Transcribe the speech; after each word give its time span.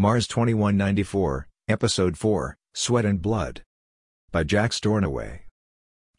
Mars 0.00 0.28
2194, 0.28 1.48
Episode 1.66 2.16
4, 2.16 2.56
Sweat 2.72 3.04
and 3.04 3.20
Blood. 3.20 3.62
By 4.30 4.44
Jack 4.44 4.70
Stornoway. 4.70 5.40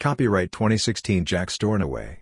Copyright 0.02 0.52
2016 0.52 1.24
Jack 1.24 1.50
Stornoway. 1.50 2.18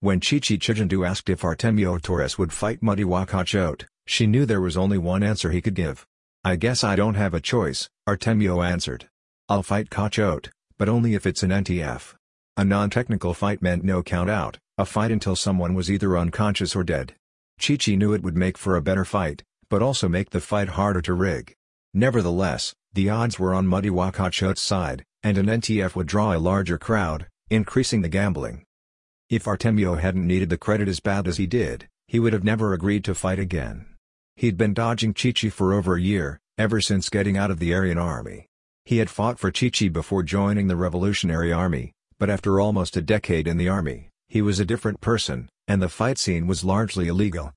When 0.00 0.18
Chichi 0.18 0.56
Chijendu 0.56 1.06
asked 1.06 1.28
if 1.28 1.42
Artemio 1.42 2.00
Torres 2.00 2.38
would 2.38 2.54
fight 2.54 2.80
Madiwa 2.80 3.28
Cachote, 3.28 3.84
she 4.06 4.26
knew 4.26 4.46
there 4.46 4.62
was 4.62 4.78
only 4.78 4.96
one 4.96 5.22
answer 5.22 5.50
he 5.50 5.60
could 5.60 5.74
give. 5.74 6.06
I 6.42 6.56
guess 6.56 6.82
I 6.82 6.96
don't 6.96 7.16
have 7.16 7.34
a 7.34 7.40
choice, 7.42 7.90
Artemio 8.08 8.66
answered. 8.66 9.10
I'll 9.46 9.62
fight 9.62 9.90
Cachote, 9.90 10.48
but 10.78 10.88
only 10.88 11.12
if 11.14 11.26
it's 11.26 11.42
an 11.42 11.50
NTF. 11.50 12.14
A 12.56 12.64
non-technical 12.64 13.34
fight 13.34 13.60
meant 13.60 13.84
no 13.84 14.02
count-out, 14.02 14.56
a 14.78 14.86
fight 14.86 15.10
until 15.10 15.36
someone 15.36 15.74
was 15.74 15.90
either 15.90 16.16
unconscious 16.16 16.74
or 16.74 16.82
dead. 16.82 17.12
Chichi 17.58 17.94
knew 17.94 18.14
it 18.14 18.22
would 18.22 18.38
make 18.38 18.56
for 18.56 18.74
a 18.74 18.80
better 18.80 19.04
fight, 19.04 19.42
but 19.70 19.82
also 19.82 20.08
make 20.08 20.30
the 20.30 20.40
fight 20.40 20.70
harder 20.70 21.02
to 21.02 21.14
rig. 21.14 21.54
Nevertheless, 21.94 22.74
the 22.92 23.10
odds 23.10 23.38
were 23.38 23.54
on 23.54 23.66
Madiwa 23.66 24.12
Cachote's 24.12 24.62
side, 24.62 25.04
and 25.22 25.38
an 25.38 25.46
NTF 25.46 25.94
would 25.94 26.06
draw 26.06 26.34
a 26.34 26.38
larger 26.38 26.78
crowd, 26.78 27.26
increasing 27.50 28.02
the 28.02 28.08
gambling. 28.08 28.64
If 29.30 29.44
Artemio 29.44 29.98
hadn't 29.98 30.26
needed 30.26 30.48
the 30.48 30.56
credit 30.56 30.88
as 30.88 31.00
bad 31.00 31.28
as 31.28 31.36
he 31.36 31.46
did, 31.46 31.88
he 32.06 32.18
would 32.18 32.32
have 32.32 32.44
never 32.44 32.72
agreed 32.72 33.04
to 33.04 33.14
fight 33.14 33.38
again. 33.38 33.86
He'd 34.36 34.56
been 34.56 34.72
dodging 34.72 35.14
Chichi 35.14 35.50
for 35.50 35.74
over 35.74 35.96
a 35.96 36.00
year, 36.00 36.40
ever 36.56 36.80
since 36.80 37.08
getting 37.08 37.36
out 37.36 37.50
of 37.50 37.58
the 37.58 37.74
Aryan 37.74 37.98
army. 37.98 38.46
He 38.84 38.98
had 38.98 39.10
fought 39.10 39.38
for 39.38 39.50
Chichi 39.50 39.90
before 39.90 40.22
joining 40.22 40.68
the 40.68 40.76
Revolutionary 40.76 41.52
Army, 41.52 41.92
but 42.18 42.30
after 42.30 42.58
almost 42.58 42.96
a 42.96 43.02
decade 43.02 43.46
in 43.46 43.58
the 43.58 43.68
army, 43.68 44.08
he 44.28 44.40
was 44.40 44.58
a 44.58 44.64
different 44.64 45.00
person, 45.00 45.48
and 45.66 45.82
the 45.82 45.88
fight 45.88 46.18
scene 46.18 46.46
was 46.46 46.64
largely 46.64 47.08
illegal. 47.08 47.52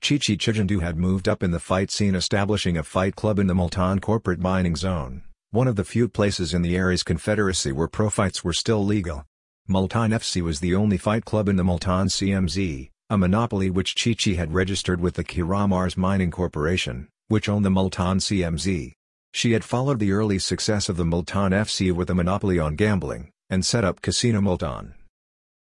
Chichi 0.00 0.36
Chijindu 0.36 0.80
had 0.80 0.96
moved 0.96 1.28
up 1.28 1.42
in 1.42 1.50
the 1.50 1.60
fight 1.60 1.90
scene 1.90 2.14
establishing 2.14 2.78
a 2.78 2.82
fight 2.82 3.16
club 3.16 3.38
in 3.38 3.46
the 3.46 3.54
Multan 3.54 4.00
corporate 4.00 4.38
mining 4.38 4.76
zone, 4.76 5.22
one 5.50 5.66
of 5.66 5.76
the 5.76 5.84
few 5.84 6.08
places 6.08 6.54
in 6.54 6.62
the 6.62 6.76
Aries 6.76 7.02
Confederacy 7.02 7.72
where 7.72 7.88
pro 7.88 8.08
fights 8.08 8.42
were 8.42 8.52
still 8.52 8.84
legal. 8.84 9.26
Multan 9.66 10.12
FC 10.12 10.40
was 10.40 10.60
the 10.60 10.74
only 10.74 10.96
fight 10.96 11.24
club 11.24 11.48
in 11.48 11.56
the 11.56 11.64
Multan 11.64 12.06
CMZ, 12.06 12.90
a 13.10 13.18
monopoly 13.18 13.70
which 13.70 13.94
Chichi 13.94 14.36
had 14.36 14.54
registered 14.54 15.00
with 15.00 15.14
the 15.14 15.24
Kiramars 15.24 15.96
Mining 15.96 16.30
Corporation, 16.30 17.08
which 17.26 17.48
owned 17.48 17.64
the 17.64 17.70
Multan 17.70 18.18
CMZ. 18.18 18.92
She 19.32 19.52
had 19.52 19.64
followed 19.64 19.98
the 19.98 20.12
early 20.12 20.38
success 20.38 20.88
of 20.88 20.96
the 20.96 21.04
Multan 21.04 21.52
FC 21.52 21.92
with 21.92 22.08
a 22.08 22.14
monopoly 22.14 22.58
on 22.58 22.76
gambling, 22.76 23.30
and 23.50 23.64
set 23.64 23.84
up 23.84 24.00
Casino 24.00 24.40
Multan. 24.40 24.94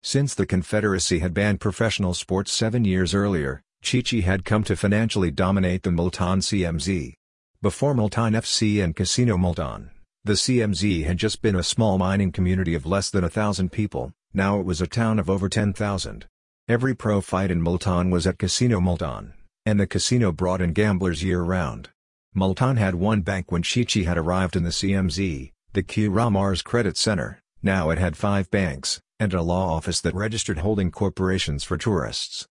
Since 0.03 0.35
the 0.35 0.45
Confederacy 0.45 1.19
had 1.19 1.33
banned 1.33 1.59
professional 1.59 2.13
sports 2.13 2.52
seven 2.52 2.85
years 2.85 3.15
earlier, 3.15 3.61
Chichi 3.81 4.22
had 4.22 4.45
come 4.45 4.64
to 4.64 4.75
financially 4.75 5.31
dominate 5.31 5.83
the 5.83 5.92
Multan 5.92 6.39
CMZ. 6.39 7.14
Before 7.61 7.94
Multan 7.94 8.33
FC 8.33 8.83
and 8.83 8.95
Casino 8.95 9.38
Multan, 9.38 9.92
the 10.23 10.33
CMZ 10.33 11.06
had 11.06 11.17
just 11.17 11.42
been 11.42 11.56
a 11.56 11.64
small 11.64 11.98
mining 11.98 12.31
community 12.31 12.75
of 12.75 12.86
less 12.86 13.09
than 13.09 13.23
a 13.23 13.30
thousand 13.30 13.72
people, 13.72 14.11
now 14.33 14.59
it 14.59 14.66
was 14.66 14.81
a 14.81 14.88
town 14.88 15.20
of 15.20 15.30
over 15.30 15.48
10,000. 15.48 16.25
Every 16.67 16.94
pro 16.94 17.22
fight 17.22 17.50
in 17.50 17.61
Multan 17.61 18.09
was 18.09 18.28
at 18.28 18.38
Casino 18.38 18.81
Multan, 18.81 19.33
and 19.66 19.80
the 19.80 19.88
casino 19.88 20.31
brought 20.31 20.61
in 20.61 20.73
gamblers 20.73 21.23
year-round. 21.23 21.89
Multan 22.33 22.75
had 22.78 22.95
one 22.95 23.22
bank 23.22 23.52
when 23.52 23.64
Chichi 23.64 24.03
had 24.03 24.17
arrived 24.17 24.55
in 24.55 24.64
the 24.64 24.70
CMZ, 24.70 25.52
the 25.73 25.83
Kiramars 25.83 26.64
Credit 26.64 26.98
Center, 26.98 27.39
now 27.64 27.89
it 27.89 27.98
had 27.98 28.17
five 28.17 28.52
banks, 28.52 29.00
and 29.20 29.33
a 29.33 29.42
law 29.42 29.75
office 29.75 30.02
that 30.02 30.14
registered 30.14 30.59
holding 30.59 30.92
corporations 30.92 31.64
for 31.64 31.78
tourists. 31.78 32.48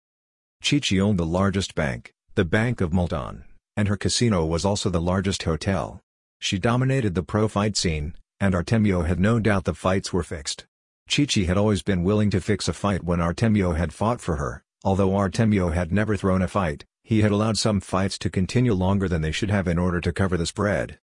Chichi 0.66 1.00
owned 1.00 1.16
the 1.16 1.24
largest 1.24 1.76
bank, 1.76 2.12
the 2.34 2.44
Bank 2.44 2.80
of 2.80 2.92
Multan, 2.92 3.44
and 3.76 3.86
her 3.86 3.96
casino 3.96 4.44
was 4.44 4.64
also 4.64 4.90
the 4.90 5.00
largest 5.00 5.44
hotel. 5.44 6.00
She 6.40 6.58
dominated 6.58 7.14
the 7.14 7.22
pro 7.22 7.46
fight 7.46 7.76
scene, 7.76 8.16
and 8.40 8.52
Artemio 8.52 9.06
had 9.06 9.20
no 9.20 9.38
doubt 9.38 9.62
the 9.62 9.74
fights 9.74 10.12
were 10.12 10.24
fixed. 10.24 10.66
Chichi 11.08 11.44
had 11.44 11.56
always 11.56 11.84
been 11.84 12.02
willing 12.02 12.30
to 12.30 12.40
fix 12.40 12.66
a 12.66 12.72
fight 12.72 13.04
when 13.04 13.20
Artemio 13.20 13.76
had 13.76 13.92
fought 13.92 14.20
for 14.20 14.38
her, 14.38 14.64
although 14.82 15.10
Artemio 15.10 15.72
had 15.72 15.92
never 15.92 16.16
thrown 16.16 16.42
a 16.42 16.48
fight, 16.48 16.84
he 17.04 17.20
had 17.20 17.30
allowed 17.30 17.58
some 17.58 17.78
fights 17.78 18.18
to 18.18 18.28
continue 18.28 18.72
longer 18.72 19.08
than 19.08 19.22
they 19.22 19.30
should 19.30 19.50
have 19.50 19.68
in 19.68 19.78
order 19.78 20.00
to 20.00 20.12
cover 20.12 20.36
the 20.36 20.46
spread. 20.46 20.98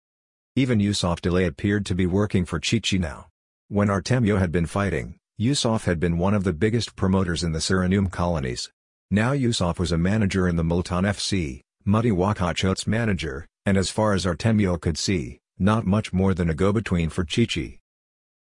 Even 0.54 0.78
Yusuf 0.78 1.20
Delay 1.20 1.46
appeared 1.46 1.84
to 1.86 1.96
be 1.96 2.06
working 2.06 2.44
for 2.44 2.60
Chichi 2.60 2.96
now. 2.96 3.26
When 3.66 3.88
Artemio 3.88 4.38
had 4.38 4.52
been 4.52 4.66
fighting, 4.66 5.18
Yusuf 5.36 5.84
had 5.84 5.98
been 5.98 6.16
one 6.16 6.34
of 6.34 6.44
the 6.44 6.52
biggest 6.52 6.94
promoters 6.94 7.42
in 7.42 7.50
the 7.50 7.58
Suriname 7.58 8.12
colonies. 8.12 8.70
Now 9.10 9.32
Yusuf 9.32 9.78
was 9.78 9.90
a 9.90 9.96
manager 9.96 10.46
in 10.46 10.56
the 10.56 10.64
Multan 10.64 11.04
FC, 11.04 11.62
Madiwa 11.86 12.36
Cachote's 12.36 12.86
manager, 12.86 13.46
and 13.64 13.78
as 13.78 13.88
far 13.88 14.12
as 14.12 14.26
Artemio 14.26 14.78
could 14.78 14.98
see, 14.98 15.38
not 15.58 15.86
much 15.86 16.12
more 16.12 16.34
than 16.34 16.50
a 16.50 16.54
go-between 16.54 17.08
for 17.08 17.24
Chichi. 17.24 17.78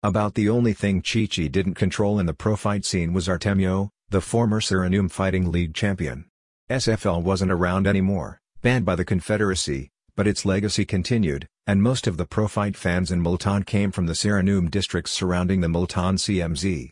About 0.03 0.34
the 0.34 0.49
only 0.49 0.72
thing 0.72 1.03
Chichi 1.03 1.49
didn't 1.49 1.75
control 1.75 2.19
in 2.19 2.27
the 2.27 2.34
pro 2.34 2.56
fight 2.56 2.84
scene 2.84 3.12
was 3.12 3.28
Artemio, 3.28 3.91
the 4.09 4.21
former 4.21 4.60
Suriname 4.60 5.09
Fighting 5.09 5.53
League 5.53 5.72
champion. 5.72 6.25
SFL 6.69 7.22
wasn't 7.22 7.53
around 7.53 7.87
anymore, 7.87 8.41
banned 8.60 8.84
by 8.84 8.97
the 8.97 9.04
Confederacy, 9.04 9.91
but 10.16 10.27
its 10.27 10.44
legacy 10.44 10.84
continued, 10.84 11.47
and 11.69 11.81
most 11.81 12.09
of 12.09 12.16
the 12.16 12.27
pro 12.27 12.48
fight 12.48 12.77
fans 12.77 13.12
in 13.12 13.21
Multan 13.21 13.62
came 13.62 13.93
from 13.93 14.06
the 14.06 14.15
Suriname 14.15 14.69
districts 14.69 15.12
surrounding 15.12 15.60
the 15.60 15.69
Multan 15.69 16.16
CMZ. 16.16 16.91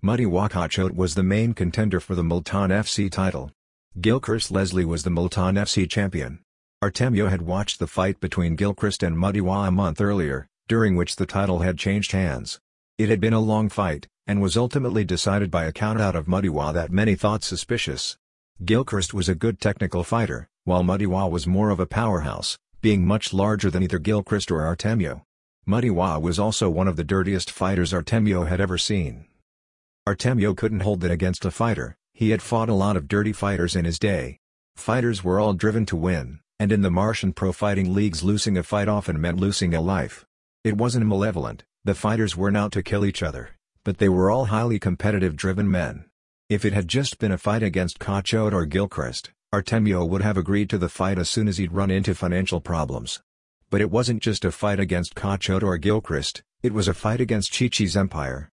Madiwa 0.00 0.48
Cachote 0.48 0.94
was 0.94 1.16
the 1.16 1.24
main 1.24 1.54
contender 1.54 1.98
for 1.98 2.14
the 2.14 2.22
Multan 2.22 2.70
FC 2.70 3.10
title. 3.10 3.50
Gilchrist 4.00 4.52
Leslie 4.52 4.84
was 4.84 5.02
the 5.02 5.10
Multan 5.10 5.56
FC 5.56 5.90
champion. 5.90 6.38
Artemio 6.80 7.28
had 7.28 7.42
watched 7.42 7.80
the 7.80 7.88
fight 7.88 8.20
between 8.20 8.54
Gilchrist 8.54 9.02
and 9.02 9.18
Muddy 9.18 9.40
Muddywa 9.40 9.66
a 9.66 9.70
month 9.72 10.00
earlier, 10.00 10.46
during 10.68 10.94
which 10.94 11.16
the 11.16 11.26
title 11.26 11.58
had 11.58 11.78
changed 11.78 12.12
hands. 12.12 12.60
It 12.96 13.08
had 13.08 13.20
been 13.20 13.32
a 13.32 13.40
long 13.40 13.68
fight, 13.68 14.06
and 14.24 14.40
was 14.40 14.56
ultimately 14.56 15.02
decided 15.02 15.50
by 15.50 15.64
a 15.64 15.72
countout 15.72 16.14
of 16.14 16.28
Muddy 16.28 16.48
Muddywa 16.48 16.74
that 16.74 16.92
many 16.92 17.16
thought 17.16 17.42
suspicious. 17.42 18.16
Gilchrist 18.64 19.12
was 19.12 19.28
a 19.28 19.34
good 19.34 19.60
technical 19.60 20.04
fighter, 20.04 20.48
while 20.62 20.84
Muddy 20.84 21.06
Muddywa 21.06 21.28
was 21.28 21.48
more 21.48 21.70
of 21.70 21.80
a 21.80 21.86
powerhouse, 21.86 22.56
being 22.80 23.04
much 23.04 23.34
larger 23.34 23.68
than 23.68 23.82
either 23.82 23.98
Gilchrist 23.98 24.52
or 24.52 24.60
Artemio. 24.60 25.24
Muddy 25.66 25.88
Muddywa 25.88 26.22
was 26.22 26.38
also 26.38 26.70
one 26.70 26.86
of 26.86 26.94
the 26.94 27.02
dirtiest 27.02 27.50
fighters 27.50 27.92
Artemio 27.92 28.46
had 28.46 28.60
ever 28.60 28.78
seen. 28.78 29.24
Artemio 30.08 30.56
couldn't 30.56 30.80
hold 30.80 31.04
it 31.04 31.10
against 31.10 31.44
a 31.44 31.50
fighter, 31.50 31.94
he 32.14 32.30
had 32.30 32.40
fought 32.40 32.70
a 32.70 32.74
lot 32.74 32.96
of 32.96 33.08
dirty 33.08 33.30
fighters 33.30 33.76
in 33.76 33.84
his 33.84 33.98
day. 33.98 34.38
Fighters 34.74 35.22
were 35.22 35.38
all 35.38 35.52
driven 35.52 35.84
to 35.84 35.96
win, 35.96 36.40
and 36.58 36.72
in 36.72 36.80
the 36.80 36.90
Martian 36.90 37.34
pro 37.34 37.52
fighting 37.52 37.92
leagues 37.92 38.24
losing 38.24 38.56
a 38.56 38.62
fight 38.62 38.88
often 38.88 39.20
meant 39.20 39.36
losing 39.36 39.74
a 39.74 39.82
life. 39.82 40.24
It 40.64 40.78
wasn't 40.78 41.04
malevolent, 41.04 41.64
the 41.84 41.94
fighters 41.94 42.38
weren't 42.38 42.56
out 42.56 42.72
to 42.72 42.82
kill 42.82 43.04
each 43.04 43.22
other, 43.22 43.50
but 43.84 43.98
they 43.98 44.08
were 44.08 44.30
all 44.30 44.46
highly 44.46 44.78
competitive 44.78 45.36
driven 45.36 45.70
men. 45.70 46.06
If 46.48 46.64
it 46.64 46.72
had 46.72 46.88
just 46.88 47.18
been 47.18 47.32
a 47.32 47.36
fight 47.36 47.62
against 47.62 47.98
Cachote 47.98 48.54
or 48.54 48.64
Gilchrist, 48.64 49.30
Artemio 49.52 50.08
would 50.08 50.22
have 50.22 50.38
agreed 50.38 50.70
to 50.70 50.78
the 50.78 50.88
fight 50.88 51.18
as 51.18 51.28
soon 51.28 51.48
as 51.48 51.58
he'd 51.58 51.72
run 51.72 51.90
into 51.90 52.14
financial 52.14 52.62
problems. 52.62 53.20
But 53.68 53.82
it 53.82 53.90
wasn't 53.90 54.22
just 54.22 54.46
a 54.46 54.52
fight 54.52 54.80
against 54.80 55.14
Cachote 55.14 55.62
or 55.62 55.76
Gilchrist, 55.76 56.42
it 56.62 56.72
was 56.72 56.88
a 56.88 56.94
fight 56.94 57.20
against 57.20 57.52
Chichi's 57.52 57.94
empire. 57.94 58.48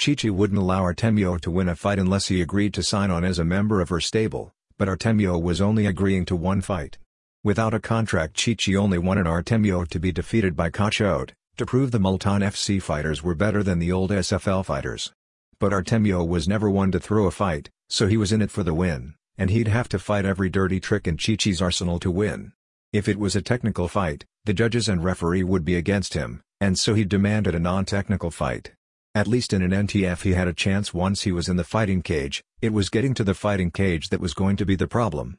Chichi 0.00 0.30
wouldn't 0.30 0.58
allow 0.58 0.82
Artemio 0.82 1.38
to 1.42 1.50
win 1.50 1.68
a 1.68 1.76
fight 1.76 1.98
unless 1.98 2.28
he 2.28 2.40
agreed 2.40 2.72
to 2.72 2.82
sign 2.82 3.10
on 3.10 3.22
as 3.22 3.38
a 3.38 3.44
member 3.44 3.82
of 3.82 3.90
her 3.90 4.00
stable, 4.00 4.50
but 4.78 4.88
Artemio 4.88 5.38
was 5.38 5.60
only 5.60 5.84
agreeing 5.84 6.24
to 6.24 6.34
one 6.34 6.62
fight. 6.62 6.96
Without 7.44 7.74
a 7.74 7.80
contract 7.80 8.32
Chichi 8.32 8.74
only 8.74 8.96
wanted 8.96 9.26
Artemio 9.26 9.86
to 9.86 10.00
be 10.00 10.10
defeated 10.10 10.56
by 10.56 10.70
Cachote, 10.70 11.32
to 11.58 11.66
prove 11.66 11.90
the 11.90 11.98
Multan 11.98 12.40
FC 12.40 12.80
fighters 12.80 13.22
were 13.22 13.34
better 13.34 13.62
than 13.62 13.78
the 13.78 13.92
old 13.92 14.10
SFL 14.10 14.64
fighters. 14.64 15.12
But 15.58 15.74
Artemio 15.74 16.26
was 16.26 16.48
never 16.48 16.70
one 16.70 16.90
to 16.92 16.98
throw 16.98 17.26
a 17.26 17.30
fight, 17.30 17.68
so 17.90 18.06
he 18.06 18.16
was 18.16 18.32
in 18.32 18.40
it 18.40 18.50
for 18.50 18.62
the 18.62 18.72
win, 18.72 19.16
and 19.36 19.50
he'd 19.50 19.68
have 19.68 19.90
to 19.90 19.98
fight 19.98 20.24
every 20.24 20.48
dirty 20.48 20.80
trick 20.80 21.06
in 21.06 21.18
Chichi's 21.18 21.60
arsenal 21.60 21.98
to 21.98 22.10
win. 22.10 22.52
If 22.94 23.06
it 23.06 23.18
was 23.18 23.36
a 23.36 23.42
technical 23.42 23.86
fight, 23.86 24.24
the 24.46 24.54
judges 24.54 24.88
and 24.88 25.04
referee 25.04 25.42
would 25.42 25.66
be 25.66 25.76
against 25.76 26.14
him, 26.14 26.40
and 26.58 26.78
so 26.78 26.94
he 26.94 27.04
demanded 27.04 27.54
a 27.54 27.58
non-technical 27.58 28.30
fight. 28.30 28.72
At 29.12 29.26
least 29.26 29.52
in 29.52 29.60
an 29.60 29.72
NTF 29.72 30.22
he 30.22 30.34
had 30.34 30.46
a 30.46 30.52
chance 30.52 30.94
once 30.94 31.22
he 31.22 31.32
was 31.32 31.48
in 31.48 31.56
the 31.56 31.64
fighting 31.64 32.00
cage, 32.00 32.44
it 32.62 32.72
was 32.72 32.88
getting 32.88 33.12
to 33.14 33.24
the 33.24 33.34
fighting 33.34 33.72
cage 33.72 34.10
that 34.10 34.20
was 34.20 34.34
going 34.34 34.54
to 34.56 34.64
be 34.64 34.76
the 34.76 34.86
problem. 34.86 35.38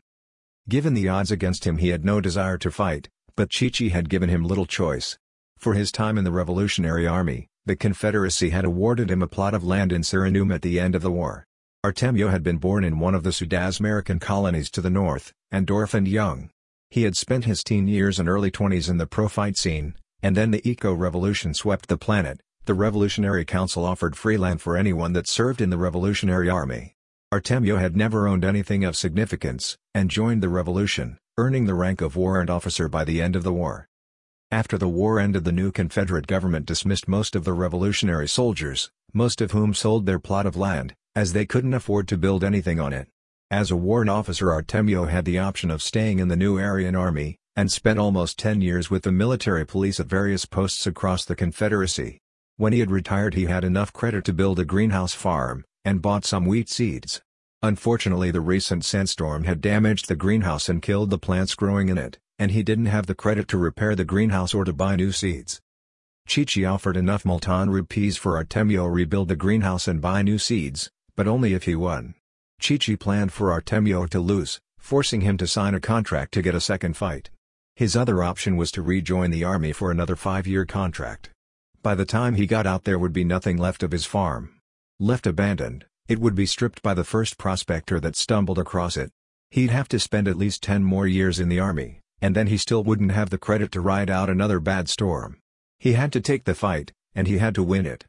Given 0.68 0.94
the 0.94 1.08
odds 1.08 1.32
against 1.32 1.66
him 1.66 1.78
he 1.78 1.88
had 1.88 2.04
no 2.04 2.20
desire 2.20 2.58
to 2.58 2.70
fight, 2.70 3.08
but 3.38 3.50
Chichi 3.50 3.90
had 3.90 4.10
given 4.10 4.28
him 4.28 4.44
little 4.44 4.66
choice. 4.66 5.18
For 5.58 5.74
his 5.74 5.90
time 5.90 6.18
in 6.18 6.26
the 6.26 6.34
Revolutionary 6.34 7.08
Army, 7.08 7.48
the 7.66 7.78
Confederacy 7.78 8.50
had 8.50 8.66
awarded 8.66 9.10
him 9.10 9.22
a 9.22 9.28
plot 9.28 9.54
of 9.54 9.64
land 9.64 9.94
in 9.94 10.02
Suriname 10.02 10.54
at 10.54 10.64
the 10.64 10.78
end 10.78 10.94
of 10.94 11.02
the 11.02 11.12
war. 11.12 11.46
Artemio 11.86 12.30
had 12.30 12.44
been 12.44 12.58
born 12.58 12.84
in 12.84 13.00
one 13.00 13.16
of 13.16 13.24
the 13.24 13.32
Sud-American 13.32 14.20
colonies 14.20 14.70
to 14.72 14.82
the 14.82 14.90
north, 14.90 15.32
and 15.50 15.72
orphaned 15.72 16.10
young. 16.10 16.50
He 16.90 17.04
had 17.04 17.16
spent 17.16 17.46
his 17.46 17.64
teen 17.64 17.88
years 17.88 18.20
and 18.20 18.28
early 18.28 18.52
20s 18.52 18.90
in 18.90 18.98
the 18.98 19.08
pro-fight 19.08 19.56
scene, 19.56 19.96
and 20.22 20.36
then 20.36 20.52
the 20.52 20.68
eco-revolution 20.70 21.54
swept 21.54 21.88
the 21.88 21.98
planet, 21.98 22.42
the 22.72 22.76
Revolutionary 22.76 23.44
Council 23.44 23.84
offered 23.84 24.16
free 24.16 24.38
land 24.38 24.62
for 24.62 24.78
anyone 24.78 25.12
that 25.12 25.28
served 25.28 25.60
in 25.60 25.70
the 25.70 25.78
Revolutionary 25.78 26.50
Army. 26.50 26.94
Artemio 27.34 27.78
had 27.78 27.98
never 27.98 28.30
owned 28.30 28.46
anything 28.46 28.86
of 28.86 28.96
significance, 28.96 29.78
and 29.94 30.10
joined 30.10 30.42
the 30.42 30.48
revolution, 30.48 31.18
earning 31.38 31.66
the 31.66 31.74
rank 31.74 32.00
of 32.00 32.16
warrant 32.16 32.50
officer 32.50 32.88
by 32.88 33.04
the 33.04 33.22
end 33.22 33.36
of 33.36 33.44
the 33.44 33.52
war. 33.52 33.90
After 34.52 34.78
the 34.78 34.88
war 34.88 35.20
ended 35.20 35.44
the 35.44 35.52
new 35.52 35.74
Confederate 35.74 36.28
government 36.28 36.66
dismissed 36.66 37.10
most 37.10 37.36
of 37.36 37.44
the 37.44 37.52
revolutionary 37.52 38.30
soldiers, 38.30 38.90
most 39.12 39.42
of 39.42 39.52
whom 39.52 39.74
sold 39.74 40.06
their 40.06 40.18
plot 40.18 40.46
of 40.46 40.56
land, 40.56 40.94
as 41.14 41.34
they 41.34 41.46
couldn't 41.46 41.74
afford 41.74 42.08
to 42.08 42.18
build 42.18 42.42
anything 42.42 42.80
on 42.80 42.94
it. 42.94 43.10
As 43.50 43.70
a 43.70 43.76
warrant 43.76 44.10
officer 44.10 44.46
Artemio 44.46 45.10
had 45.10 45.26
the 45.26 45.40
option 45.40 45.72
of 45.72 45.82
staying 45.82 46.20
in 46.20 46.30
the 46.30 46.38
new 46.38 46.58
Aryan 46.58 46.96
Army, 46.96 47.36
and 47.54 47.70
spent 47.70 48.00
almost 48.00 48.40
10 48.40 48.62
years 48.62 48.90
with 48.90 49.04
the 49.04 49.12
military 49.12 49.66
police 49.66 50.00
at 50.00 50.06
various 50.06 50.46
posts 50.46 50.88
across 50.88 51.26
the 51.26 51.36
Confederacy. 51.36 52.22
When 52.62 52.74
he 52.74 52.80
had 52.80 52.92
retired 52.92 53.34
he 53.34 53.46
had 53.46 53.64
enough 53.64 53.92
credit 53.92 54.24
to 54.26 54.34
build 54.34 54.60
a 54.60 54.66
greenhouse 54.66 55.16
farm, 55.16 55.66
and 55.84 56.00
bought 56.00 56.26
some 56.26 56.46
wheat 56.46 56.70
seeds. 56.70 57.20
Unfortunately 57.64 58.30
the 58.30 58.40
recent 58.40 58.86
sandstorm 58.86 59.46
had 59.46 59.62
damaged 59.62 60.08
the 60.08 60.16
greenhouse 60.16 60.70
and 60.70 60.80
killed 60.80 61.10
the 61.10 61.18
plants 61.18 61.56
growing 61.56 61.90
in 61.90 61.98
it, 61.98 62.20
and 62.38 62.52
he 62.52 62.62
didn't 62.62 62.86
have 62.86 63.08
the 63.08 63.16
credit 63.16 63.48
to 63.48 63.58
repair 63.58 63.96
the 63.96 64.06
greenhouse 64.06 64.54
or 64.54 64.64
to 64.64 64.74
buy 64.74 64.96
new 64.96 65.12
seeds. 65.12 65.60
Chichi 66.28 66.64
offered 66.64 66.96
enough 66.96 67.26
Multan 67.26 67.72
rupees 67.72 68.16
for 68.16 68.38
Artemio 68.38 68.86
rebuild 68.86 69.30
the 69.30 69.36
greenhouse 69.36 69.88
and 69.88 70.00
buy 70.00 70.22
new 70.22 70.38
seeds, 70.38 70.92
but 71.16 71.28
only 71.28 71.56
if 71.56 71.64
he 71.64 71.74
won. 71.74 72.14
Chichi 72.60 72.96
planned 72.96 73.34
for 73.34 73.52
Artemio 73.52 74.08
to 74.12 74.20
lose, 74.20 74.60
forcing 74.78 75.22
him 75.22 75.36
to 75.38 75.48
sign 75.48 75.74
a 75.74 75.80
contract 75.80 76.32
to 76.36 76.44
get 76.44 76.54
a 76.54 76.62
second 76.62 76.96
fight. 76.96 77.32
His 77.76 77.96
other 77.96 78.22
option 78.22 78.56
was 78.56 78.72
to 78.74 78.84
rejoin 78.84 79.32
the 79.32 79.44
army 79.44 79.72
for 79.72 79.90
another 79.90 80.16
five-year 80.16 80.68
contract. 80.68 81.32
By 81.84 81.96
the 81.96 82.06
time 82.06 82.36
he 82.36 82.46
got 82.46 82.68
out 82.68 82.84
there 82.84 83.00
would 83.00 83.12
be 83.12 83.24
nothing 83.24 83.58
left 83.58 83.82
of 83.82 83.92
his 83.92 84.06
farm. 84.06 84.60
Left 85.00 85.26
abandoned, 85.26 85.86
it 86.08 86.20
would 86.20 86.36
be 86.36 86.46
stripped 86.46 86.84
by 86.84 86.94
the 86.94 87.04
first 87.04 87.40
prospector 87.40 88.00
that 88.02 88.16
stumbled 88.16 88.60
across 88.60 88.98
it. 88.98 89.12
He'd 89.50 89.72
have 89.72 89.88
to 89.90 90.00
spend 90.00 90.28
at 90.28 90.38
least 90.38 90.62
10 90.62 90.84
more 90.84 91.08
years 91.08 91.40
in 91.40 91.50
the 91.50 91.60
army, 91.60 92.02
and 92.22 92.36
then 92.36 92.46
he 92.48 92.58
still 92.58 92.84
wouldn't 92.84 93.14
have 93.14 93.32
the 93.32 93.40
credit 93.40 93.72
to 93.72 93.82
ride 93.82 94.12
out 94.12 94.30
another 94.30 94.60
bad 94.60 94.90
storm. 94.90 95.40
He 95.80 95.94
had 95.94 96.14
to 96.14 96.22
take 96.22 96.44
the 96.44 96.54
fight, 96.54 96.92
and 97.16 97.28
he 97.28 97.40
had 97.40 97.56
to 97.56 97.64
win 97.64 97.88
it. 97.88 98.06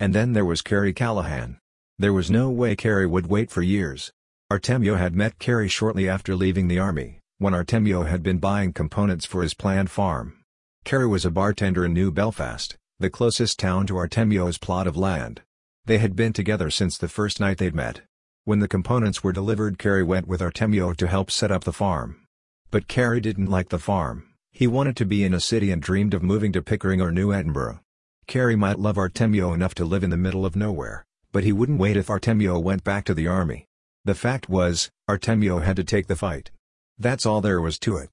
And 0.00 0.12
then 0.12 0.32
there 0.32 0.44
was 0.44 0.60
Kerry 0.60 0.92
Callahan. 0.92 1.58
There 2.00 2.12
was 2.12 2.28
no 2.28 2.50
way 2.50 2.74
Kerry 2.74 3.06
would 3.06 3.28
wait 3.28 3.52
for 3.52 3.62
years. 3.62 4.10
Artemio 4.50 4.98
had 4.98 5.14
met 5.14 5.38
Kerry 5.38 5.68
shortly 5.68 6.08
after 6.08 6.34
leaving 6.34 6.66
the 6.66 6.80
army, 6.80 7.20
when 7.38 7.54
Artemio 7.54 8.02
had 8.02 8.24
been 8.24 8.38
buying 8.38 8.72
components 8.72 9.24
for 9.24 9.42
his 9.42 9.54
planned 9.54 9.92
farm. 9.92 10.42
Kerry 10.84 11.06
was 11.06 11.24
a 11.24 11.30
bartender 11.30 11.84
in 11.84 11.92
New 11.92 12.10
Belfast, 12.10 12.76
the 12.98 13.10
closest 13.10 13.58
town 13.58 13.86
to 13.86 13.94
Artemio's 13.94 14.56
plot 14.56 14.86
of 14.86 14.96
land. 14.96 15.42
They 15.84 15.98
had 15.98 16.16
been 16.16 16.32
together 16.32 16.70
since 16.70 16.96
the 16.96 17.08
first 17.08 17.40
night 17.40 17.58
they'd 17.58 17.74
met. 17.74 18.00
When 18.44 18.60
the 18.60 18.68
components 18.68 19.22
were 19.22 19.32
delivered 19.32 19.78
Carey 19.78 20.02
went 20.02 20.26
with 20.26 20.40
Artemio 20.40 20.96
to 20.96 21.06
help 21.06 21.30
set 21.30 21.50
up 21.50 21.64
the 21.64 21.72
farm. 21.74 22.26
But 22.70 22.88
Carey 22.88 23.20
didn't 23.20 23.50
like 23.50 23.68
the 23.68 23.78
farm, 23.78 24.32
he 24.50 24.66
wanted 24.66 24.96
to 24.96 25.04
be 25.04 25.24
in 25.24 25.34
a 25.34 25.40
city 25.40 25.70
and 25.70 25.82
dreamed 25.82 26.14
of 26.14 26.22
moving 26.22 26.52
to 26.52 26.62
Pickering 26.62 27.02
or 27.02 27.12
New 27.12 27.34
Edinburgh. 27.34 27.80
Carey 28.26 28.56
might 28.56 28.78
love 28.78 28.96
Artemio 28.96 29.52
enough 29.52 29.74
to 29.74 29.84
live 29.84 30.02
in 30.02 30.08
the 30.08 30.16
middle 30.16 30.46
of 30.46 30.56
nowhere, 30.56 31.04
but 31.32 31.44
he 31.44 31.52
wouldn't 31.52 31.78
wait 31.78 31.98
if 31.98 32.08
Artemio 32.08 32.58
went 32.58 32.82
back 32.82 33.04
to 33.04 33.12
the 33.12 33.28
army. 33.28 33.66
The 34.06 34.14
fact 34.14 34.48
was, 34.48 34.90
Artemio 35.10 35.62
had 35.62 35.76
to 35.76 35.84
take 35.84 36.06
the 36.06 36.16
fight. 36.16 36.50
That's 36.98 37.26
all 37.26 37.42
there 37.42 37.60
was 37.60 37.78
to 37.80 37.98
it. 37.98 38.08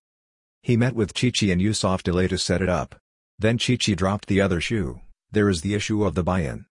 He 0.61 0.75
met 0.75 0.93
with 0.93 1.13
Chichi 1.13 1.51
and 1.51 1.61
Yusuf 1.61 2.03
Delay 2.03 2.27
to 2.27 2.37
set 2.37 2.61
it 2.61 2.67
up. 2.67 2.95
Then 3.43 3.57
Chichi 3.57 3.93
dropped 3.93 4.27
the 4.27 4.39
other 4.39 4.61
shoe, 4.61 5.01
there 5.33 5.49
is 5.49 5.59
the 5.59 5.73
issue 5.73 6.05
of 6.05 6.15
the 6.15 6.23
buy-in. 6.23 6.65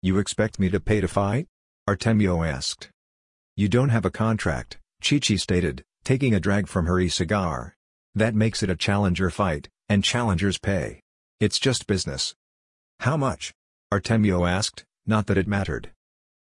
You 0.00 0.18
expect 0.18 0.60
me 0.60 0.68
to 0.70 0.78
pay 0.78 1.00
to 1.00 1.08
fight? 1.08 1.48
Artemio 1.88 2.48
asked. 2.48 2.88
You 3.56 3.68
don't 3.68 3.88
have 3.88 4.04
a 4.04 4.12
contract, 4.12 4.78
Chichi 5.00 5.36
stated, 5.36 5.82
taking 6.04 6.32
a 6.32 6.38
drag 6.38 6.68
from 6.68 6.86
her 6.86 7.00
e-cigar. 7.00 7.74
That 8.14 8.36
makes 8.36 8.62
it 8.62 8.70
a 8.70 8.76
challenger 8.76 9.28
fight, 9.28 9.68
and 9.88 10.04
challengers 10.04 10.56
pay. 10.56 11.00
It's 11.40 11.58
just 11.58 11.88
business. 11.88 12.36
How 13.00 13.16
much? 13.16 13.52
Artemio 13.92 14.48
asked, 14.48 14.84
not 15.04 15.26
that 15.26 15.36
it 15.36 15.48
mattered. 15.48 15.90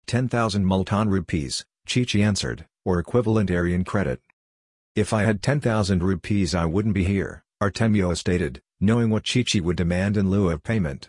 10,000 0.07 0.65
Multan 0.65 1.09
rupees, 1.09 1.65
Chichi 1.85 2.23
answered, 2.23 2.65
or 2.85 3.01
equivalent 3.01 3.51
Aryan 3.51 3.83
credit. 3.83 4.21
If 4.95 5.13
I 5.13 5.25
had 5.25 5.43
10,000 5.43 6.01
rupees 6.01 6.55
I 6.55 6.65
wouldn't 6.65 6.95
be 6.95 7.03
here, 7.03 7.43
Artemio 7.61 8.17
stated, 8.17 8.63
knowing 8.81 9.11
what 9.11 9.25
Chichi 9.25 9.61
would 9.61 9.77
demand 9.77 10.17
in 10.17 10.31
lieu 10.31 10.49
of 10.49 10.63
payment. 10.63 11.09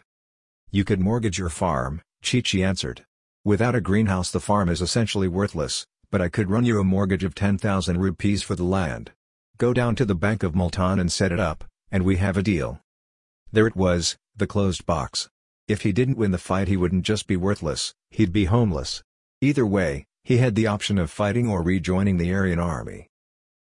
You 0.71 0.83
could 0.83 0.99
mortgage 0.99 1.37
your 1.37 1.49
farm, 1.49 2.01
Chichi 2.23 2.63
answered. 2.63 3.05
Without 3.43 3.75
a 3.75 3.81
greenhouse 3.81 4.31
the 4.31 4.39
farm 4.39 4.67
is 4.67 4.81
essentially 4.81 5.27
worthless, 5.27 5.85
but 6.09 6.21
I 6.21 6.29
could 6.29 6.49
run 6.49 6.65
you 6.65 6.79
a 6.79 6.83
mortgage 6.83 7.23
of 7.23 7.35
10,000 7.35 7.99
rupees 7.99 8.41
for 8.41 8.55
the 8.55 8.63
land. 8.63 9.11
Go 9.59 9.73
down 9.73 9.95
to 9.97 10.05
the 10.05 10.15
Bank 10.15 10.41
of 10.41 10.55
Multan 10.55 10.99
and 10.99 11.11
set 11.11 11.31
it 11.31 11.39
up, 11.39 11.65
and 11.91 12.03
we 12.03 12.17
have 12.17 12.35
a 12.35 12.41
deal. 12.41 12.81
There 13.51 13.67
it 13.67 13.75
was, 13.75 14.17
the 14.35 14.47
closed 14.47 14.87
box. 14.87 15.29
If 15.67 15.83
he 15.83 15.91
didn't 15.91 16.17
win 16.17 16.31
the 16.31 16.39
fight 16.39 16.67
he 16.67 16.77
wouldn't 16.77 17.05
just 17.05 17.27
be 17.27 17.37
worthless, 17.37 17.93
he'd 18.09 18.33
be 18.33 18.45
homeless. 18.45 19.03
Either 19.39 19.67
way, 19.67 20.07
he 20.23 20.37
had 20.37 20.55
the 20.55 20.65
option 20.65 20.97
of 20.97 21.11
fighting 21.11 21.47
or 21.47 21.61
rejoining 21.61 22.17
the 22.17 22.33
Aryan 22.33 22.57
army. 22.59 23.07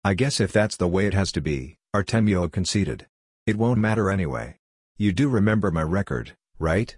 I 0.04 0.16
guess 0.16 0.40
if 0.40 0.52
that's 0.52 0.78
the 0.78 0.88
way 0.88 1.06
it 1.06 1.14
has 1.14 1.32
to 1.34 1.42
be, 1.42 1.78
Artemio 1.94 2.50
conceded. 2.50 3.06
It 3.46 3.58
won't 3.58 3.78
matter 3.78 4.10
anyway. 4.10 4.56
You 4.98 5.12
do 5.12 5.28
remember 5.28 5.72
my 5.72 5.84
record, 5.84 6.38
right? 6.58 6.96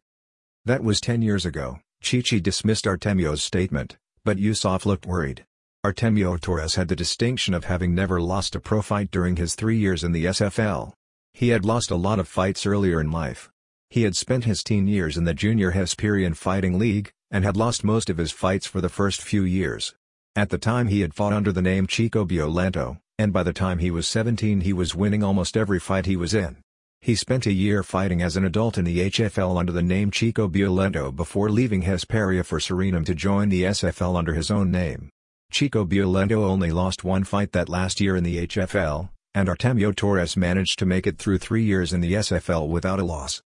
That 0.66 0.84
was 0.84 1.02
ten 1.02 1.24
years 1.24 1.48
ago, 1.48 1.80
Chichi 2.04 2.40
dismissed 2.40 2.86
Artemio's 2.86 3.42
statement, 3.42 3.98
but 4.24 4.38
Yusuf 4.38 4.86
looked 4.86 5.08
worried. 5.08 5.46
Artemio 5.84 6.40
Torres 6.40 6.76
had 6.76 6.90
the 6.90 6.96
distinction 6.96 7.56
of 7.56 7.66
having 7.66 7.96
never 7.96 8.22
lost 8.22 8.54
a 8.54 8.60
pro 8.60 8.84
fight 8.84 9.10
during 9.10 9.36
his 9.36 9.56
three 9.56 9.78
years 9.78 10.04
in 10.04 10.12
the 10.12 10.26
SFL. 10.26 10.94
He 11.34 11.50
had 11.50 11.66
lost 11.66 11.90
a 11.90 11.96
lot 11.96 12.20
of 12.20 12.28
fights 12.28 12.68
earlier 12.68 13.02
in 13.02 13.10
life. 13.10 13.50
He 13.90 14.04
had 14.04 14.16
spent 14.16 14.46
his 14.46 14.62
teen 14.62 14.88
years 14.88 15.18
in 15.18 15.24
the 15.24 15.34
Junior 15.34 15.72
Hesperian 15.72 16.36
Fighting 16.36 16.78
League, 16.78 17.12
and 17.32 17.44
had 17.44 17.58
lost 17.58 17.84
most 17.84 18.12
of 18.12 18.18
his 18.18 18.32
fights 18.32 18.68
for 18.68 18.80
the 18.80 18.90
first 18.90 19.24
few 19.24 19.44
years. 19.44 19.96
At 20.36 20.52
the 20.52 20.60
time 20.60 20.90
he 20.90 21.02
had 21.02 21.16
fought 21.16 21.34
under 21.34 21.52
the 21.52 21.64
name 21.64 21.88
Chico 21.88 22.26
Violento, 22.26 23.00
and 23.20 23.32
by 23.32 23.44
the 23.44 23.54
time 23.54 23.80
he 23.80 23.92
was 23.92 24.08
17 24.08 24.62
he 24.62 24.74
was 24.74 24.96
winning 24.96 25.24
almost 25.24 25.56
every 25.56 25.80
fight 25.80 26.06
he 26.06 26.16
was 26.16 26.34
in. 26.34 26.58
He 27.02 27.16
spent 27.16 27.46
a 27.46 27.52
year 27.52 27.84
fighting 27.84 28.22
as 28.22 28.38
an 28.38 28.46
adult 28.46 28.78
in 28.78 28.86
the 28.86 29.10
HFL 29.10 29.60
under 29.60 29.74
the 29.74 29.84
name 29.84 30.10
Chico 30.10 30.48
Violento 30.48 31.14
before 31.14 31.50
leaving 31.50 31.82
Hesperia 31.82 32.44
for 32.44 32.60
Suriname 32.60 33.06
to 33.06 33.14
join 33.14 33.50
the 33.50 33.64
SFL 33.64 34.18
under 34.18 34.34
his 34.34 34.50
own 34.50 34.72
name. 34.72 35.10
Chico 35.52 35.86
Violento 35.86 36.46
only 36.46 36.72
lost 36.72 37.04
one 37.04 37.24
fight 37.24 37.52
that 37.52 37.68
last 37.68 38.00
year 38.00 38.16
in 38.16 38.24
the 38.24 38.48
HFL, 38.48 39.10
and 39.36 39.50
Artemio 39.50 39.94
Torres 39.94 40.38
managed 40.38 40.80
to 40.80 40.86
make 40.86 41.06
it 41.06 41.18
through 41.18 41.40
three 41.40 41.64
years 41.64 41.92
in 41.92 42.00
the 42.00 42.14
SFL 42.14 42.70
without 42.70 43.00
a 43.00 43.04
loss. 43.04 43.42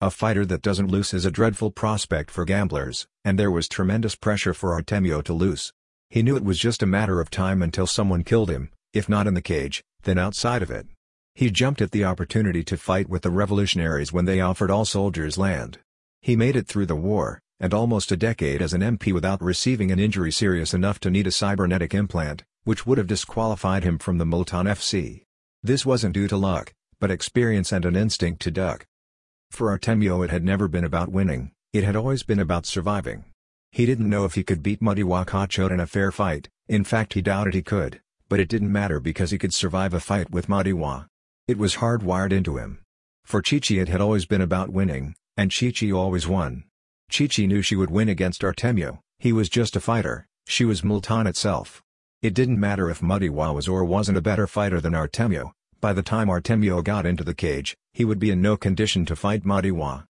A 0.00 0.10
fighter 0.10 0.44
that 0.46 0.62
doesn't 0.62 0.90
lose 0.90 1.14
is 1.14 1.24
a 1.24 1.30
dreadful 1.30 1.70
prospect 1.70 2.30
for 2.30 2.44
gamblers, 2.44 3.06
and 3.24 3.38
there 3.38 3.50
was 3.50 3.68
tremendous 3.68 4.16
pressure 4.16 4.54
for 4.54 4.72
Artemio 4.72 5.22
to 5.22 5.32
lose. 5.32 5.72
He 6.10 6.22
knew 6.22 6.36
it 6.36 6.44
was 6.44 6.58
just 6.58 6.82
a 6.82 6.86
matter 6.86 7.20
of 7.20 7.30
time 7.30 7.62
until 7.62 7.86
someone 7.86 8.24
killed 8.24 8.50
him, 8.50 8.70
if 8.98 9.08
not 9.08 9.26
in 9.26 9.34
the 9.34 9.40
cage, 9.40 9.82
then 10.02 10.18
outside 10.18 10.62
of 10.62 10.70
it. 10.70 10.86
He 11.34 11.50
jumped 11.50 11.80
at 11.80 11.92
the 11.92 12.04
opportunity 12.04 12.64
to 12.64 12.76
fight 12.76 13.08
with 13.08 13.22
the 13.22 13.30
revolutionaries 13.30 14.12
when 14.12 14.24
they 14.24 14.40
offered 14.40 14.70
all 14.70 14.84
soldiers 14.84 15.38
land. 15.38 15.78
He 16.20 16.34
made 16.34 16.56
it 16.56 16.66
through 16.66 16.86
the 16.86 16.96
war, 16.96 17.40
and 17.60 17.72
almost 17.72 18.10
a 18.10 18.16
decade 18.16 18.60
as 18.60 18.74
an 18.74 18.80
MP 18.80 19.12
without 19.12 19.40
receiving 19.40 19.90
an 19.90 20.00
injury 20.00 20.32
serious 20.32 20.74
enough 20.74 20.98
to 21.00 21.10
need 21.10 21.26
a 21.26 21.32
cybernetic 21.32 21.94
implant, 21.94 22.42
which 22.64 22.86
would 22.86 22.98
have 22.98 23.06
disqualified 23.06 23.84
him 23.84 23.98
from 23.98 24.18
the 24.18 24.26
Multan 24.26 24.66
FC. 24.66 25.22
This 25.62 25.86
wasn't 25.86 26.14
due 26.14 26.28
to 26.28 26.36
luck, 26.36 26.74
but 27.00 27.10
experience 27.10 27.72
and 27.72 27.84
an 27.84 27.96
instinct 27.96 28.42
to 28.42 28.50
duck. 28.50 28.86
For 29.50 29.70
Artemio 29.70 30.24
it 30.24 30.30
had 30.30 30.44
never 30.44 30.68
been 30.68 30.84
about 30.84 31.08
winning, 31.08 31.52
it 31.72 31.84
had 31.84 31.96
always 31.96 32.24
been 32.24 32.40
about 32.40 32.66
surviving. 32.66 33.24
He 33.70 33.86
didn't 33.86 34.10
know 34.10 34.24
if 34.24 34.34
he 34.34 34.42
could 34.42 34.62
beat 34.62 34.80
Madiwa 34.80 35.24
Cachote 35.24 35.70
in 35.70 35.80
a 35.80 35.86
fair 35.86 36.10
fight, 36.10 36.48
in 36.68 36.84
fact 36.84 37.14
he 37.14 37.22
doubted 37.22 37.54
he 37.54 37.62
could, 37.62 38.00
but 38.28 38.40
it 38.40 38.48
didn't 38.48 38.72
matter 38.72 39.00
because 39.00 39.30
he 39.30 39.38
could 39.38 39.54
survive 39.54 39.94
a 39.94 40.00
fight 40.00 40.30
with 40.30 40.48
Madiwa. 40.48 41.06
It 41.46 41.58
was 41.58 41.76
hardwired 41.76 42.32
into 42.32 42.56
him. 42.56 42.80
For 43.24 43.42
Chichi 43.42 43.78
it 43.78 43.88
had 43.88 44.00
always 44.00 44.26
been 44.26 44.40
about 44.40 44.70
winning, 44.70 45.14
and 45.36 45.50
Chichi 45.50 45.92
always 45.92 46.26
won. 46.26 46.64
Chichi 47.10 47.46
knew 47.46 47.62
she 47.62 47.76
would 47.76 47.90
win 47.90 48.08
against 48.08 48.42
Artemio, 48.42 49.00
he 49.18 49.32
was 49.32 49.48
just 49.48 49.76
a 49.76 49.80
fighter, 49.80 50.26
she 50.46 50.64
was 50.64 50.84
Multan 50.84 51.26
itself. 51.26 51.82
It 52.22 52.34
didn't 52.34 52.60
matter 52.60 52.90
if 52.90 53.00
Madiwa 53.00 53.54
was 53.54 53.68
or 53.68 53.84
wasn't 53.84 54.18
a 54.18 54.22
better 54.22 54.46
fighter 54.46 54.80
than 54.80 54.94
Artemio, 54.94 55.52
by 55.80 55.92
the 55.92 56.02
time 56.02 56.28
Artemio 56.28 56.82
got 56.82 57.06
into 57.06 57.22
the 57.22 57.34
cage, 57.34 57.76
he 57.92 58.04
would 58.04 58.18
be 58.18 58.30
in 58.30 58.42
no 58.42 58.56
condition 58.56 59.06
to 59.06 59.14
fight 59.14 59.44
Madiwa. 59.44 60.04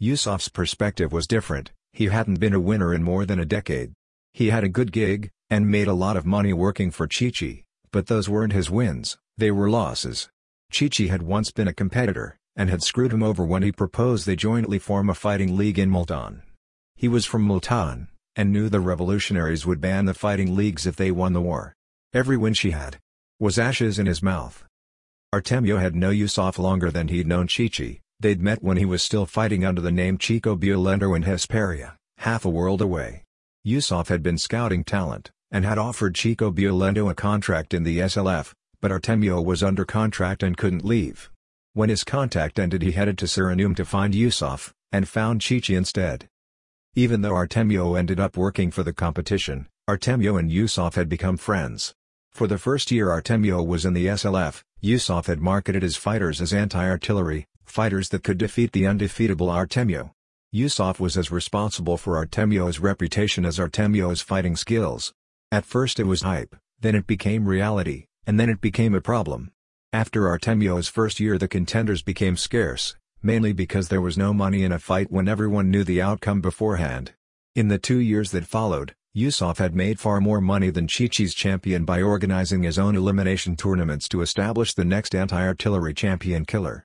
Yusuf's 0.00 0.48
perspective 0.48 1.12
was 1.12 1.26
different, 1.26 1.70
he 1.92 2.06
hadn't 2.06 2.40
been 2.40 2.52
a 2.52 2.60
winner 2.60 2.92
in 2.92 3.02
more 3.02 3.24
than 3.24 3.38
a 3.38 3.44
decade. 3.44 3.92
He 4.32 4.50
had 4.50 4.64
a 4.64 4.68
good 4.68 4.92
gig, 4.92 5.30
and 5.50 5.70
made 5.70 5.88
a 5.88 5.92
lot 5.92 6.16
of 6.16 6.26
money 6.26 6.52
working 6.52 6.90
for 6.90 7.06
Chichi, 7.06 7.64
but 7.92 8.06
those 8.06 8.28
weren't 8.28 8.52
his 8.52 8.70
wins, 8.70 9.16
they 9.38 9.50
were 9.50 9.70
losses. 9.70 10.28
Chichi 10.72 11.08
had 11.08 11.22
once 11.22 11.52
been 11.52 11.68
a 11.68 11.72
competitor, 11.72 12.36
and 12.56 12.70
had 12.70 12.82
screwed 12.82 13.12
him 13.12 13.22
over 13.22 13.44
when 13.44 13.62
he 13.62 13.70
proposed 13.70 14.26
they 14.26 14.36
jointly 14.36 14.78
form 14.78 15.08
a 15.08 15.14
fighting 15.14 15.56
league 15.56 15.78
in 15.78 15.90
Multan. 15.90 16.42
He 16.96 17.08
was 17.08 17.26
from 17.26 17.42
Multan, 17.42 18.08
and 18.34 18.52
knew 18.52 18.68
the 18.68 18.80
revolutionaries 18.80 19.66
would 19.66 19.80
ban 19.80 20.06
the 20.06 20.14
fighting 20.14 20.56
leagues 20.56 20.86
if 20.86 20.96
they 20.96 21.10
won 21.10 21.32
the 21.32 21.40
war. 21.40 21.74
Every 22.12 22.36
win 22.36 22.54
she 22.54 22.70
had. 22.70 22.98
was 23.38 23.58
ashes 23.58 23.98
in 23.98 24.06
his 24.06 24.22
mouth. 24.22 24.64
Artemio 25.34 25.78
had 25.78 25.94
known 25.94 26.16
Yusuf 26.16 26.58
longer 26.58 26.90
than 26.90 27.08
he'd 27.08 27.26
known 27.26 27.46
Chichi, 27.46 28.00
they'd 28.20 28.40
met 28.40 28.62
when 28.62 28.78
he 28.78 28.86
was 28.86 29.02
still 29.02 29.26
fighting 29.26 29.64
under 29.64 29.82
the 29.82 29.92
name 29.92 30.16
Chico 30.16 30.56
Violento 30.56 31.14
in 31.14 31.22
Hesperia, 31.22 31.96
half 32.18 32.46
a 32.46 32.50
world 32.50 32.80
away. 32.80 33.24
Yusuf 33.62 34.08
had 34.08 34.22
been 34.22 34.38
scouting 34.38 34.84
talent, 34.84 35.30
and 35.50 35.64
had 35.64 35.78
offered 35.78 36.14
Chico 36.14 36.50
Violento 36.50 37.10
a 37.10 37.14
contract 37.14 37.72
in 37.72 37.82
the 37.82 37.98
SLF, 37.98 38.52
but 38.80 38.90
Artemio 38.90 39.44
was 39.44 39.62
under 39.62 39.84
contract 39.84 40.42
and 40.42 40.56
couldn't 40.56 40.84
leave. 40.84 41.30
When 41.72 41.88
his 41.88 42.04
contact 42.04 42.58
ended 42.58 42.82
he 42.82 42.92
headed 42.92 43.18
to 43.18 43.26
Suriname 43.26 43.76
to 43.76 43.84
find 43.84 44.14
Yusuf, 44.14 44.74
and 44.92 45.08
found 45.08 45.40
Chichi 45.40 45.74
instead. 45.74 46.28
Even 46.94 47.20
though 47.20 47.34
Artemio 47.34 47.98
ended 47.98 48.18
up 48.18 48.36
working 48.36 48.70
for 48.70 48.82
the 48.82 48.92
competition, 48.92 49.66
Artemio 49.88 50.38
and 50.38 50.50
Yusuf 50.50 50.94
had 50.94 51.08
become 51.08 51.36
friends. 51.36 51.94
For 52.32 52.46
the 52.46 52.58
first 52.58 52.90
year 52.90 53.08
Artemio 53.08 53.62
was 53.62 53.84
in 53.84 53.92
the 53.92 54.06
SLF, 54.06 54.62
Yusuf 54.80 55.26
had 55.26 55.40
marketed 55.40 55.82
his 55.82 55.96
fighters 55.96 56.40
as 56.40 56.52
anti-Artemio, 56.52 57.44
fighters 57.64 58.08
that 58.08 58.22
could 58.22 58.38
defeat 58.38 58.72
the 58.72 58.86
undefeatable 58.86 59.48
Artemio. 59.48 60.12
Yusuf 60.52 60.98
was 60.98 61.16
as 61.18 61.30
responsible 61.30 61.96
for 61.96 62.16
Artemio's 62.24 62.78
reputation 62.78 63.44
as 63.44 63.58
Artemio's 63.58 64.22
fighting 64.22 64.56
skills. 64.56 65.12
At 65.52 65.64
first 65.64 66.00
it 66.00 66.06
was 66.06 66.22
hype, 66.22 66.56
then 66.80 66.96
it 66.96 67.06
became 67.06 67.46
reality, 67.46 68.06
and 68.26 68.38
then 68.38 68.50
it 68.50 68.60
became 68.60 68.94
a 68.94 69.00
problem. 69.00 69.52
After 69.92 70.22
Artemio's 70.22 70.88
first 70.88 71.20
year 71.20 71.38
the 71.38 71.46
contenders 71.46 72.02
became 72.02 72.36
scarce, 72.36 72.96
mainly 73.22 73.52
because 73.52 73.88
there 73.88 74.00
was 74.00 74.18
no 74.18 74.34
money 74.34 74.64
in 74.64 74.72
a 74.72 74.80
fight 74.80 75.10
when 75.10 75.28
everyone 75.28 75.70
knew 75.70 75.84
the 75.84 76.02
outcome 76.02 76.40
beforehand. 76.40 77.12
In 77.54 77.68
the 77.68 77.78
two 77.78 78.00
years 78.00 78.32
that 78.32 78.44
followed, 78.44 78.94
Yusuf 79.14 79.58
had 79.58 79.74
made 79.74 80.00
far 80.00 80.20
more 80.20 80.40
money 80.40 80.68
than 80.68 80.88
Chichi's 80.88 81.32
champion 81.32 81.84
by 81.84 82.02
organizing 82.02 82.64
his 82.64 82.78
own 82.78 82.96
elimination 82.96 83.56
tournaments 83.56 84.08
to 84.08 84.20
establish 84.22 84.74
the 84.74 84.84
next 84.84 85.14
anti-Artemio 85.14 85.96
champion 85.96 86.44
killer. 86.44 86.84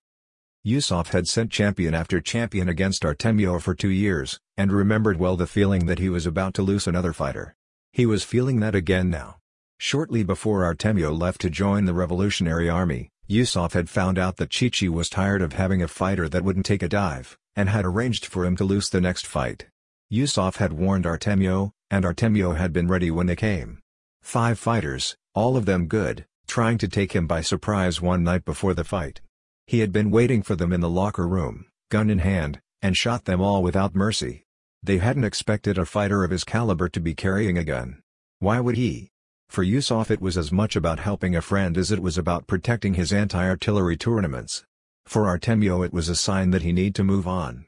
Yusuf 0.64 1.10
had 1.10 1.28
sent 1.28 1.52
champion 1.52 1.96
after 1.96 2.22
champion 2.22 2.70
against 2.70 3.04
Artemio 3.04 3.60
for 3.60 3.74
two 3.74 3.90
years, 3.90 4.40
and 4.56 4.72
remembered 4.72 5.20
well 5.20 5.36
the 5.36 5.48
feeling 5.48 5.88
that 5.88 6.00
he 6.00 6.08
was 6.08 6.28
about 6.28 6.54
to 6.54 6.62
lose 6.62 6.86
another 6.86 7.12
fighter. 7.12 7.56
He 7.94 8.06
was 8.06 8.24
feeling 8.24 8.62
that 8.62 8.74
again 8.74 9.10
now. 9.10 9.38
Shortly 9.78 10.24
before 10.24 10.64
Artemio 10.64 11.12
left 11.12 11.42
to 11.42 11.50
join 11.50 11.86
the 11.86 11.94
Revolutionary 11.94 12.70
Army, 12.70 13.10
Yusuf 13.28 13.74
had 13.74 13.90
found 13.90 14.18
out 14.18 14.38
that 14.38 14.50
Chichi 14.50 14.88
was 14.88 15.10
tired 15.10 15.42
of 15.42 15.54
having 15.54 15.82
a 15.82 15.88
fighter 15.88 16.30
that 16.30 16.44
wouldn't 16.44 16.66
take 16.66 16.84
a 16.84 16.90
dive, 16.90 17.38
and 17.56 17.68
had 17.68 17.86
arranged 17.86 18.26
for 18.26 18.46
him 18.46 18.56
to 18.56 18.64
lose 18.64 18.90
the 18.90 19.02
next 19.02 19.26
fight. 19.26 19.68
Yusuf 20.10 20.58
had 20.58 20.74
warned 20.74 21.06
Artemio, 21.06 21.72
and 21.90 22.06
Artemio 22.06 22.54
had 22.56 22.72
been 22.72 22.88
ready 22.88 23.12
when 23.12 23.28
they 23.28 23.36
came. 23.36 23.80
Five 24.22 24.58
fighters, 24.58 25.16
all 25.34 25.58
of 25.58 25.66
them 25.66 25.88
good, 25.88 26.26
trying 26.48 26.78
to 26.78 26.88
take 26.88 27.14
him 27.14 27.28
by 27.28 27.42
surprise 27.42 28.02
one 28.02 28.24
night 28.24 28.46
before 28.46 28.74
the 28.74 28.84
fight. 28.84 29.22
He 29.68 29.80
had 29.80 29.92
been 29.92 30.12
waiting 30.12 30.42
for 30.42 30.56
them 30.56 30.72
in 30.72 30.82
the 30.82 30.90
locker 30.90 31.28
room, 31.28 31.66
gun 31.90 32.10
in 32.10 32.20
hand, 32.20 32.62
and 32.82 32.96
shot 32.96 33.26
them 33.26 33.42
all 33.42 33.64
without 33.64 33.96
mercy. 33.96 34.44
They 34.84 34.98
hadn't 34.98 35.26
expected 35.26 35.78
a 35.78 35.86
fighter 35.86 36.24
of 36.24 36.32
his 36.32 36.44
caliber 36.44 36.90
to 36.90 37.00
be 37.00 37.14
carrying 37.14 37.58
a 37.58 37.64
gun. 37.64 38.02
Why 38.40 38.60
would 38.60 38.78
he? 38.78 39.12
For 39.50 39.64
Yusuf 39.64 40.10
it 40.10 40.22
was 40.22 40.38
as 40.38 40.52
much 40.52 40.76
about 40.76 41.00
helping 41.00 41.36
a 41.36 41.42
friend 41.42 41.78
as 41.78 41.92
it 41.92 42.02
was 42.02 42.18
about 42.18 42.48
protecting 42.48 42.96
his 42.96 43.14
anti-Artemio 43.14 44.00
tournaments. 44.00 44.64
For 45.06 45.26
Artemio 45.26 45.86
it 45.86 45.94
was 45.94 46.10
a 46.10 46.16
sign 46.16 46.52
that 46.52 46.62
he 46.62 46.72
need 46.72 46.96
to 46.96 47.04
move 47.04 47.28
on. 47.28 47.66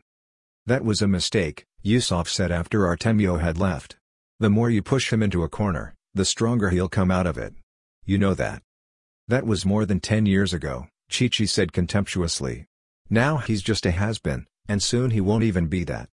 That 0.65 0.85
was 0.85 1.01
a 1.01 1.07
mistake, 1.07 1.65
Yusuf 1.81 2.29
said 2.29 2.51
after 2.51 2.87
Artemio 2.87 3.39
had 3.39 3.57
left. 3.57 3.97
The 4.39 4.49
more 4.49 4.69
you 4.69 4.81
push 4.81 5.11
him 5.11 5.21
into 5.21 5.43
a 5.43 5.49
corner, 5.49 5.93
the 6.13 6.25
stronger 6.25 6.69
he'll 6.69 6.89
come 6.89 7.11
out 7.11 7.27
of 7.27 7.37
it. 7.37 7.53
You 8.05 8.17
know 8.17 8.33
that. 8.33 8.63
That 9.27 9.45
was 9.45 9.65
more 9.65 9.85
than 9.85 9.99
ten 9.99 10.25
years 10.25 10.53
ago, 10.53 10.87
Chichi 11.09 11.45
said 11.45 11.73
contemptuously. 11.73 12.65
Now 13.09 13.37
he's 13.37 13.61
just 13.61 13.85
a 13.85 13.91
has-been, 13.91 14.47
and 14.67 14.81
soon 14.81 15.11
he 15.11 15.21
won't 15.21 15.43
even 15.43 15.67
be 15.67 15.83
that. 15.83 16.09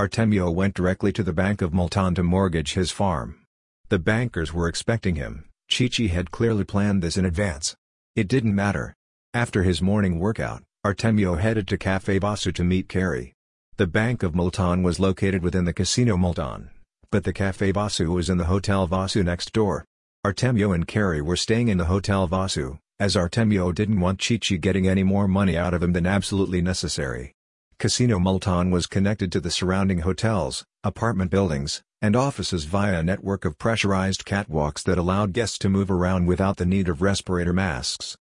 Artemio 0.00 0.48
went 0.54 0.74
directly 0.74 1.12
to 1.12 1.24
the 1.24 1.32
Bank 1.32 1.60
of 1.60 1.74
Multan 1.74 2.14
to 2.14 2.22
mortgage 2.22 2.74
his 2.74 2.92
farm. 2.92 3.40
The 3.88 3.98
bankers 3.98 4.54
were 4.54 4.68
expecting 4.68 5.16
him, 5.16 5.46
Chichi 5.68 6.06
had 6.06 6.30
clearly 6.30 6.62
planned 6.62 7.02
this 7.02 7.16
in 7.16 7.24
advance. 7.24 7.74
It 8.14 8.28
didn't 8.28 8.54
matter. 8.54 8.94
After 9.34 9.64
his 9.64 9.82
morning 9.82 10.20
workout, 10.20 10.62
Artemio 10.86 11.34
headed 11.34 11.66
to 11.66 11.76
Cafe 11.76 12.20
Vasu 12.20 12.54
to 12.54 12.62
meet 12.62 12.88
Carrie. 12.88 13.32
The 13.76 13.88
Bank 13.88 14.22
of 14.22 14.36
Multan 14.36 14.84
was 14.84 15.00
located 15.00 15.42
within 15.42 15.64
the 15.64 15.72
Casino 15.72 16.16
Multan, 16.16 16.70
but 17.10 17.24
the 17.24 17.32
Cafe 17.32 17.72
Vasu 17.72 18.14
was 18.14 18.30
in 18.30 18.38
the 18.38 18.44
Hotel 18.44 18.86
Vasu 18.86 19.24
next 19.24 19.52
door. 19.52 19.84
Artemio 20.24 20.72
and 20.72 20.86
Carrie 20.86 21.22
were 21.22 21.36
staying 21.36 21.66
in 21.66 21.78
the 21.78 21.86
Hotel 21.86 22.28
Vasu, 22.28 22.78
as 23.00 23.16
Artemio 23.16 23.74
didn't 23.74 23.98
want 23.98 24.20
Chichi 24.20 24.58
getting 24.58 24.86
any 24.86 25.02
more 25.02 25.26
money 25.26 25.56
out 25.56 25.74
of 25.74 25.82
him 25.82 25.92
than 25.92 26.06
absolutely 26.06 26.62
necessary. 26.62 27.34
Casino 27.78 28.18
Multan 28.18 28.72
was 28.72 28.88
connected 28.88 29.30
to 29.30 29.40
the 29.40 29.52
surrounding 29.52 30.00
hotels, 30.00 30.64
apartment 30.82 31.30
buildings, 31.30 31.80
and 32.02 32.16
offices 32.16 32.64
via 32.64 32.98
a 32.98 33.02
network 33.04 33.44
of 33.44 33.56
pressurized 33.56 34.24
catwalks 34.24 34.82
that 34.82 34.98
allowed 34.98 35.32
guests 35.32 35.58
to 35.58 35.68
move 35.68 35.88
around 35.88 36.26
without 36.26 36.56
the 36.56 36.66
need 36.66 36.88
of 36.88 37.02
respirator 37.02 37.52
masks. 37.52 38.16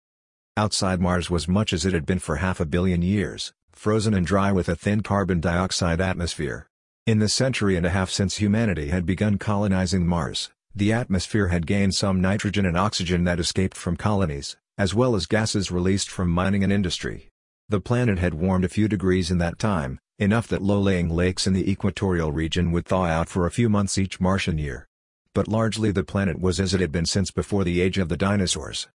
Outside 0.58 1.00
Mars 1.00 1.30
was 1.30 1.48
much 1.48 1.72
as 1.72 1.86
it 1.86 1.94
had 1.94 2.04
been 2.04 2.18
for 2.18 2.38
half 2.38 2.60
a 2.60 2.66
billion 2.66 3.04
years, 3.04 3.54
frozen 3.74 4.16
and 4.16 4.26
dry 4.26 4.52
with 4.52 4.68
a 4.68 4.76
thin 4.76 5.04
carbon 5.04 5.40
dioxide 5.40 6.02
atmosphere. 6.02 6.66
In 7.06 7.20
the 7.20 7.30
century 7.30 7.76
and 7.76 7.86
a 7.86 7.92
half 7.92 8.10
since 8.10 8.38
humanity 8.38 8.90
had 8.90 9.06
begun 9.06 9.38
colonizing 9.38 10.08
Mars, 10.08 10.50
the 10.74 10.92
atmosphere 10.92 11.50
had 11.50 11.68
gained 11.68 11.94
some 11.94 12.20
nitrogen 12.20 12.66
and 12.66 12.76
oxygen 12.76 13.24
that 13.26 13.40
escaped 13.40 13.78
from 13.78 13.98
colonies, 13.98 14.58
as 14.80 14.96
well 14.96 15.16
as 15.16 15.28
gases 15.28 15.70
released 15.70 16.10
from 16.10 16.32
mining 16.32 16.64
and 16.64 16.74
industry. 16.74 17.30
The 17.74 17.82
planet 17.82 18.20
had 18.20 18.36
warmed 18.36 18.66
a 18.66 18.70
few 18.70 18.88
degrees 18.88 19.32
in 19.32 19.40
that 19.40 19.58
time, 19.58 19.98
enough 20.20 20.48
that 20.50 20.62
low-lying 20.62 21.10
lakes 21.10 21.48
in 21.48 21.54
the 21.54 21.72
equatorial 21.72 22.32
region 22.32 22.72
would 22.72 22.86
thaw 22.86 23.06
out 23.06 23.30
for 23.30 23.48
a 23.48 23.52
few 23.52 23.68
months 23.68 23.98
each 23.98 24.20
Martian 24.20 24.60
year. 24.60 24.88
But 25.34 25.48
largely 25.48 25.90
the 25.90 26.04
planet 26.04 26.40
was 26.40 26.60
as 26.60 26.76
it 26.76 26.82
had 26.82 26.92
been 26.92 27.08
since 27.08 27.32
before 27.32 27.64
the 27.64 27.82
age 27.82 27.98
of 27.98 28.10
the 28.10 28.16
dinosaurs. 28.16 28.90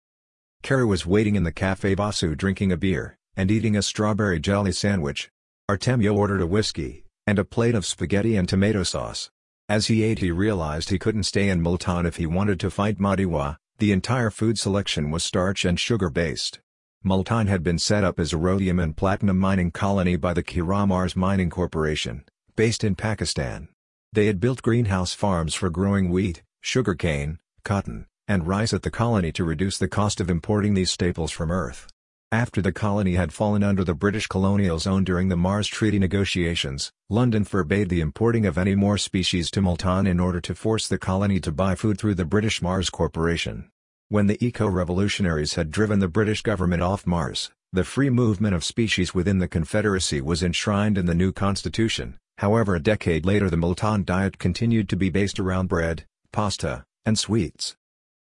Carrie 0.63 0.85
was 0.85 1.05
waiting 1.05 1.35
in 1.35 1.43
the 1.43 1.51
Cafe 1.51 1.97
Vasu 1.97 2.37
drinking 2.37 2.71
a 2.71 2.77
beer, 2.77 3.17
and 3.37 3.51
eating 3.51 3.75
a 3.75 3.83
strawberry 3.83 4.39
jelly 4.39 4.71
sandwich. 4.71 5.29
Artemio 5.69 6.15
ordered 6.15 6.41
a 6.41 6.47
whiskey, 6.47 7.03
and 7.27 7.41
a 7.41 7.45
plate 7.45 7.75
of 7.75 7.85
spaghetti 7.85 8.37
and 8.37 8.49
tomato 8.49 8.85
sauce. 8.85 9.29
As 9.69 9.89
he 9.89 10.05
ate 10.05 10.21
he 10.21 10.31
realized 10.31 10.91
he 10.91 11.01
couldn't 11.01 11.25
stay 11.25 11.49
in 11.49 11.61
Multan 11.61 12.07
if 12.07 12.15
he 12.15 12.27
wanted 12.27 12.61
to 12.61 12.71
fight 12.71 13.01
Madiwa, 13.01 13.57
the 13.79 13.91
entire 13.91 14.31
food 14.31 14.57
selection 14.57 15.11
was 15.11 15.25
starch 15.25 15.65
and 15.65 15.81
sugar-based. 15.81 16.61
Multan 17.05 17.47
had 17.47 17.63
been 17.63 17.79
set 17.79 18.03
up 18.03 18.19
as 18.19 18.33
a 18.33 18.37
rhodium 18.37 18.81
and 18.81 18.97
platinum 18.97 19.39
mining 19.39 19.71
colony 19.71 20.17
by 20.17 20.35
the 20.35 20.43
Kiramars 20.43 21.15
Mining 21.15 21.49
Corporation, 21.49 22.25
based 22.57 22.83
in 22.83 22.97
Pakistan. 22.97 23.69
They 24.13 24.27
had 24.27 24.41
built 24.41 24.63
greenhouse 24.63 25.15
farms 25.15 25.55
for 25.55 25.71
growing 25.71 26.11
wheat, 26.11 26.43
sugarcane, 26.61 27.39
cotton, 27.63 28.07
and 28.27 28.49
rice 28.49 28.73
at 28.73 28.83
the 28.83 28.91
colony 28.91 29.31
to 29.33 29.45
reduce 29.45 29.79
the 29.79 29.87
cost 29.87 30.21
of 30.21 30.29
importing 30.29 30.75
these 30.75 30.91
staples 30.91 31.31
from 31.31 31.53
Earth. 31.53 31.87
After 32.33 32.61
the 32.61 32.73
colony 32.73 33.15
had 33.15 33.33
fallen 33.33 33.63
under 33.63 33.85
the 33.85 33.95
British 33.95 34.27
colonial 34.27 34.81
zone 34.81 35.05
during 35.05 35.29
the 35.29 35.37
Mars 35.37 35.69
Treaty 35.69 36.01
negotiations, 36.01 36.91
London 37.09 37.45
forbade 37.45 37.91
the 37.91 38.01
importing 38.01 38.45
of 38.45 38.59
any 38.59 38.75
more 38.75 38.99
species 38.99 39.53
to 39.53 39.63
Multan 39.63 40.09
in 40.09 40.19
order 40.19 40.41
to 40.41 40.55
force 40.55 40.89
the 40.89 40.99
colony 40.99 41.39
to 41.41 41.53
buy 41.53 41.77
food 41.77 41.97
through 41.97 42.17
the 42.17 42.25
British 42.25 42.61
Mars 42.61 42.91
Corporation. 42.91 43.71
When 44.11 44.27
the 44.27 44.43
eco-revolutionaries 44.43 45.57
had 45.57 45.71
driven 45.71 45.99
the 45.99 46.09
British 46.09 46.41
government 46.41 46.81
off 46.81 47.07
Mars, 47.07 47.51
the 47.75 47.85
free 47.85 48.09
movement 48.09 48.55
of 48.55 48.65
species 48.65 49.15
within 49.15 49.39
the 49.39 49.47
Confederacy 49.47 50.23
was 50.23 50.43
enshrined 50.43 50.97
in 50.97 51.05
the 51.05 51.15
new 51.15 51.31
constitution, 51.31 52.17
however 52.39 52.75
a 52.75 52.81
decade 52.81 53.27
later 53.27 53.51
the 53.51 53.59
Multan 53.59 54.05
diet 54.05 54.39
continued 54.39 54.89
to 54.89 54.97
be 54.97 55.11
based 55.11 55.39
around 55.39 55.69
bread, 55.69 56.07
pasta, 56.33 56.85
and 57.05 57.19
sweets. 57.19 57.77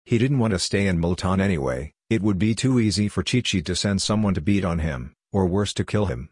He 0.05 0.17
didn't 0.17 0.39
want 0.39 0.53
to 0.53 0.61
stay 0.61 0.87
in 0.87 1.01
Multan 1.01 1.41
anyway, 1.41 1.93
it 2.09 2.23
would 2.23 2.39
be 2.39 2.55
too 2.55 2.79
easy 2.79 3.09
for 3.09 3.25
Chichi 3.25 3.61
to 3.63 3.75
send 3.75 4.01
someone 4.01 4.35
to 4.35 4.41
beat 4.41 4.65
on 4.65 4.79
him, 4.79 5.13
or 5.33 5.45
worse 5.45 5.75
to 5.75 5.85
kill 5.85 6.07
him. 6.07 6.29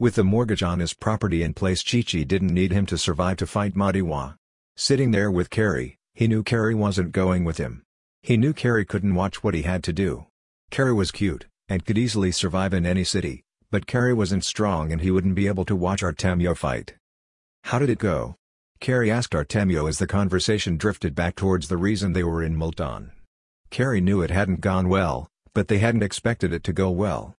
With 0.00 0.16
the 0.16 0.24
mortgage 0.24 0.64
on 0.64 0.80
his 0.80 0.94
property 0.94 1.44
in 1.44 1.54
place 1.54 1.84
Chichi 1.84 2.24
didn't 2.24 2.52
need 2.52 2.72
him 2.72 2.86
to 2.86 2.98
survive 2.98 3.36
to 3.36 3.46
fight 3.46 3.74
Madiwa. 3.76 4.34
Sitting 4.76 5.12
there 5.12 5.30
with 5.30 5.48
Carrie, 5.48 5.96
he 6.12 6.26
knew 6.26 6.42
Carrie 6.42 6.74
wasn't 6.74 7.12
going 7.12 7.44
with 7.44 7.58
him. 7.58 7.84
He 8.22 8.36
knew 8.36 8.52
Carrie 8.52 8.84
couldn't 8.84 9.14
watch 9.14 9.42
what 9.42 9.54
he 9.54 9.62
had 9.62 9.82
to 9.84 9.92
do. 9.92 10.26
Carrie 10.70 10.92
was 10.92 11.10
cute, 11.10 11.46
and 11.68 11.84
could 11.84 11.96
easily 11.96 12.30
survive 12.30 12.74
in 12.74 12.84
any 12.84 13.04
city, 13.04 13.42
but 13.70 13.86
Carrie 13.86 14.14
wasn't 14.14 14.44
strong 14.44 14.92
and 14.92 15.00
he 15.00 15.10
wouldn't 15.10 15.34
be 15.34 15.46
able 15.46 15.64
to 15.64 15.76
watch 15.76 16.02
Artemio 16.02 16.56
fight. 16.56 16.94
How 17.64 17.78
did 17.78 17.90
it 17.90 17.98
go? 17.98 18.36
Carrie 18.80 19.10
asked 19.10 19.34
Artemio 19.34 19.88
as 19.88 19.98
the 19.98 20.06
conversation 20.06 20.76
drifted 20.76 21.14
back 21.14 21.36
towards 21.36 21.68
the 21.68 21.76
reason 21.76 22.12
they 22.12 22.24
were 22.24 22.42
in 22.42 22.56
Multan. 22.56 23.12
Carrie 23.70 24.00
knew 24.00 24.22
it 24.22 24.30
hadn't 24.30 24.60
gone 24.60 24.88
well, 24.88 25.28
but 25.54 25.68
they 25.68 25.78
hadn't 25.78 26.02
expected 26.02 26.52
it 26.52 26.64
to 26.64 26.72
go 26.72 26.90
well. 26.90 27.34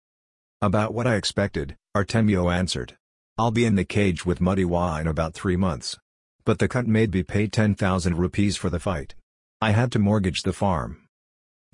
About 0.62 0.94
what 0.94 1.08
I 1.08 1.16
expected, 1.16 1.76
Artemio 1.96 2.54
answered. 2.54 2.96
I'll 3.38 3.52
be 3.52 3.66
in 3.66 3.76
the 3.76 3.86
cage 3.86 4.26
with 4.26 4.40
Madiwa 4.40 5.02
in 5.02 5.08
about 5.08 5.34
three 5.34 5.56
months. 5.56 5.98
But 6.46 6.60
the 6.60 6.68
cut 6.68 6.88
made 6.88 7.14
me 7.14 7.24
pay 7.24 7.48
10,000 7.48 8.18
rupees 8.18 8.58
for 8.58 8.70
the 8.70 8.80
fight. 8.80 9.16
I 9.64 9.72
had 9.72 9.92
to 9.92 10.00
mortgage 10.00 10.42
the 10.42 10.54
farm. 10.54 11.08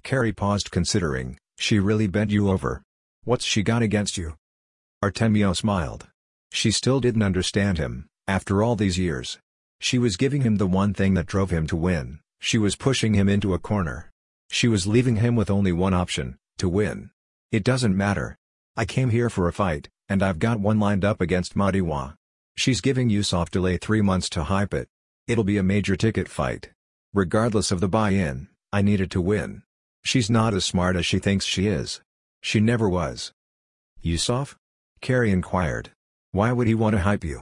Carrie 0.04 0.34
paused 0.34 0.72
considering, 0.72 1.38
she 1.58 1.80
really 1.80 2.08
bent 2.08 2.32
you 2.32 2.50
over. 2.50 2.84
What's 3.24 3.46
she 3.46 3.64
got 3.64 3.82
against 3.82 4.18
you? 4.18 4.36
Artemio 5.02 5.56
smiled. 5.56 6.08
She 6.52 6.70
still 6.72 7.00
didn't 7.00 7.24
understand 7.24 7.78
him, 7.78 8.08
after 8.28 8.62
all 8.62 8.76
these 8.76 8.98
years. 8.98 9.38
She 9.80 9.98
was 9.98 10.18
giving 10.18 10.42
him 10.42 10.58
the 10.58 10.68
one 10.68 10.94
thing 10.94 11.14
that 11.14 11.28
drove 11.28 11.50
him 11.50 11.66
to 11.68 11.78
win, 11.78 12.20
she 12.42 12.58
was 12.58 12.76
pushing 12.76 13.14
him 13.14 13.30
into 13.30 13.54
a 13.54 13.60
corner. 13.60 14.12
She 14.52 14.68
was 14.68 14.86
leaving 14.86 15.18
him 15.18 15.38
with 15.38 15.50
only 15.50 15.72
one 15.72 15.94
option, 15.94 16.38
to 16.58 16.68
win. 16.68 17.12
It 17.54 17.64
doesn't 17.64 17.96
matter. 17.96 18.36
I 18.76 18.84
came 18.84 19.12
here 19.12 19.30
for 19.30 19.48
a 19.48 19.54
fight, 19.54 19.88
and 20.10 20.22
I've 20.22 20.40
got 20.40 20.60
one 20.60 20.78
lined 20.78 21.06
up 21.06 21.22
against 21.22 21.56
Madiwa. 21.56 22.16
She's 22.58 22.82
giving 22.82 23.10
Yusuf 23.10 23.50
delay 23.50 23.78
three 23.78 24.02
months 24.02 24.28
to 24.32 24.44
hype 24.44 24.74
it. 24.74 24.90
It'll 25.26 25.46
be 25.46 25.58
a 25.58 25.64
major 25.64 25.96
ticket 25.96 26.28
fight. 26.28 26.72
Regardless 27.18 27.72
of 27.72 27.80
the 27.80 27.88
buy-in, 27.88 28.48
I 28.72 28.84
needed 28.84 29.10
to 29.10 29.22
win. 29.22 29.64
She's 30.04 30.30
not 30.30 30.54
as 30.54 30.66
smart 30.66 30.96
as 30.96 31.04
she 31.04 31.18
thinks 31.18 31.46
she 31.46 31.66
is. 31.66 32.00
She 32.44 32.60
never 32.60 32.88
was. 32.88 33.32
Yusuf? 34.00 34.56
Carrie 35.02 35.32
inquired. 35.32 35.90
Why 36.32 36.52
would 36.52 36.68
he 36.68 36.76
want 36.76 36.96
to 36.96 37.02
hype 37.02 37.24
you? 37.24 37.42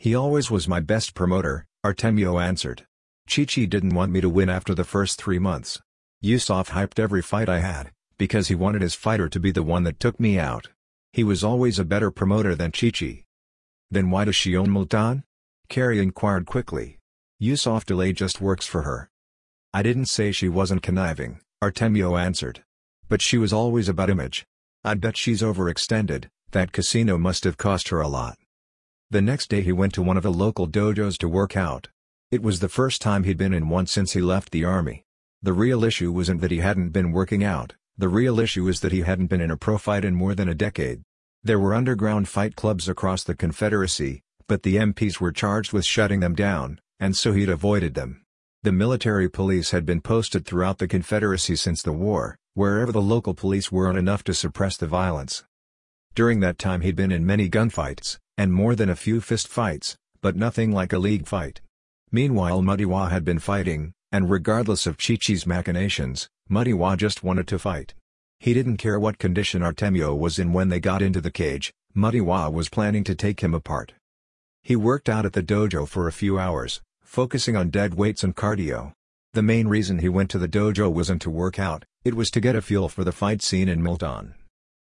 He 0.00 0.16
always 0.16 0.50
was 0.50 0.66
my 0.66 0.80
best 0.80 1.14
promoter, 1.14 1.66
Artemio 1.84 2.42
answered. 2.42 2.84
Chichi 3.28 3.68
didn't 3.68 3.94
want 3.94 4.10
me 4.10 4.20
to 4.20 4.28
win 4.28 4.50
after 4.50 4.74
the 4.74 4.82
first 4.82 5.22
three 5.22 5.38
months. 5.38 5.80
Yusuf 6.20 6.70
hyped 6.70 6.98
every 6.98 7.22
fight 7.22 7.48
I 7.48 7.60
had, 7.60 7.92
because 8.18 8.48
he 8.48 8.56
wanted 8.56 8.82
his 8.82 8.96
fighter 8.96 9.28
to 9.28 9.38
be 9.38 9.52
the 9.52 9.62
one 9.62 9.84
that 9.84 10.00
took 10.00 10.18
me 10.18 10.36
out. 10.36 10.70
He 11.12 11.22
was 11.22 11.44
always 11.44 11.78
a 11.78 11.84
better 11.84 12.10
promoter 12.10 12.56
than 12.56 12.72
Chichi. 12.72 13.24
Then 13.88 14.10
why 14.10 14.24
does 14.24 14.34
she 14.34 14.56
own 14.56 14.68
Multan? 14.68 15.22
Carrie 15.68 16.00
inquired 16.00 16.44
quickly. 16.46 16.95
Yusuf 17.38 17.84
delay 17.84 18.14
just 18.14 18.40
works 18.40 18.66
for 18.66 18.82
her. 18.82 19.10
I 19.74 19.82
didn't 19.82 20.06
say 20.06 20.32
she 20.32 20.48
wasn't 20.48 20.82
conniving, 20.82 21.40
Artemio 21.62 22.18
answered. 22.18 22.64
But 23.10 23.20
she 23.20 23.36
was 23.36 23.52
always 23.52 23.90
about 23.90 24.08
image. 24.08 24.46
I'd 24.82 25.02
bet 25.02 25.18
she's 25.18 25.42
overextended, 25.42 26.30
that 26.52 26.72
casino 26.72 27.18
must 27.18 27.44
have 27.44 27.58
cost 27.58 27.88
her 27.90 28.00
a 28.00 28.08
lot. 28.08 28.38
The 29.10 29.20
next 29.20 29.50
day 29.50 29.60
he 29.60 29.70
went 29.70 29.92
to 29.94 30.02
one 30.02 30.16
of 30.16 30.22
the 30.22 30.32
local 30.32 30.66
dojos 30.66 31.18
to 31.18 31.28
work 31.28 31.58
out. 31.58 31.88
It 32.30 32.42
was 32.42 32.60
the 32.60 32.70
first 32.70 33.02
time 33.02 33.24
he'd 33.24 33.36
been 33.36 33.52
in 33.52 33.68
one 33.68 33.86
since 33.86 34.14
he 34.14 34.22
left 34.22 34.50
the 34.50 34.64
army. 34.64 35.04
The 35.42 35.52
real 35.52 35.84
issue 35.84 36.12
wasn't 36.12 36.40
that 36.40 36.50
he 36.50 36.60
hadn't 36.60 36.88
been 36.88 37.12
working 37.12 37.44
out, 37.44 37.74
the 37.98 38.08
real 38.08 38.40
issue 38.40 38.66
is 38.68 38.80
that 38.80 38.92
he 38.92 39.02
hadn't 39.02 39.26
been 39.26 39.42
in 39.42 39.50
a 39.50 39.58
pro 39.58 39.76
fight 39.76 40.06
in 40.06 40.14
more 40.14 40.34
than 40.34 40.48
a 40.48 40.54
decade. 40.54 41.02
There 41.44 41.60
were 41.60 41.74
underground 41.74 42.28
fight 42.28 42.56
clubs 42.56 42.88
across 42.88 43.24
the 43.24 43.34
Confederacy, 43.34 44.22
but 44.48 44.62
the 44.62 44.76
MPs 44.76 45.20
were 45.20 45.32
charged 45.32 45.74
with 45.74 45.84
shutting 45.84 46.20
them 46.20 46.34
down, 46.34 46.80
and 47.00 47.16
so 47.16 47.32
he'd 47.32 47.48
avoided 47.48 47.94
them. 47.94 48.22
The 48.62 48.72
military 48.72 49.28
police 49.28 49.70
had 49.70 49.86
been 49.86 50.00
posted 50.00 50.44
throughout 50.44 50.78
the 50.78 50.88
Confederacy 50.88 51.56
since 51.56 51.82
the 51.82 51.92
war, 51.92 52.36
wherever 52.54 52.90
the 52.90 53.02
local 53.02 53.34
police 53.34 53.70
weren't 53.70 53.98
enough 53.98 54.24
to 54.24 54.34
suppress 54.34 54.76
the 54.76 54.86
violence. 54.86 55.44
During 56.14 56.40
that 56.40 56.58
time 56.58 56.80
he'd 56.80 56.96
been 56.96 57.12
in 57.12 57.26
many 57.26 57.48
gunfights, 57.48 58.18
and 58.38 58.52
more 58.52 58.74
than 58.74 58.88
a 58.88 58.96
few 58.96 59.20
fist 59.20 59.48
fights, 59.48 59.96
but 60.20 60.36
nothing 60.36 60.72
like 60.72 60.92
a 60.92 60.98
league 60.98 61.26
fight. 61.26 61.60
Meanwhile 62.10 62.62
Madiwa 62.62 63.10
had 63.10 63.24
been 63.24 63.38
fighting, 63.38 63.92
and 64.10 64.30
regardless 64.30 64.86
of 64.86 64.96
Chichi's 64.96 65.46
machinations, 65.46 66.28
Madiwa 66.50 66.96
just 66.96 67.22
wanted 67.22 67.46
to 67.48 67.58
fight. 67.58 67.94
He 68.40 68.54
didn't 68.54 68.76
care 68.78 68.98
what 68.98 69.18
condition 69.18 69.62
Artemio 69.62 70.14
was 70.14 70.38
in 70.38 70.52
when 70.52 70.68
they 70.68 70.80
got 70.80 71.02
into 71.02 71.20
the 71.20 71.30
cage, 71.30 71.72
Madiwa 71.94 72.52
was 72.52 72.68
planning 72.68 73.04
to 73.04 73.14
take 73.14 73.40
him 73.40 73.54
apart. 73.54 73.92
He 74.66 74.74
worked 74.74 75.08
out 75.08 75.24
at 75.24 75.32
the 75.32 75.44
dojo 75.44 75.86
for 75.86 76.08
a 76.08 76.12
few 76.12 76.40
hours, 76.40 76.80
focusing 77.00 77.54
on 77.54 77.70
dead 77.70 77.94
weights 77.94 78.24
and 78.24 78.34
cardio. 78.34 78.94
The 79.32 79.40
main 79.40 79.68
reason 79.68 80.00
he 80.00 80.08
went 80.08 80.28
to 80.30 80.40
the 80.40 80.48
dojo 80.48 80.92
wasn't 80.92 81.22
to 81.22 81.30
work 81.30 81.56
out, 81.56 81.84
it 82.04 82.14
was 82.14 82.32
to 82.32 82.40
get 82.40 82.56
a 82.56 82.60
feel 82.60 82.88
for 82.88 83.04
the 83.04 83.12
fight 83.12 83.42
scene 83.42 83.68
in 83.68 83.80
Multan. 83.80 84.34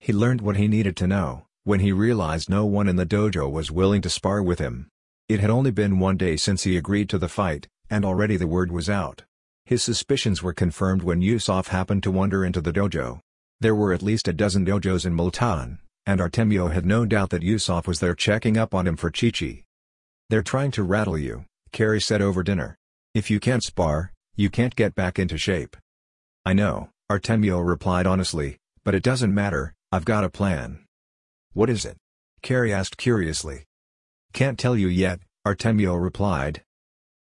He 0.01 0.11
learned 0.11 0.41
what 0.41 0.57
he 0.57 0.67
needed 0.67 0.97
to 0.97 1.07
know, 1.07 1.45
when 1.63 1.79
he 1.79 1.93
realized 1.93 2.49
no 2.49 2.65
one 2.65 2.89
in 2.89 2.97
the 2.97 3.05
dojo 3.05 3.49
was 3.49 3.71
willing 3.71 4.01
to 4.01 4.09
spar 4.09 4.43
with 4.43 4.59
him. 4.59 4.89
It 5.29 5.39
had 5.39 5.49
only 5.49 5.71
been 5.71 5.97
one 5.97 6.17
day 6.17 6.35
since 6.35 6.63
he 6.63 6.75
agreed 6.75 7.07
to 7.11 7.17
the 7.17 7.29
fight, 7.29 7.69
and 7.89 8.03
already 8.03 8.35
the 8.35 8.47
word 8.47 8.73
was 8.73 8.89
out. 8.89 9.23
His 9.63 9.81
suspicions 9.81 10.43
were 10.43 10.51
confirmed 10.51 11.03
when 11.03 11.21
Yusuf 11.21 11.69
happened 11.69 12.03
to 12.03 12.11
wander 12.11 12.43
into 12.43 12.59
the 12.59 12.73
dojo. 12.73 13.21
There 13.61 13.75
were 13.75 13.93
at 13.93 14.03
least 14.03 14.27
a 14.27 14.33
dozen 14.33 14.65
dojos 14.65 15.05
in 15.05 15.13
Multan, 15.13 15.79
and 16.05 16.19
Artemio 16.19 16.67
had 16.67 16.85
no 16.85 17.05
doubt 17.05 17.29
that 17.29 17.43
Yusuf 17.43 17.87
was 17.87 18.01
there 18.01 18.13
checking 18.13 18.57
up 18.57 18.75
on 18.75 18.85
him 18.85 18.97
for 18.97 19.09
Chichi. 19.09 19.63
They're 20.29 20.43
trying 20.43 20.69
to 20.71 20.83
rattle 20.83 21.17
you, 21.17 21.45
Carrie 21.71 22.01
said 22.01 22.21
over 22.21 22.43
dinner. 22.43 22.77
If 23.15 23.31
you 23.31 23.39
can't 23.39 23.63
spar, 23.63 24.13
you 24.35 24.49
can't 24.51 24.75
get 24.75 24.93
back 24.93 25.17
into 25.17 25.37
shape. 25.37 25.75
I 26.45 26.53
know, 26.53 26.89
Artemio 27.11 27.65
replied 27.65 28.05
honestly, 28.05 28.57
but 28.83 28.93
it 28.93 29.01
doesn't 29.01 29.33
matter, 29.33 29.73
I've 29.91 30.05
got 30.05 30.23
a 30.23 30.29
plan. 30.29 30.85
What 31.53 31.69
is 31.69 31.83
it? 31.83 31.97
Carrie 32.43 32.71
asked 32.71 32.97
curiously. 32.97 33.65
Can't 34.31 34.59
tell 34.59 34.77
you 34.77 34.87
yet, 34.87 35.19
Artemio 35.47 35.99
replied. 35.99 36.61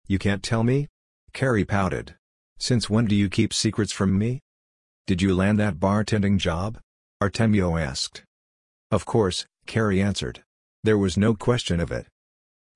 You 0.07 0.17
can't 0.17 0.41
tell 0.41 0.63
me? 0.63 0.87
Carrie 1.31 1.65
pouted. 1.65 2.15
Since 2.57 2.89
when 2.89 3.05
do 3.05 3.15
you 3.15 3.29
keep 3.29 3.53
secrets 3.53 3.91
from 3.91 4.17
me? 4.17 4.41
Did 5.05 5.21
you 5.21 5.35
land 5.35 5.59
that 5.59 5.75
bartending 5.75 6.39
job? 6.39 6.79
Artemio 7.21 7.79
asked. 7.79 8.23
Of 8.89 9.05
course, 9.05 9.45
Carrie 9.67 10.01
answered. 10.01 10.43
There 10.83 10.97
was 10.97 11.17
no 11.17 11.35
question 11.35 11.79
of 11.79 11.91
it. 11.91 12.07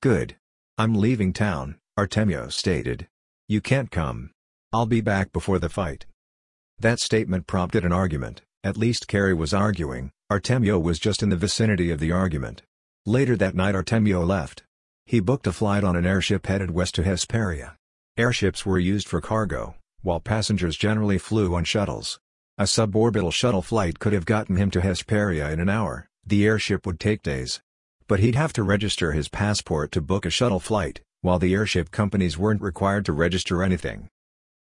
Good. 0.02 0.38
I'm 0.78 0.96
leaving 0.96 1.34
town, 1.34 1.78
Artemio 1.98 2.50
stated. 2.50 3.10
You 3.50 3.60
can't 3.60 3.92
come. 3.92 4.32
I'll 4.72 4.86
be 4.86 5.02
back 5.02 5.34
before 5.34 5.60
the 5.60 5.68
fight. 5.68 6.06
That 6.80 7.02
statement 7.02 7.48
prompted 7.48 7.84
an 7.84 7.92
argument, 7.92 8.42
at 8.64 8.78
least 8.78 9.10
Carrie 9.10 9.34
was 9.34 9.54
arguing, 9.54 10.12
Artemio 10.32 10.82
was 10.82 11.00
just 11.00 11.22
in 11.22 11.28
the 11.28 11.36
vicinity 11.36 11.92
of 11.92 12.00
the 12.00 12.14
argument. 12.14 12.62
Later 13.06 13.36
that 13.36 13.56
night 13.56 13.76
Artemio 13.76 14.26
left. 14.26 14.64
He 15.06 15.20
booked 15.20 15.48
a 15.48 15.52
flight 15.52 15.84
on 15.84 15.98
an 15.98 16.06
airship 16.06 16.48
headed 16.48 16.72
west 16.72 16.96
to 16.96 17.04
Hesperia. 17.04 17.76
Airships 18.18 18.66
were 18.66 18.80
used 18.80 19.10
for 19.10 19.20
cargo, 19.20 19.76
while 20.02 20.22
passengers 20.22 20.78
generally 20.78 21.18
flew 21.18 21.56
on 21.56 21.66
shuttles. 21.66 22.22
A 22.58 22.64
suborbital 22.64 23.34
shuttle 23.34 23.62
flight 23.62 24.00
could 24.00 24.14
have 24.14 24.26
gotten 24.26 24.56
him 24.56 24.72
to 24.72 24.80
Hesperia 24.80 25.52
in 25.52 25.60
an 25.60 25.68
hour, 25.68 26.08
the 26.26 26.46
airship 26.46 26.86
would 26.86 27.02
take 27.02 27.22
days. 27.22 27.60
But 28.10 28.22
he'd 28.22 28.34
have 28.34 28.54
to 28.54 28.64
register 28.64 29.12
his 29.12 29.30
passport 29.30 29.92
to 29.92 30.02
book 30.02 30.26
a 30.26 30.32
shuttle 30.32 30.60
flight, 30.60 31.00
while 31.22 31.38
the 31.38 31.54
airship 31.54 31.92
companies 31.92 32.40
weren't 32.40 32.60
required 32.60 33.06
to 33.06 33.14
register 33.14 33.62
anything. 33.62 34.10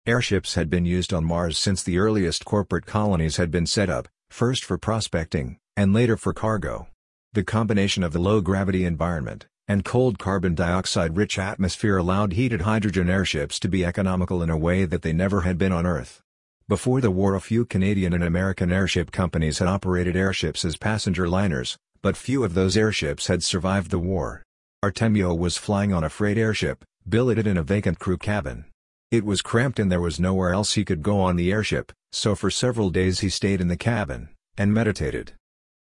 Airships 0.07 0.57
had 0.57 0.69
been 0.69 0.85
used 0.85 1.15
on 1.15 1.25
Mars 1.25 1.57
since 1.57 1.83
the 1.83 1.97
earliest 1.97 2.45
corporate 2.45 2.85
colonies 2.85 3.39
had 3.39 3.51
been 3.51 3.65
set 3.65 3.89
up, 3.89 4.09
first 4.29 4.63
for 4.63 4.77
prospecting, 4.77 5.57
and 5.75 5.95
later 5.95 6.19
for 6.19 6.35
cargo. 6.35 6.89
The 7.33 7.43
combination 7.43 8.03
of 8.03 8.13
the 8.13 8.19
low-gravity 8.19 8.85
environment, 8.85 9.47
and 9.67 9.87
cold 9.87 10.19
carbon 10.19 10.55
dioxide-rich 10.55 11.39
atmosphere 11.39 11.97
allowed 11.97 12.35
heated 12.35 12.61
hydrogen 12.61 13.09
airships 13.09 13.59
to 13.61 13.69
be 13.69 13.87
economical 13.87 14.43
in 14.43 14.51
a 14.51 14.59
way 14.59 14.85
that 14.85 15.01
they 15.01 15.15
never 15.15 15.41
had 15.41 15.57
been 15.57 15.73
on 15.73 15.87
Earth. 15.87 16.21
Before 16.69 17.01
the 17.01 17.11
war 17.11 17.35
a 17.35 17.41
few 17.41 17.65
Canadian 17.65 18.13
and 18.13 18.23
American 18.23 18.71
airship 18.71 19.11
companies 19.11 19.61
had 19.61 19.67
operated 19.69 20.15
airships 20.15 20.63
as 20.63 20.77
passenger 20.77 21.27
liners, 21.27 21.79
but 22.03 22.17
few 22.17 22.45
of 22.45 22.55
those 22.55 22.77
airships 22.77 23.27
had 23.27 23.43
survived 23.43 23.91
the 23.91 23.99
war. 23.99 24.43
Artemio 24.83 25.37
was 25.37 25.57
flying 25.57 25.93
on 25.93 26.05
a 26.05 26.09
freight 26.09 26.39
airship, 26.39 26.85
billeted 27.09 27.47
in 27.47 27.57
a 27.57 27.63
vacant 27.63 27.99
crew 27.99 28.17
cabin. 28.17 28.65
It 29.11 29.25
was 29.25 29.43
cramped 29.43 29.79
and 29.79 29.91
there 29.91 30.01
was 30.01 30.21
nowhere 30.21 30.53
else 30.53 30.75
he 30.75 30.85
could 30.85 31.03
go 31.03 31.21
on 31.21 31.37
the 31.37 31.51
airship, 31.51 31.93
so 32.13 32.35
for 32.35 32.51
several 32.51 32.91
days 32.91 33.21
he 33.21 33.29
stayed 33.29 33.61
in 33.61 33.69
the 33.69 33.77
cabin, 33.77 34.31
and 34.57 34.73
meditated. 34.73 35.33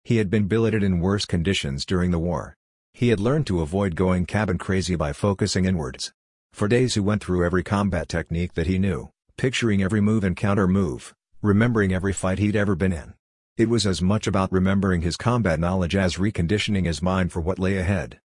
He 0.05 0.17
had 0.17 0.31
been 0.31 0.49
billeted 0.49 0.83
in 0.83 0.99
worse 0.99 1.25
conditions 1.25 1.87
during 1.87 2.11
the 2.11 2.19
war. 2.19 2.55
He 2.95 3.09
had 3.09 3.21
learned 3.21 3.47
to 3.47 3.61
avoid 3.61 3.95
going 3.95 4.27
cabin 4.27 4.59
crazy 4.59 4.97
by 4.97 5.13
focusing 5.13 5.65
inwards. 5.65 6.13
For 6.53 6.69
days 6.69 6.95
he 6.95 7.01
went 7.01 7.23
through 7.23 7.45
every 7.45 7.63
combat 7.63 8.09
technique 8.09 8.55
that 8.55 8.67
he 8.67 8.79
knew, 8.79 9.11
picturing 9.37 9.83
every 9.83 10.01
move 10.01 10.25
and 10.25 10.37
counter-move, 10.37 11.15
remembering 11.41 11.93
every 11.93 12.13
fight 12.13 12.39
he'd 12.39 12.57
ever 12.57 12.75
been 12.75 12.93
in. 12.93 13.15
It 13.59 13.69
was 13.69 13.87
as 13.87 14.01
much 14.01 14.27
about 14.27 14.51
remembering 14.51 15.03
his 15.03 15.19
combat 15.19 15.61
knowledge 15.61 15.95
as 15.95 16.17
reconditioning 16.17 16.87
his 16.87 17.03
mind 17.03 17.33
for 17.33 17.41
what 17.41 17.59
lay 17.59 17.77
ahead. 17.77 18.19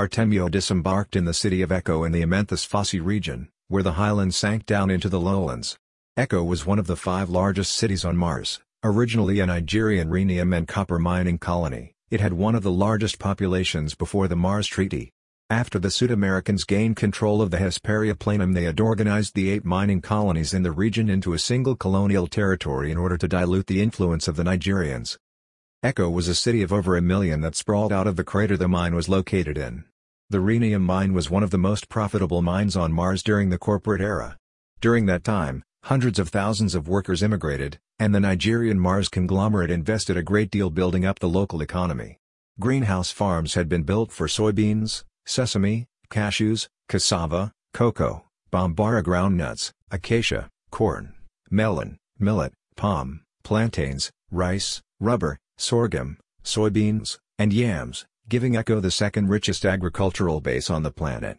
Artemio 0.00 0.48
disembarked 0.50 1.14
in 1.14 1.24
the 1.24 1.32
city 1.32 1.62
of 1.62 1.70
Echo 1.70 2.02
in 2.02 2.10
the 2.10 2.22
Amenthes 2.22 2.66
Fossae 2.66 2.98
region, 2.98 3.48
where 3.68 3.84
the 3.84 3.92
highlands 3.92 4.36
sank 4.36 4.66
down 4.66 4.90
into 4.90 5.08
the 5.08 5.20
lowlands. 5.20 5.78
Echo 6.16 6.42
was 6.42 6.66
one 6.66 6.80
of 6.80 6.88
the 6.88 6.96
five 6.96 7.30
largest 7.30 7.74
cities 7.74 8.04
on 8.04 8.16
Mars. 8.16 8.60
Originally 8.82 9.38
a 9.38 9.46
Nigerian 9.46 10.10
rhenium 10.10 10.52
and 10.52 10.66
copper 10.66 10.98
mining 10.98 11.38
colony, 11.38 11.94
it 12.10 12.20
had 12.20 12.32
one 12.32 12.56
of 12.56 12.64
the 12.64 12.72
largest 12.72 13.20
populations 13.20 13.94
before 13.94 14.26
the 14.26 14.34
Mars 14.34 14.66
Treaty. 14.66 15.12
After 15.48 15.78
the 15.78 15.90
Sud-Americans 15.90 16.64
gained 16.64 16.96
control 16.96 17.40
of 17.40 17.50
the 17.50 17.58
Hesperia 17.58 18.14
Planum 18.14 18.54
they 18.54 18.64
had 18.64 18.80
organized 18.80 19.34
the 19.34 19.50
eight 19.50 19.64
mining 19.64 20.00
colonies 20.00 20.52
in 20.52 20.62
the 20.62 20.72
region 20.72 21.08
into 21.08 21.32
a 21.34 21.38
single 21.38 21.76
colonial 21.76 22.26
territory 22.26 22.90
in 22.90 22.98
order 22.98 23.16
to 23.16 23.28
dilute 23.28 23.66
the 23.66 23.80
influence 23.80 24.26
of 24.26 24.36
the 24.36 24.42
Nigerians. 24.42 25.18
Echo 25.82 26.10
was 26.10 26.26
a 26.26 26.34
city 26.34 26.62
of 26.62 26.72
over 26.72 26.96
a 26.96 27.02
million 27.02 27.42
that 27.42 27.54
sprawled 27.54 27.92
out 27.92 28.06
of 28.06 28.16
the 28.16 28.24
crater 28.24 28.56
the 28.56 28.66
mine 28.66 28.94
was 28.94 29.08
located 29.08 29.56
in. 29.56 29.84
The 30.30 30.40
rhenium 30.40 30.82
mine 30.82 31.12
was 31.12 31.30
one 31.30 31.42
of 31.42 31.50
the 31.50 31.58
most 31.58 31.88
profitable 31.88 32.42
mines 32.42 32.76
on 32.76 32.92
Mars 32.92 33.22
during 33.22 33.50
the 33.50 33.58
corporate 33.58 34.00
era. 34.00 34.36
During 34.80 35.06
that 35.06 35.22
time, 35.22 35.62
Hundreds 35.86 36.18
of 36.18 36.30
thousands 36.30 36.74
of 36.74 36.88
workers 36.88 37.22
immigrated, 37.22 37.78
and 38.00 38.12
the 38.12 38.18
Nigerian 38.18 38.76
Mars 38.76 39.08
conglomerate 39.08 39.70
invested 39.70 40.16
a 40.16 40.22
great 40.24 40.50
deal 40.50 40.68
building 40.68 41.06
up 41.06 41.20
the 41.20 41.28
local 41.28 41.62
economy. 41.62 42.18
Greenhouse 42.58 43.12
farms 43.12 43.54
had 43.54 43.68
been 43.68 43.84
built 43.84 44.10
for 44.10 44.26
soybeans, 44.26 45.04
sesame, 45.26 45.86
cashews, 46.10 46.68
cassava, 46.88 47.52
cocoa, 47.74 48.24
bambara 48.50 49.02
groundnuts, 49.02 49.72
acacia, 49.90 50.48
corn, 50.70 51.14
melon, 51.50 51.96
millet, 52.18 52.52
palm, 52.76 53.22
plantains, 53.44 54.10
rice, 54.30 54.80
rubber, 55.00 55.38
sorghum, 55.58 56.18
soybeans, 56.42 57.18
and 57.38 57.52
yams, 57.52 58.06
giving 58.28 58.56
Echo 58.56 58.80
the 58.80 58.90
second 58.90 59.28
richest 59.28 59.64
agricultural 59.64 60.40
base 60.40 60.70
on 60.70 60.82
the 60.82 60.90
planet. 60.90 61.38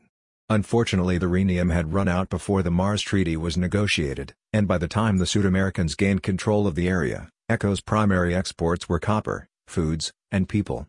Unfortunately 0.50 1.18
the 1.18 1.28
rhenium 1.28 1.72
had 1.72 1.94
run 1.94 2.08
out 2.08 2.30
before 2.30 2.64
the 2.64 2.72
Mars 2.72 3.02
Treaty 3.02 3.36
was 3.36 3.58
negotiated, 3.58 4.34
and 4.54 4.68
by 4.68 4.78
the 4.78 4.88
time 4.88 5.18
the 5.18 5.26
Sud-Americans 5.26 5.96
gained 5.96 6.24
control 6.24 6.68
of 6.68 6.76
the 6.76 6.88
area, 6.88 7.30
ECHO's 7.50 7.82
primary 7.82 8.34
exports 8.34 8.88
were 8.88 9.00
copper, 9.00 9.48
foods, 9.68 10.14
and 10.32 10.48
people. 10.48 10.88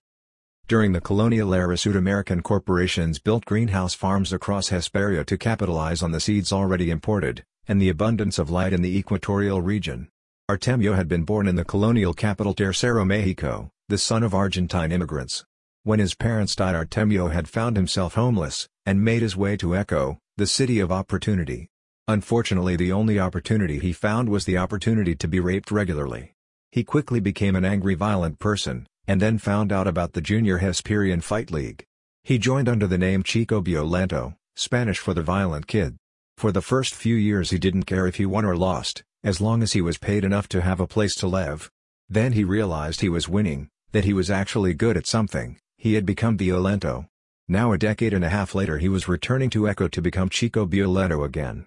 During 0.69 0.93
the 0.93 1.01
colonial 1.01 1.55
era 1.55 1.79
Sud-American 1.79 2.43
corporations 2.43 3.19
built 3.19 3.47
greenhouse 3.47 3.95
farms 3.95 4.35
across 4.35 4.69
Hesperia 4.69 5.25
to 5.25 5.39
capitalize 5.39 6.03
on 6.03 6.13
the 6.13 6.21
seeds 6.21 6.53
already 6.53 6.91
imported, 6.91 7.43
and 7.67 7.81
the 7.81 7.89
abundance 7.89 8.39
of 8.39 8.51
light 8.51 8.75
in 8.75 8.83
the 8.83 8.99
equatorial 8.99 9.63
region. 9.63 10.11
Artemio 10.47 10.95
had 10.95 11.09
been 11.09 11.25
born 11.25 11.49
in 11.49 11.57
the 11.57 11.65
colonial 11.65 12.13
capital 12.13 12.53
Tercero 12.53 13.07
Mexico, 13.07 13.71
the 13.89 13.97
son 13.97 14.23
of 14.23 14.35
Argentine 14.35 14.93
immigrants. 14.93 15.43
When 15.85 16.01
his 16.01 16.15
parents 16.15 16.55
died 16.55 16.75
Artemio 16.75 17.33
had 17.33 17.49
found 17.49 17.77
himself 17.77 18.13
homeless, 18.17 18.69
and 18.85 19.03
made 19.03 19.23
his 19.23 19.35
way 19.35 19.57
to 19.57 19.75
Echo, 19.75 20.19
the 20.37 20.47
city 20.47 20.81
of 20.81 20.93
opportunity. 20.93 21.71
Unfortunately 22.09 22.77
the 22.77 22.93
only 22.93 23.19
opportunity 23.19 23.79
he 23.79 23.95
found 23.95 24.29
was 24.29 24.45
the 24.45 24.59
opportunity 24.59 25.15
to 25.15 25.29
be 25.29 25.41
raped 25.41 25.71
regularly. 25.71 26.35
He 26.71 26.85
quickly 26.85 27.21
became 27.21 27.57
an 27.57 27.65
angry 27.65 27.95
violent 27.95 28.39
person, 28.39 28.87
and 29.09 29.23
then 29.23 29.39
found 29.39 29.73
out 29.73 29.89
about 29.89 30.13
the 30.13 30.21
Junior 30.21 30.59
Hesperian 30.59 31.23
Fight 31.23 31.51
League. 31.51 31.83
He 32.23 32.37
joined 32.37 32.69
under 32.69 32.87
the 32.87 32.99
name 32.99 33.23
Chico 33.23 33.63
Violento, 33.63 34.37
Spanish 34.55 34.99
for 34.99 35.15
the 35.15 35.23
violent 35.23 35.67
kid. 35.67 35.97
For 36.37 36.53
the 36.53 36.61
first 36.61 36.95
few 36.95 37.17
years 37.17 37.49
he 37.49 37.59
didn't 37.59 37.85
care 37.85 38.07
if 38.07 38.17
he 38.17 38.27
won 38.27 38.45
or 38.45 38.55
lost, 38.55 39.03
as 39.25 39.41
long 39.41 39.63
as 39.63 39.73
he 39.73 39.81
was 39.81 39.97
paid 39.97 40.25
enough 40.25 40.47
to 40.51 40.61
have 40.61 40.79
a 40.79 40.87
place 40.87 41.15
to 41.17 41.27
live. 41.27 41.71
Then 42.11 42.33
he 42.33 42.45
realized 42.45 43.01
he 43.01 43.09
was 43.09 43.31
winning, 43.31 43.71
that 43.93 44.05
he 44.05 44.13
was 44.13 44.31
actually 44.31 44.75
good 44.75 44.99
at 44.99 45.07
something, 45.07 45.59
he 45.79 45.95
had 45.95 46.05
become 46.05 46.37
Violento. 46.37 47.07
Now 47.49 47.73
a 47.73 47.79
decade 47.79 48.13
and 48.13 48.25
a 48.25 48.29
half 48.29 48.55
later 48.55 48.77
he 48.77 48.91
was 48.91 49.09
returning 49.09 49.49
to 49.51 49.67
Echo 49.67 49.89
to 49.89 50.03
become 50.03 50.29
Chico 50.29 50.67
Violento 50.67 51.25
again. 51.25 51.65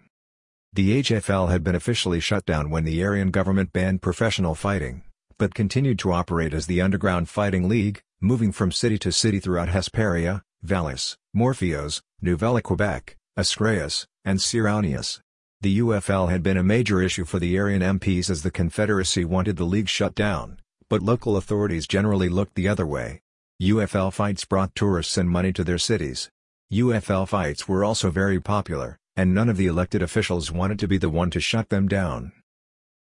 The 0.73 1.01
HFL 1.01 1.49
had 1.49 1.63
been 1.63 1.75
officially 1.75 2.19
shut 2.19 2.45
down 2.45 2.69
when 2.69 2.85
the 2.85 3.03
Aryan 3.03 3.31
government 3.31 3.73
banned 3.73 4.03
professional 4.03 4.53
fighting, 4.53 5.03
but 5.41 5.55
continued 5.55 5.97
to 5.97 6.11
operate 6.11 6.53
as 6.53 6.67
the 6.67 6.79
Underground 6.79 7.27
Fighting 7.27 7.67
League, 7.67 8.03
moving 8.21 8.51
from 8.51 8.71
city 8.71 8.99
to 8.99 9.11
city 9.11 9.39
throughout 9.39 9.69
Hesperia, 9.69 10.43
Valles, 10.61 11.17
Morpheus, 11.33 12.03
Nouvelle 12.21 12.61
Quebec, 12.61 13.17
Ascraeus, 13.35 14.05
and 14.23 14.37
Sironius. 14.37 15.19
The 15.61 15.79
UFL 15.79 16.29
had 16.29 16.43
been 16.43 16.57
a 16.57 16.63
major 16.63 17.01
issue 17.01 17.25
for 17.25 17.39
the 17.39 17.57
Aryan 17.57 17.81
MPs 17.81 18.29
as 18.29 18.43
the 18.43 18.51
Confederacy 18.51 19.25
wanted 19.25 19.57
the 19.57 19.63
league 19.63 19.89
shut 19.89 20.13
down, 20.13 20.59
but 20.91 21.01
local 21.01 21.35
authorities 21.35 21.87
generally 21.87 22.29
looked 22.29 22.53
the 22.53 22.67
other 22.67 22.85
way. 22.85 23.21
UFL 23.59 24.13
fights 24.13 24.45
brought 24.45 24.75
tourists 24.75 25.17
and 25.17 25.27
money 25.27 25.51
to 25.53 25.63
their 25.63 25.79
cities. 25.79 26.29
UFL 26.71 27.27
fights 27.27 27.67
were 27.67 27.83
also 27.83 28.11
very 28.11 28.39
popular, 28.39 28.99
and 29.15 29.33
none 29.33 29.49
of 29.49 29.57
the 29.57 29.65
elected 29.65 30.03
officials 30.03 30.51
wanted 30.51 30.77
to 30.77 30.87
be 30.87 30.99
the 30.99 31.09
one 31.09 31.31
to 31.31 31.39
shut 31.39 31.69
them 31.69 31.87
down. 31.87 32.31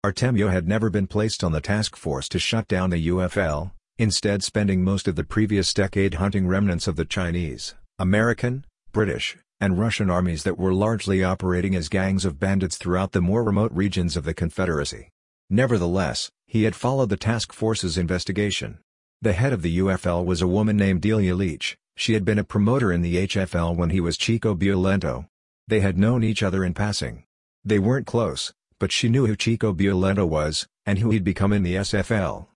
Artemio 0.05 0.49
had 0.49 0.69
never 0.69 0.91
been 0.91 1.09
placed 1.09 1.43
on 1.43 1.51
the 1.51 1.61
task 1.61 1.97
force 1.97 2.29
to 2.29 2.39
shut 2.39 2.69
down 2.69 2.91
the 2.91 3.09
UFL, 3.09 3.73
instead 3.99 4.45
spending 4.45 4.85
most 4.85 5.09
of 5.09 5.17
the 5.17 5.25
previous 5.25 5.75
decade 5.75 6.15
hunting 6.15 6.47
remnants 6.47 6.87
of 6.87 6.95
the 6.95 7.05
Chinese, 7.05 7.75
American, 7.99 8.65
British, 8.93 9.37
and 9.61 9.79
Russian 9.79 10.09
armies 10.09 10.45
that 10.45 10.57
were 10.57 10.73
largely 10.73 11.25
operating 11.25 11.75
as 11.75 11.89
gangs 11.89 12.25
of 12.25 12.39
bandits 12.39 12.77
throughout 12.77 13.11
the 13.11 13.21
more 13.21 13.43
remote 13.43 13.73
regions 13.73 14.17
of 14.17 14.23
the 14.23 14.35
Confederacy. 14.35 15.09
Nevertheless, 15.51 16.31
he 16.47 16.63
had 16.63 16.77
followed 16.77 17.09
the 17.09 17.17
task 17.17 17.53
force's 17.53 17.99
investigation. 17.99 18.79
The 19.21 19.33
head 19.33 19.53
of 19.53 19.63
the 19.63 19.79
UFL 19.79 20.25
was 20.25 20.41
a 20.41 20.47
woman 20.47 20.77
named 20.77 21.03
Delia 21.03 21.35
Leach, 21.35 21.77
she 21.97 22.13
had 22.13 22.25
been 22.25 22.39
a 22.39 22.45
promoter 22.45 22.93
in 22.93 23.03
the 23.03 23.27
HFL 23.27 23.75
when 23.75 23.91
he 23.91 23.99
was 23.99 24.17
Chico 24.17 24.55
Violento. 24.55 25.27
They 25.67 25.81
had 25.81 25.99
known 25.99 26.23
each 26.23 26.45
other 26.45 26.65
in 26.65 26.73
passing. 26.73 27.25
They 27.65 27.81
weren't 27.81 28.07
close, 28.07 28.53
but 28.79 28.93
she 28.93 29.09
knew 29.09 29.27
who 29.27 29.37
Chico 29.37 29.73
Violento 29.73 30.27
was, 30.27 30.67
and 30.87 30.99
who 30.99 31.11
he'd 31.11 31.25
become 31.25 31.53
in 31.53 31.63
the 31.63 31.75
SFL. 31.77 32.47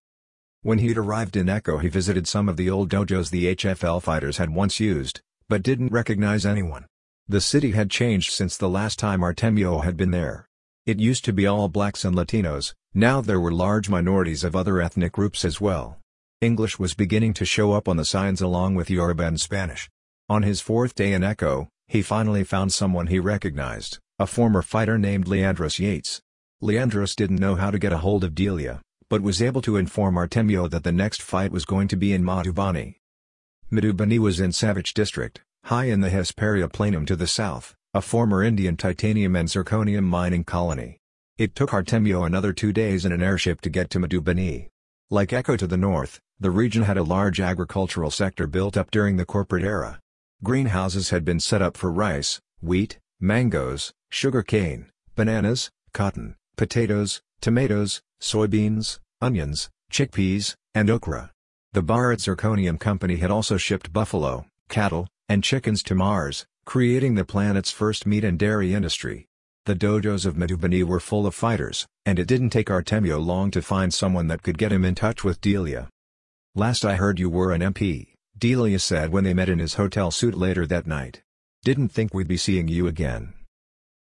When 0.62 0.78
he'd 0.78 0.96
arrived 0.96 1.36
in 1.36 1.48
Echo 1.48 1.78
he 1.78 1.88
visited 1.88 2.28
some 2.28 2.48
of 2.48 2.56
the 2.56 2.70
old 2.70 2.88
dojos 2.88 3.30
the 3.30 3.54
HFL 3.54 4.00
fighters 4.00 4.36
had 4.36 4.50
once 4.50 4.78
used, 4.78 5.20
but 5.48 5.62
didn't 5.62 5.92
recognize 5.92 6.46
anyone. 6.46 6.86
The 7.28 7.40
city 7.40 7.72
had 7.72 7.90
changed 7.90 8.32
since 8.32 8.56
the 8.56 8.68
last 8.68 8.98
time 8.98 9.22
Artemio 9.22 9.82
had 9.84 9.96
been 9.96 10.12
there. 10.12 10.46
It 10.86 11.00
used 11.00 11.24
to 11.24 11.32
be 11.32 11.46
all 11.46 11.68
blacks 11.68 12.04
and 12.04 12.14
Latinos, 12.14 12.74
now 12.94 13.20
there 13.20 13.40
were 13.40 13.52
large 13.52 13.88
minorities 13.88 14.44
of 14.44 14.54
other 14.54 14.80
ethnic 14.80 15.12
groups 15.12 15.44
as 15.44 15.60
well. 15.60 15.98
English 16.40 16.78
was 16.78 16.94
beginning 16.94 17.34
to 17.34 17.44
show 17.44 17.72
up 17.72 17.88
on 17.88 17.96
the 17.96 18.04
signs 18.04 18.40
along 18.40 18.74
with 18.74 18.90
Yoruba 18.90 19.24
and 19.24 19.40
Spanish. 19.40 19.88
On 20.28 20.42
his 20.42 20.60
fourth 20.60 20.94
day 20.94 21.12
in 21.12 21.22
Echo, 21.22 21.68
he 21.86 22.02
finally 22.02 22.44
found 22.44 22.72
someone 22.72 23.06
he 23.06 23.18
recognized, 23.18 23.98
a 24.22 24.26
former 24.26 24.62
fighter 24.62 24.96
named 24.96 25.26
Leandros 25.26 25.80
Yates. 25.80 26.20
Leandros 26.62 27.16
didn't 27.16 27.40
know 27.40 27.56
how 27.56 27.72
to 27.72 27.78
get 27.78 27.92
a 27.92 27.98
hold 27.98 28.22
of 28.22 28.36
Delia, 28.36 28.80
but 29.10 29.20
was 29.20 29.42
able 29.42 29.60
to 29.60 29.76
inform 29.76 30.14
Artemio 30.14 30.70
that 30.70 30.84
the 30.84 30.92
next 30.92 31.20
fight 31.20 31.50
was 31.50 31.64
going 31.64 31.88
to 31.88 31.96
be 31.96 32.12
in 32.12 32.22
Madhubani. 32.22 32.94
Madhubani 33.72 34.20
was 34.20 34.38
in 34.38 34.52
Savage 34.52 34.94
District, 34.94 35.40
high 35.64 35.86
in 35.86 36.02
the 36.02 36.08
Hesperia 36.08 36.68
Planum 36.68 37.04
to 37.04 37.16
the 37.16 37.26
south, 37.26 37.74
a 37.94 38.00
former 38.00 38.44
Indian 38.44 38.76
titanium 38.76 39.34
and 39.34 39.48
zirconium 39.48 40.04
mining 40.04 40.44
colony. 40.44 40.98
It 41.36 41.56
took 41.56 41.70
Artemio 41.70 42.24
another 42.24 42.52
two 42.52 42.72
days 42.72 43.04
in 43.04 43.10
an 43.10 43.24
airship 43.24 43.60
to 43.62 43.70
get 43.70 43.90
to 43.90 43.98
Madhubani. 43.98 44.68
Like 45.10 45.32
Echo 45.32 45.56
to 45.56 45.66
the 45.66 45.76
north, 45.76 46.20
the 46.38 46.52
region 46.52 46.84
had 46.84 46.96
a 46.96 47.02
large 47.02 47.40
agricultural 47.40 48.12
sector 48.12 48.46
built 48.46 48.76
up 48.76 48.92
during 48.92 49.16
the 49.16 49.26
corporate 49.26 49.64
era. 49.64 49.98
Greenhouses 50.44 51.10
had 51.10 51.24
been 51.24 51.40
set 51.40 51.60
up 51.60 51.76
for 51.76 51.90
rice, 51.90 52.40
wheat, 52.60 53.00
mangoes, 53.18 53.92
sugar 54.12 54.42
cane, 54.42 54.90
bananas, 55.16 55.70
cotton, 55.94 56.36
potatoes, 56.56 57.22
tomatoes, 57.40 58.02
soybeans, 58.20 58.98
onions, 59.22 59.70
chickpeas, 59.90 60.54
and 60.74 60.90
okra. 60.90 61.30
The 61.72 61.82
Bharat 61.82 62.18
Zirconium 62.18 62.78
Company 62.78 63.16
had 63.16 63.30
also 63.30 63.56
shipped 63.56 63.90
buffalo, 63.90 64.44
cattle, 64.68 65.08
and 65.30 65.42
chickens 65.42 65.82
to 65.84 65.94
Mars, 65.94 66.44
creating 66.66 67.14
the 67.14 67.24
planet's 67.24 67.70
first 67.70 68.04
meat 68.04 68.22
and 68.22 68.38
dairy 68.38 68.74
industry. 68.74 69.24
The 69.64 69.74
dojos 69.74 70.26
of 70.26 70.34
Madhubani 70.34 70.84
were 70.84 71.00
full 71.00 71.26
of 71.26 71.34
fighters, 71.34 71.86
and 72.04 72.18
it 72.18 72.28
didn't 72.28 72.50
take 72.50 72.68
Artemio 72.68 73.18
long 73.18 73.50
to 73.52 73.62
find 73.62 73.94
someone 73.94 74.28
that 74.28 74.42
could 74.42 74.58
get 74.58 74.72
him 74.72 74.84
in 74.84 74.94
touch 74.94 75.24
with 75.24 75.40
Delia. 75.40 75.88
Last 76.54 76.84
I 76.84 76.96
heard 76.96 77.18
you 77.18 77.30
were 77.30 77.52
an 77.52 77.62
MP, 77.62 78.08
Delia 78.36 78.78
said 78.78 79.10
when 79.10 79.24
they 79.24 79.32
met 79.32 79.48
in 79.48 79.58
his 79.58 79.74
hotel 79.74 80.10
suite 80.10 80.34
later 80.34 80.66
that 80.66 80.86
night. 80.86 81.22
Didn't 81.64 81.88
think 81.88 82.12
we'd 82.12 82.28
be 82.28 82.36
seeing 82.36 82.68
you 82.68 82.86
again. 82.86 83.32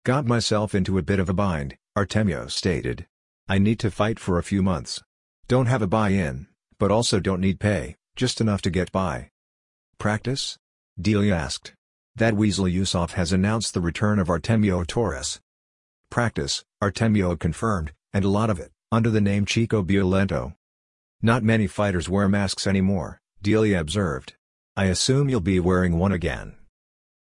Got 0.05 0.27
myself 0.27 0.75
into 0.75 0.99
a 0.99 1.03
bit 1.03 1.19
of 1.19 1.31
a 1.31 1.33
bind, 1.33 1.79
Artemio 1.97 2.51
stated. 2.51 3.07
I 3.49 3.57
need 3.57 3.79
to 3.79 3.91
fight 3.91 4.19
for 4.19 4.39
a 4.39 4.43
few 4.43 4.63
months. 4.63 5.01
Don't 5.49 5.65
have 5.65 5.81
a 5.81 5.87
buy-in, 5.87 6.47
but 6.79 6.91
also 6.91 7.21
don't 7.21 7.41
need 7.41 7.59
pay, 7.59 7.97
just 8.15 8.39
enough 8.39 8.61
to 8.63 8.71
get 8.71 8.93
by. 8.93 9.31
Practice? 9.97 10.59
Delia 11.01 11.35
asked. 11.35 11.73
That 12.17 12.37
Weasel 12.37 12.69
Yusuf 12.69 13.13
has 13.13 13.33
announced 13.33 13.73
the 13.73 13.81
return 13.81 14.19
of 14.19 14.29
Artemio 14.29 14.87
Torres. 14.87 15.41
Practice, 16.11 16.63
Artemio 16.83 17.35
confirmed, 17.41 17.93
and 18.13 18.27
a 18.27 18.29
lot 18.29 18.51
of 18.51 18.61
it, 18.61 18.73
under 18.93 19.09
the 19.09 19.23
name 19.23 19.47
Chico 19.47 19.83
Violento. 19.83 20.55
Not 21.23 21.43
many 21.43 21.67
fighters 21.67 22.11
wear 22.11 22.29
masks 22.29 22.67
anymore, 22.67 23.23
Delia 23.41 23.81
observed. 23.81 24.35
I 24.77 24.85
assume 24.85 25.31
you'll 25.31 25.41
be 25.41 25.61
wearing 25.61 25.99
one 25.99 26.13
again. 26.13 26.57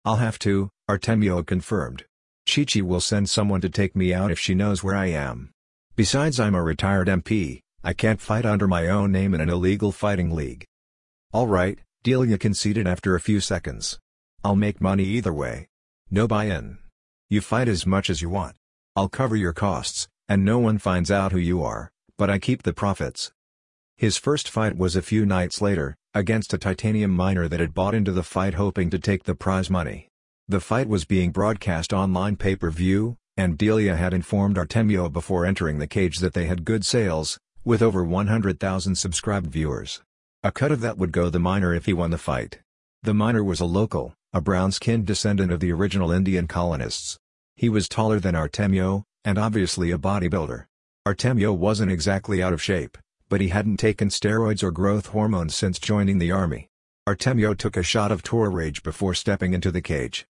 I'll 0.03 0.17
have 0.17 0.37
to, 0.39 0.71
Artemio 0.89 1.41
confirmed. 1.45 2.03
Chichi 2.45 2.81
will 2.81 3.01
send 3.01 3.29
someone 3.29 3.61
to 3.61 3.69
take 3.69 3.95
me 3.95 4.13
out 4.13 4.31
if 4.31 4.39
she 4.39 4.53
knows 4.53 4.83
where 4.83 4.95
I 4.95 5.07
am. 5.07 5.51
Besides 5.95 6.39
I'm 6.39 6.55
a 6.55 6.61
retired 6.61 7.07
MP, 7.07 7.61
I 7.83 7.93
can't 7.93 8.21
fight 8.21 8.45
under 8.45 8.67
my 8.67 8.87
own 8.87 9.11
name 9.11 9.33
in 9.33 9.41
an 9.41 9.49
illegal 9.49 9.91
fighting 9.91 10.31
league. 10.31 10.65
Alright, 11.33 11.79
Delia 12.03 12.37
conceded 12.37 12.87
after 12.87 13.15
a 13.15 13.19
few 13.19 13.39
seconds. 13.39 13.99
I'll 14.43 14.55
make 14.55 14.79
money 14.79 15.03
either 15.03 15.33
way. 15.33 15.67
No 16.11 16.27
buy-in. 16.27 16.77
You 17.29 17.41
fight 17.41 17.67
as 17.67 17.85
much 17.85 18.09
as 18.09 18.21
you 18.21 18.29
want. 18.29 18.55
I'll 18.95 19.09
cover 19.09 19.35
your 19.35 19.53
costs, 19.53 20.07
and 20.29 20.45
no 20.45 20.59
one 20.59 20.77
finds 20.77 21.09
out 21.09 21.31
who 21.31 21.39
you 21.39 21.63
are, 21.63 21.91
but 22.17 22.29
I 22.29 22.37
keep 22.37 22.63
the 22.63 22.73
profits. 22.73 23.31
His 23.97 24.17
first 24.17 24.49
fight 24.49 24.77
was 24.77 24.95
a 24.95 25.01
few 25.01 25.25
nights 25.25 25.61
later, 25.61 25.95
against 26.13 26.53
a 26.53 26.57
titanium 26.57 27.11
miner 27.11 27.47
that 27.47 27.59
had 27.59 27.73
bought 27.73 27.95
into 27.95 28.11
the 28.11 28.23
fight 28.23 28.53
hoping 28.53 28.89
to 28.89 28.99
take 28.99 29.23
the 29.23 29.35
prize 29.35 29.69
money. 29.69 30.09
The 30.47 30.59
fight 30.59 30.87
was 30.87 31.05
being 31.05 31.31
broadcast 31.31 31.91
online 31.91 32.35
pay-per-view, 32.35 33.17
and 33.35 33.57
Delia 33.57 33.95
had 33.95 34.13
informed 34.13 34.57
Artemio 34.57 35.11
before 35.11 35.43
entering 35.43 35.79
the 35.79 35.87
cage 35.87 36.19
that 36.19 36.35
they 36.35 36.45
had 36.45 36.63
good 36.63 36.85
sales, 36.85 37.39
with 37.63 37.81
over 37.81 38.03
100,000 38.03 38.95
subscribed 38.95 39.47
viewers. 39.47 40.03
A 40.43 40.51
cut 40.51 40.71
of 40.71 40.81
that 40.81 40.99
would 40.99 41.11
go 41.11 41.31
the 41.31 41.39
miner 41.39 41.73
if 41.73 41.87
he 41.87 41.93
won 41.93 42.11
the 42.11 42.19
fight. 42.19 42.59
The 43.01 43.15
miner 43.15 43.43
was 43.43 43.59
a 43.59 43.65
local, 43.65 44.13
a 44.33 44.39
brown-skinned 44.39 45.07
descendant 45.07 45.51
of 45.51 45.61
the 45.61 45.71
original 45.71 46.11
Indian 46.11 46.45
colonists. 46.45 47.17
He 47.55 47.67
was 47.67 47.89
taller 47.89 48.19
than 48.19 48.35
Artemio, 48.35 49.01
and 49.23 49.39
obviously 49.39 49.89
a 49.89 49.97
bodybuilder. 49.97 50.65
Artemio 51.07 51.57
wasn't 51.57 51.91
exactly 51.91 52.43
out 52.43 52.53
of 52.53 52.61
shape, 52.61 52.99
but 53.29 53.41
he 53.41 53.47
hadn't 53.47 53.77
taken 53.77 54.09
steroids 54.09 54.61
or 54.61 54.69
growth 54.69 55.07
hormones 55.07 55.55
since 55.55 55.79
joining 55.79 56.19
the 56.19 56.31
army. 56.31 56.67
Artemio 57.07 57.57
took 57.57 57.75
a 57.75 57.81
shot 57.81 58.11
of 58.11 58.21
Toro 58.21 58.51
Rage 58.51 58.83
before 58.83 59.15
stepping 59.15 59.55
into 59.55 59.71
the 59.71 59.81
cage. 59.81 60.27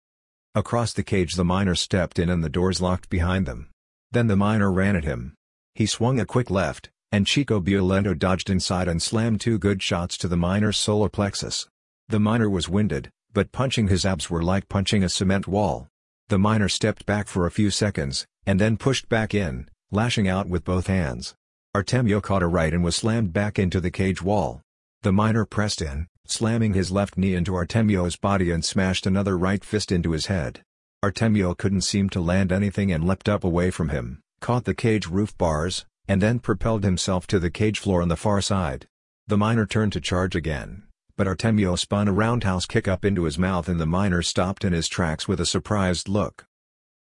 Across 0.54 0.94
the 0.94 1.02
cage 1.02 1.34
the 1.34 1.44
miner 1.44 1.74
stepped 1.74 2.18
in 2.18 2.28
and 2.28 2.42
the 2.42 2.48
doors 2.48 2.80
locked 2.80 3.08
behind 3.08 3.46
them. 3.46 3.68
Then 4.11 4.26
the 4.26 4.37
miner 4.37 4.72
ran 4.72 4.96
at 4.96 5.04
him. 5.04 5.34
He 5.74 5.87
swung 5.87 6.18
a 6.18 6.26
quick 6.26 6.50
left, 6.50 6.90
and 7.12 7.26
Chico 7.26 7.61
Violento 7.61 8.18
dodged 8.18 8.50
inside 8.50 8.88
and 8.88 9.00
slammed 9.00 9.40
two 9.40 9.58
good 9.58 9.82
shots 9.82 10.16
to 10.18 10.28
the 10.28 10.37
miner's 10.37 10.76
solar 10.76 11.08
plexus. 11.08 11.68
The 12.08 12.18
miner 12.18 12.48
was 12.48 12.68
winded, 12.68 13.11
but 13.32 13.52
punching 13.52 13.88
his 13.88 14.06
abs 14.06 14.30
were 14.30 14.42
like 14.42 14.68
punching 14.68 15.04
a 15.04 15.08
cement 15.08 15.46
wall. 15.46 15.88
The 16.28 16.38
miner 16.38 16.68
stepped 16.68 17.06
back 17.06 17.28
for 17.28 17.46
a 17.46 17.50
few 17.50 17.70
seconds, 17.70 18.26
and 18.46 18.61
then 18.61 18.76
pushed 18.76 19.08
back 19.08 19.34
in, 19.34 19.68
lashing 19.90 20.28
out 20.28 20.48
with 20.48 20.64
both 20.64 20.87
hands. 20.87 21.34
Artemio 21.74 22.22
caught 22.22 22.42
a 22.42 22.46
right 22.46 22.72
and 22.72 22.82
was 22.82 22.96
slammed 22.96 23.32
back 23.32 23.58
into 23.58 23.80
the 23.80 23.90
cage 23.90 24.22
wall. 24.22 24.62
The 25.02 25.12
miner 25.12 25.44
pressed 25.44 25.80
in, 25.80 26.08
slamming 26.31 26.75
his 26.75 26.91
left 26.91 27.17
knee 27.17 27.35
into 27.35 27.53
Artemio's 27.53 28.17
body 28.17 28.51
and 28.51 28.64
smashed 28.64 29.07
another 29.07 29.37
right 29.37 29.64
fist 29.64 29.91
into 29.91 30.12
his 30.12 30.27
head. 30.27 30.62
Artemio 31.03 31.57
couldn't 31.57 31.83
seem 31.83 32.09
to 32.11 32.21
land 32.21 32.51
anything 32.51 32.93
and 32.93 33.07
leapt 33.07 33.29
up 33.29 33.45
away 33.45 33.71
from 33.71 33.91
him, 33.91 34.21
caught 34.41 34.64
the 34.64 34.75
cage 34.75 35.07
roof 35.07 35.37
bars, 35.38 35.87
and 36.09 36.21
then 36.21 36.38
propelled 36.38 36.85
himself 36.85 37.27
to 37.27 37.38
the 37.38 37.51
cage 37.51 37.79
floor 37.79 38.03
on 38.03 38.09
the 38.09 38.17
far 38.17 38.41
side. 38.41 38.87
The 39.27 39.37
miner 39.37 39.67
turned 39.67 39.93
to 39.93 40.01
charge 40.01 40.35
again, 40.35 40.85
but 41.17 41.27
Artemio 41.27 41.77
spun 41.77 42.09
a 42.09 42.12
roundhouse 42.12 42.64
kick 42.64 42.88
up 42.88 43.05
into 43.05 43.25
his 43.25 43.38
mouth 43.38 43.69
and 43.69 43.79
the 43.79 43.87
miner 43.87 44.23
stopped 44.23 44.64
in 44.64 44.73
his 44.73 44.88
tracks 44.88 45.29
with 45.29 45.41
a 45.41 45.47
surprised 45.47 46.09
look. 46.09 46.47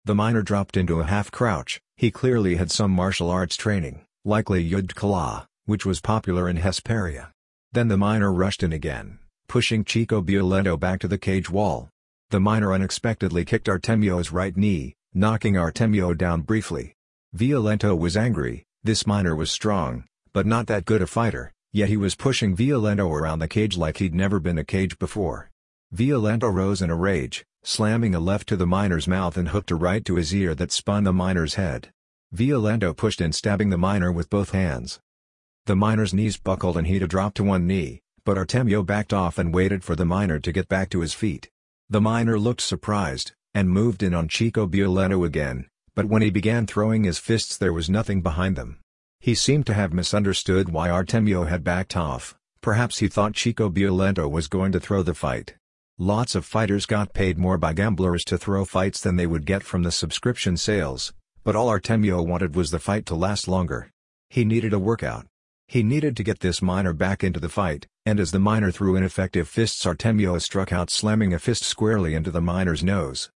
The 0.04 0.14
miner 0.14 0.42
dropped 0.42 0.76
into 0.76 1.00
a 1.00 1.04
half-crouch, 1.04 1.80
he 1.96 2.10
clearly 2.10 2.56
had 2.56 2.70
some 2.70 2.90
martial 2.90 3.30
arts 3.30 3.56
training, 3.56 4.04
likely 4.24 4.68
Yud 4.68 4.94
Kala, 4.94 5.46
which 5.64 5.86
was 5.86 6.00
popular 6.00 6.48
in 6.48 6.56
Hesperia. 6.56 7.31
Then 7.72 7.88
the 7.88 7.96
miner 7.96 8.30
rushed 8.30 8.62
in 8.62 8.72
again, 8.72 9.18
pushing 9.48 9.82
Chico 9.82 10.20
Violento 10.20 10.78
back 10.78 11.00
to 11.00 11.08
the 11.08 11.16
cage 11.16 11.48
wall. 11.48 11.88
The 12.28 12.38
miner 12.38 12.72
unexpectedly 12.72 13.46
kicked 13.46 13.66
Artemio's 13.66 14.30
right 14.30 14.54
knee, 14.54 14.94
knocking 15.14 15.54
Artemio 15.54 16.16
down 16.16 16.42
briefly. 16.42 16.94
Violento 17.34 17.98
was 17.98 18.14
angry, 18.14 18.64
this 18.84 19.06
miner 19.06 19.34
was 19.34 19.50
strong, 19.50 20.04
but 20.34 20.44
not 20.44 20.66
that 20.66 20.84
good 20.84 21.00
a 21.00 21.06
fighter, 21.06 21.50
yet 21.72 21.88
he 21.88 21.96
was 21.96 22.14
pushing 22.14 22.54
Violento 22.54 23.10
around 23.10 23.38
the 23.38 23.48
cage 23.48 23.78
like 23.78 23.96
he'd 23.96 24.14
never 24.14 24.38
been 24.38 24.58
a 24.58 24.64
cage 24.64 24.98
before. 24.98 25.50
Violento 25.94 26.52
rose 26.52 26.82
in 26.82 26.90
a 26.90 26.96
rage, 26.96 27.42
slamming 27.62 28.14
a 28.14 28.20
left 28.20 28.48
to 28.48 28.56
the 28.56 28.66
miner's 28.66 29.08
mouth 29.08 29.38
and 29.38 29.48
hooked 29.48 29.70
a 29.70 29.76
right 29.76 30.04
to 30.04 30.16
his 30.16 30.34
ear 30.34 30.54
that 30.54 30.72
spun 30.72 31.04
the 31.04 31.12
miner's 31.12 31.54
head. 31.54 31.90
Violento 32.34 32.94
pushed 32.94 33.22
in 33.22 33.32
stabbing 33.32 33.70
the 33.70 33.78
miner 33.78 34.12
with 34.12 34.28
both 34.28 34.50
hands. 34.50 35.00
The 35.66 35.76
miner's 35.76 36.12
knees 36.12 36.36
buckled 36.36 36.76
and 36.76 36.88
he'd 36.88 37.06
dropped 37.08 37.36
to 37.36 37.44
one 37.44 37.68
knee, 37.68 38.00
but 38.24 38.36
Artemio 38.36 38.84
backed 38.84 39.12
off 39.12 39.38
and 39.38 39.54
waited 39.54 39.84
for 39.84 39.94
the 39.94 40.04
miner 40.04 40.40
to 40.40 40.50
get 40.50 40.68
back 40.68 40.90
to 40.90 41.00
his 41.00 41.14
feet. 41.14 41.50
The 41.88 42.00
miner 42.00 42.36
looked 42.36 42.62
surprised, 42.62 43.32
and 43.54 43.70
moved 43.70 44.02
in 44.02 44.12
on 44.12 44.26
Chico 44.26 44.66
Violento 44.66 45.24
again, 45.24 45.66
but 45.94 46.06
when 46.06 46.20
he 46.20 46.30
began 46.30 46.66
throwing 46.66 47.04
his 47.04 47.18
fists 47.18 47.56
there 47.56 47.72
was 47.72 47.88
nothing 47.88 48.22
behind 48.22 48.56
them. 48.56 48.80
He 49.20 49.36
seemed 49.36 49.66
to 49.66 49.74
have 49.74 49.92
misunderstood 49.92 50.70
why 50.70 50.88
Artemio 50.88 51.48
had 51.48 51.62
backed 51.62 51.96
off, 51.96 52.34
perhaps 52.60 52.98
he 52.98 53.06
thought 53.06 53.34
Chico 53.34 53.68
Violento 53.68 54.28
was 54.28 54.48
going 54.48 54.72
to 54.72 54.80
throw 54.80 55.02
the 55.02 55.14
fight. 55.14 55.54
Lots 55.96 56.34
of 56.34 56.44
fighters 56.44 56.86
got 56.86 57.14
paid 57.14 57.38
more 57.38 57.56
by 57.56 57.72
gamblers 57.72 58.24
to 58.24 58.36
throw 58.36 58.64
fights 58.64 59.00
than 59.00 59.14
they 59.14 59.28
would 59.28 59.46
get 59.46 59.62
from 59.62 59.84
the 59.84 59.92
subscription 59.92 60.56
sales, 60.56 61.12
but 61.44 61.54
all 61.54 61.68
Artemio 61.68 62.26
wanted 62.26 62.56
was 62.56 62.72
the 62.72 62.80
fight 62.80 63.06
to 63.06 63.14
last 63.14 63.46
longer. 63.46 63.90
He 64.28 64.44
needed 64.44 64.72
a 64.72 64.78
workout. 64.80 65.26
He 65.72 65.82
needed 65.82 66.18
to 66.18 66.22
get 66.22 66.40
this 66.40 66.60
miner 66.60 66.92
back 66.92 67.24
into 67.24 67.40
the 67.40 67.48
fight, 67.48 67.86
and 68.04 68.20
as 68.20 68.30
the 68.30 68.38
miner 68.38 68.70
threw 68.70 68.94
ineffective 68.94 69.48
fists 69.48 69.86
Artemio 69.86 70.38
struck 70.38 70.70
out 70.70 70.90
slamming 70.90 71.32
a 71.32 71.38
fist 71.38 71.62
squarely 71.62 72.12
into 72.14 72.30
the 72.30 72.42
miner's 72.42 72.84
nose. 72.84 73.30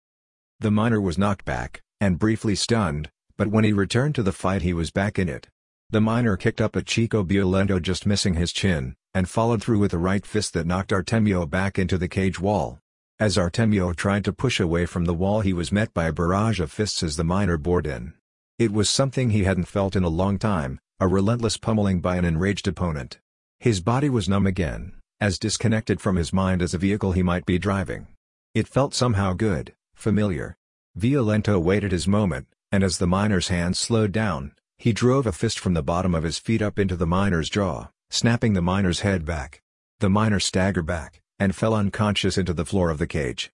The 0.61 0.71
miner 0.71 1.01
was 1.01 1.17
knocked 1.17 1.47
back, 1.47 1.81
and 1.99 2.19
briefly 2.19 2.55
stunned, 2.55 3.09
but 3.39 3.49
when 3.49 3.65
he 3.65 3.73
returned 3.73 4.15
to 4.17 4.23
the 4.23 4.33
fight 4.33 4.61
he 4.61 4.75
was 4.75 4.91
back 4.91 5.19
in 5.19 5.31
it. 5.31 5.49
The 5.89 6.03
miner 6.03 6.37
kicked 6.37 6.61
up 6.61 6.77
at 6.77 6.85
Chico 6.85 7.25
Violento 7.25 7.81
just 7.81 8.05
missing 8.05 8.35
his 8.35 8.53
chin, 8.53 8.97
and 9.15 9.31
followed 9.31 9.63
through 9.63 9.79
with 9.79 9.95
a 9.95 9.99
right 9.99 10.27
fist 10.27 10.53
that 10.53 10.67
knocked 10.67 10.93
Artemio 10.93 11.47
back 11.49 11.79
into 11.79 11.97
the 11.97 12.07
cage 12.07 12.39
wall. 12.39 12.81
As 13.19 13.39
Artemio 13.39 13.95
tried 13.97 14.27
to 14.27 14.33
push 14.35 14.61
away 14.61 14.85
from 14.85 15.07
the 15.07 15.15
wall 15.15 15.41
he 15.41 15.55
was 15.55 15.73
met 15.73 15.95
by 15.95 16.05
a 16.05 16.13
barrage 16.13 16.61
of 16.61 16.71
fists 16.71 17.03
as 17.03 17.17
the 17.17 17.25
miner 17.25 17.57
bored 17.57 17.87
in. 17.87 18.13
It 18.59 18.73
was 18.73 18.91
something 18.91 19.31
he 19.31 19.45
hadn't 19.45 19.69
felt 19.69 19.97
in 19.97 20.05
a 20.05 20.11
long 20.11 20.39
time, 20.39 20.81
a 20.99 21.07
relentless 21.07 21.59
pummeling 21.59 22.01
by 22.01 22.17
an 22.17 22.25
enraged 22.25 22.67
opponent. 22.67 23.19
His 23.61 23.83
body 23.83 24.09
was 24.09 24.31
numb 24.31 24.47
again, 24.47 24.93
as 25.21 25.39
disconnected 25.39 26.01
from 26.01 26.17
his 26.17 26.33
mind 26.33 26.63
as 26.63 26.73
a 26.73 26.79
vehicle 26.79 27.13
he 27.13 27.23
might 27.23 27.45
be 27.45 27.59
driving. 27.59 28.07
It 28.55 28.67
felt 28.67 28.95
somehow 28.95 29.35
good, 29.35 29.75
familiar. 29.95 30.57
Violento 30.99 31.61
waited 31.61 31.93
his 31.93 32.09
moment, 32.09 32.47
and 32.73 32.83
as 32.83 32.97
the 32.97 33.07
miner's 33.07 33.49
hand 33.49 33.77
slowed 33.77 34.11
down, 34.13 34.53
he 34.79 34.95
drove 34.95 35.27
a 35.27 35.33
fist 35.33 35.59
from 35.59 35.75
the 35.75 35.83
bottom 35.83 36.15
of 36.15 36.23
his 36.25 36.39
feet 36.39 36.63
up 36.63 36.79
into 36.79 36.97
the 36.97 37.07
miner's 37.07 37.51
jaw, 37.51 37.89
snapping 38.09 38.55
the 38.55 38.63
miner's 38.63 39.01
head 39.01 39.27
back. 39.27 39.61
The 40.01 40.09
miner 40.09 40.41
staggered 40.41 40.87
back, 40.87 41.21
and 41.39 41.55
fell 41.55 41.75
unconscious 41.75 42.39
into 42.39 42.55
the 42.55 42.65
floor 42.65 42.89
of 42.89 42.99
the 42.99 43.07
cage. 43.07 43.51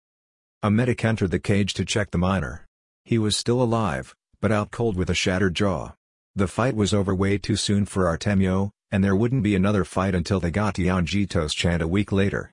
A 0.62 0.70
medic 0.70 1.04
entered 1.04 1.32
the 1.32 1.40
cage 1.40 1.74
to 1.74 1.84
check 1.84 2.12
the 2.12 2.18
miner. 2.18 2.66
He 3.04 3.18
was 3.18 3.36
still 3.36 3.60
alive, 3.60 4.14
but 4.40 4.52
out 4.52 4.70
cold 4.70 4.96
with 4.96 5.10
a 5.10 5.14
shattered 5.14 5.54
jaw. 5.54 5.94
The 6.34 6.48
fight 6.48 6.74
was 6.74 6.94
over 6.94 7.14
way 7.14 7.36
too 7.36 7.56
soon 7.56 7.84
for 7.84 8.06
Artemio, 8.06 8.70
and 8.90 9.04
there 9.04 9.14
wouldn't 9.14 9.42
be 9.42 9.54
another 9.54 9.84
fight 9.84 10.14
until 10.14 10.40
they 10.40 10.50
got 10.50 10.74
to 10.76 10.82
Yanjitos 10.82 11.54
Chant 11.54 11.82
a 11.82 11.88
week 11.88 12.10
later. 12.10 12.52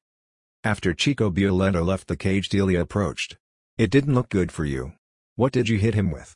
After 0.65 0.93
Chico 0.93 1.29
Violento 1.29 1.85
left 1.85 2.09
the 2.09 2.17
cage 2.17 2.49
Delia 2.49 2.81
approached. 2.81 3.37
It 3.77 3.89
didn't 3.89 4.15
look 4.15 4.27
good 4.27 4.51
for 4.51 4.65
you. 4.65 4.93
What 5.37 5.53
did 5.53 5.69
you 5.69 5.77
hit 5.77 5.93
him 5.93 6.11
with? 6.11 6.35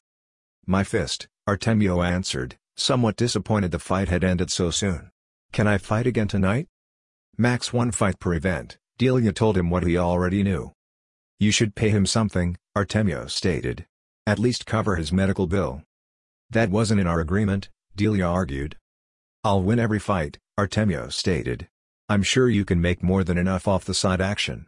My 0.66 0.86
fist, 0.86 1.28
Artemio 1.46 2.02
answered, 2.02 2.56
somewhat 2.78 3.18
disappointed 3.18 3.72
the 3.72 3.80
fight 3.80 4.08
had 4.08 4.24
ended 4.24 4.50
so 4.50 4.72
soon. 4.72 5.12
Can 5.52 5.68
I 5.68 5.78
fight 5.78 6.08
again 6.08 6.30
tonight? 6.30 6.68
Max 7.38 7.74
one 7.74 7.92
fight 7.92 8.20
per 8.20 8.34
event, 8.34 8.78
Delia 8.98 9.34
told 9.34 9.58
him 9.58 9.70
what 9.70 9.84
he 9.84 9.98
already 9.98 10.44
knew. 10.44 10.72
You 11.40 11.52
should 11.52 11.76
pay 11.76 11.90
him 11.90 12.06
something, 12.06 12.58
Artemio 12.78 13.30
stated. 13.30 13.86
At 14.26 14.40
least 14.40 14.66
cover 14.66 14.96
his 14.96 15.12
medical 15.12 15.48
bill. 15.48 15.84
That 16.54 16.70
wasn't 16.70 17.02
in 17.02 17.08
our 17.08 17.20
agreement, 17.20 17.70
Delia 17.96 18.28
argued. 18.28 18.78
I'll 19.44 19.64
win 19.64 19.80
every 19.80 19.98
fight, 19.98 20.38
Artemio 20.56 21.12
stated. 21.12 21.68
I'm 22.08 22.22
sure 22.22 22.48
you 22.48 22.64
can 22.64 22.80
make 22.80 23.02
more 23.02 23.24
than 23.24 23.40
enough 23.40 23.68
off 23.68 23.86
the 23.86 23.96
side 23.96 24.22
action. 24.22 24.68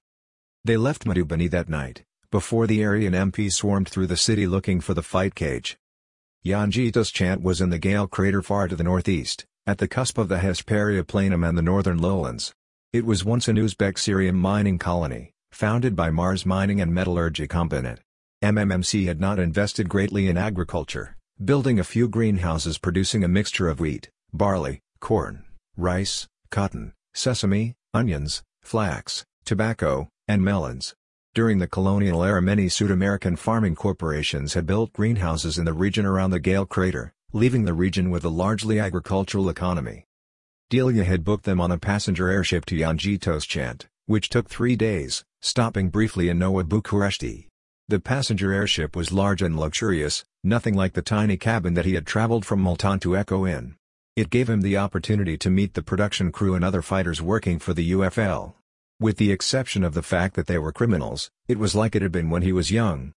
They 0.64 0.78
left 0.78 1.06
Madhubani 1.06 1.48
that 1.52 1.70
night, 1.70 2.04
before 2.32 2.66
the 2.66 2.84
Aryan 2.84 3.14
MP 3.14 3.54
swarmed 3.54 3.88
through 3.88 4.08
the 4.08 4.18
city 4.18 4.48
looking 4.48 4.82
for 4.82 4.96
the 4.96 5.04
fight 5.04 5.36
cage. 5.36 5.78
Yanjitos 6.44 7.14
Chant 7.14 7.44
was 7.44 7.62
in 7.62 7.70
the 7.70 7.78
Gale 7.78 8.08
crater 8.08 8.42
far 8.42 8.68
to 8.68 8.76
the 8.76 8.84
northeast, 8.84 9.46
at 9.68 9.78
the 9.78 9.88
cusp 9.88 10.18
of 10.18 10.28
the 10.28 10.40
Hesperia 10.40 11.04
Planum 11.04 11.48
and 11.48 11.56
the 11.56 11.62
northern 11.62 12.00
lowlands. 12.00 12.52
It 12.94 13.06
was 13.06 13.24
once 13.24 13.48
an 13.48 13.58
Uzbek-Syrian 13.58 14.36
mining 14.36 14.80
colony, 14.80 15.34
founded 15.52 15.96
by 15.96 16.10
Mars 16.10 16.48
Mining 16.48 16.82
and 16.82 16.92
Metallurgy 16.92 17.48
Combinate. 17.48 18.00
MMMC 18.44 19.06
had 19.06 19.20
not 19.20 19.38
invested 19.38 19.88
greatly 19.88 20.28
in 20.28 20.36
agriculture, 20.36 21.16
building 21.44 21.78
a 21.78 21.84
few 21.84 22.08
greenhouses 22.08 22.78
producing 22.78 23.22
a 23.22 23.28
mixture 23.28 23.68
of 23.68 23.82
wheat, 23.82 24.10
barley, 24.32 24.80
corn, 25.02 25.44
rice, 25.76 26.28
cotton, 26.50 26.94
sesame, 27.14 27.76
onions, 27.94 28.42
flax, 28.62 29.26
tobacco, 29.44 30.08
and 30.30 30.42
melons. 30.42 30.94
During 31.34 31.60
the 31.60 31.68
colonial 31.68 32.24
era 32.24 32.42
many 32.42 32.70
Sud-American 32.70 33.36
farming 33.36 33.76
corporations 33.76 34.54
had 34.54 34.66
built 34.66 34.94
greenhouses 34.94 35.58
in 35.58 35.66
the 35.66 35.74
region 35.74 36.06
around 36.06 36.32
the 36.32 36.40
Gale 36.40 36.66
crater, 36.66 37.12
leaving 37.34 37.66
the 37.66 37.74
region 37.74 38.10
with 38.10 38.24
a 38.24 38.30
largely 38.30 38.80
agricultural 38.80 39.50
economy. 39.50 40.06
Delia 40.70 41.04
had 41.04 41.26
booked 41.26 41.44
them 41.44 41.60
on 41.60 41.70
a 41.70 41.78
passenger 41.78 42.30
airship 42.30 42.64
to 42.68 42.78
Yanjitos 42.78 43.46
Chant, 43.46 43.88
which 44.06 44.30
took 44.30 44.48
three 44.48 44.78
days, 44.78 45.26
stopping 45.42 45.90
briefly 45.90 46.30
in 46.30 46.40
Nowa 46.40 46.64
Bucuresti. 46.64 47.48
The 47.88 48.00
passenger 48.00 48.52
airship 48.52 48.96
was 48.96 49.12
large 49.12 49.44
and 49.44 49.60
luxurious, 49.60 50.24
nothing 50.46 50.76
like 50.76 50.94
the 50.94 51.02
tiny 51.02 51.38
cabin 51.38 51.74
that 51.74 51.86
he 51.86 51.96
had 51.96 52.06
traveled 52.06 52.46
from 52.46 52.62
Multan 52.62 53.00
to 53.00 53.18
echo 53.18 53.46
in. 53.46 53.76
It 54.16 54.30
gave 54.30 54.50
him 54.50 54.62
the 54.62 54.78
opportunity 54.78 55.38
to 55.38 55.50
meet 55.50 55.74
the 55.74 55.82
production 55.82 56.32
crew 56.32 56.56
and 56.56 56.64
other 56.64 56.82
fighters 56.82 57.22
working 57.22 57.60
for 57.60 57.74
the 57.74 57.92
UFL. 57.92 58.54
With 59.00 59.18
the 59.18 59.32
exception 59.32 59.84
of 59.84 59.94
the 59.94 60.02
fact 60.02 60.36
that 60.36 60.48
they 60.48 60.58
were 60.58 60.72
criminals, 60.72 61.30
it 61.50 61.60
was 61.60 61.76
like 61.76 61.96
it 61.96 62.02
had 62.02 62.14
been 62.14 62.30
when 62.30 62.42
he 62.42 62.54
was 62.54 62.72
young. 62.72 63.12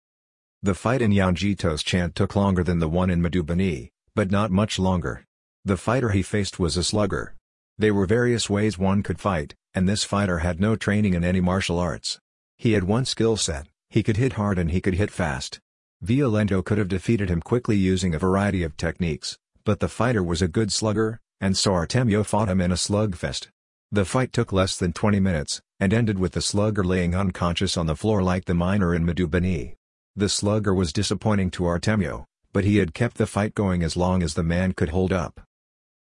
The 0.61 0.75
fight 0.75 1.01
in 1.01 1.11
Yanjitos 1.11 1.85
Chant 1.85 2.15
took 2.15 2.35
longer 2.35 2.65
than 2.65 2.79
the 2.79 2.89
one 2.89 3.09
in 3.09 3.21
Madhubani, 3.21 3.91
but 4.13 4.29
not 4.29 4.51
much 4.51 4.77
longer. 4.77 5.23
The 5.63 5.77
fighter 5.77 6.09
he 6.09 6.21
faced 6.21 6.59
was 6.59 6.75
a 6.75 6.83
slugger. 6.83 7.35
There 7.77 7.93
were 7.93 8.05
various 8.05 8.49
ways 8.49 8.77
one 8.77 9.03
could 9.03 9.21
fight, 9.21 9.55
and 9.73 9.87
this 9.87 10.03
fighter 10.03 10.39
had 10.39 10.59
no 10.59 10.75
training 10.75 11.13
in 11.13 11.23
any 11.23 11.39
martial 11.39 11.79
arts. 11.79 12.19
He 12.57 12.73
had 12.73 12.83
one 12.83 13.05
skill 13.05 13.37
set, 13.37 13.67
he 13.89 14.03
could 14.03 14.17
hit 14.17 14.33
hard 14.33 14.59
and 14.59 14.71
he 14.71 14.81
could 14.81 14.95
hit 14.95 15.11
fast. 15.11 15.61
Violento 16.01 16.63
could 16.63 16.77
have 16.77 16.87
defeated 16.87 17.29
him 17.29 17.41
quickly 17.41 17.75
using 17.75 18.15
a 18.15 18.19
variety 18.19 18.63
of 18.63 18.77
techniques, 18.77 19.37
but 19.65 19.81
the 19.81 19.89
fighter 19.89 20.23
was 20.23 20.41
a 20.41 20.47
good 20.47 20.71
slugger, 20.71 21.19
and 21.41 21.57
so 21.57 21.73
Artemio 21.73 22.25
fought 22.25 22.47
him 22.47 22.61
in 22.61 22.71
a 22.71 22.75
slugfest. 22.75 23.49
The 23.91 24.05
fight 24.05 24.31
took 24.31 24.53
less 24.53 24.77
than 24.77 24.93
20 24.93 25.19
minutes, 25.19 25.61
and 25.79 25.93
ended 25.93 26.17
with 26.17 26.31
the 26.31 26.41
slugger 26.41 26.83
laying 26.83 27.15
unconscious 27.15 27.75
on 27.75 27.85
the 27.85 27.95
floor 27.95 28.23
like 28.23 28.45
the 28.45 28.53
miner 28.53 28.95
in 28.95 29.05
Madhubani. 29.05 29.75
The 30.15 30.29
slugger 30.29 30.73
was 30.73 30.93
disappointing 30.93 31.51
to 31.51 31.63
Artemio, 31.63 32.25
but 32.53 32.63
he 32.63 32.77
had 32.77 32.93
kept 32.93 33.17
the 33.17 33.27
fight 33.27 33.53
going 33.53 33.83
as 33.83 33.97
long 33.97 34.23
as 34.23 34.35
the 34.35 34.43
man 34.43 34.73
could 34.73 34.89
hold 34.89 35.11
up. 35.11 35.41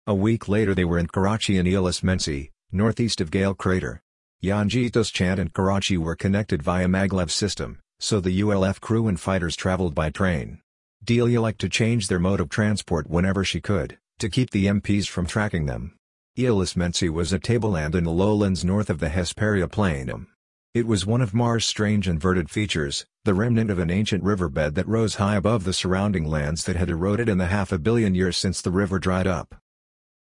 A 0.08 0.14
week 0.14 0.50
later 0.50 0.76
they 0.76 0.86
were 0.86 1.00
in 1.00 1.08
Karachi 1.08 1.58
and 1.58 1.68
Aeolis 1.68 2.04
Mensae, 2.04 2.52
northeast 2.72 3.22
of 3.22 3.32
Gale 3.32 3.54
Crater. 3.54 4.02
Yanjitos 4.44 5.12
Chant 5.12 5.40
and 5.40 5.54
Karachi 5.54 5.98
were 5.98 6.16
connected 6.16 6.62
via 6.62 6.88
maglev 6.88 7.32
system, 7.32 7.80
so 8.00 8.20
the 8.20 8.42
ULF 8.42 8.80
crew 8.82 9.08
and 9.08 9.20
fighters 9.20 9.56
traveled 9.56 9.96
by 9.96 10.10
train. 10.10 10.62
Delia 11.04 11.42
liked 11.42 11.62
to 11.62 11.70
change 11.70 12.08
their 12.08 12.20
mode 12.20 12.40
of 12.40 12.50
transport 12.50 13.10
whenever 13.10 13.44
she 13.44 13.62
could, 13.62 13.98
to 14.20 14.30
keep 14.30 14.50
the 14.50 14.66
MPs 14.66 15.08
from 15.08 15.26
tracking 15.26 15.66
them. 15.66 15.96
Aeolis 16.38 16.76
Mensae 16.76 17.10
was 17.10 17.32
a 17.32 17.40
tableland 17.40 17.96
in 17.96 18.04
the 18.04 18.12
lowlands 18.12 18.66
north 18.66 18.90
of 18.90 19.00
the 19.00 19.10
Hesperia 19.10 19.68
Plain. 19.68 20.28
It 20.74 20.86
was 20.86 21.06
one 21.06 21.22
of 21.22 21.34
Mars' 21.34 21.66
strange 21.66 22.08
inverted 22.08 22.50
features, 22.50 23.06
the 23.24 23.34
remnant 23.34 23.70
of 23.70 23.80
an 23.80 23.90
ancient 23.90 24.24
riverbed 24.24 24.76
that 24.76 24.88
rose 24.88 25.16
high 25.16 25.38
above 25.38 25.64
the 25.64 25.72
surrounding 25.72 26.26
lands 26.26 26.66
that 26.66 26.76
had 26.76 26.90
eroded 26.90 27.30
in 27.30 27.38
the 27.38 27.48
half 27.48 27.72
a 27.72 27.80
billion 27.80 28.14
years 28.14 28.36
since 28.36 28.62
the 28.62 28.72
river 28.72 29.00
dried 29.00 29.28
up. 29.28 29.56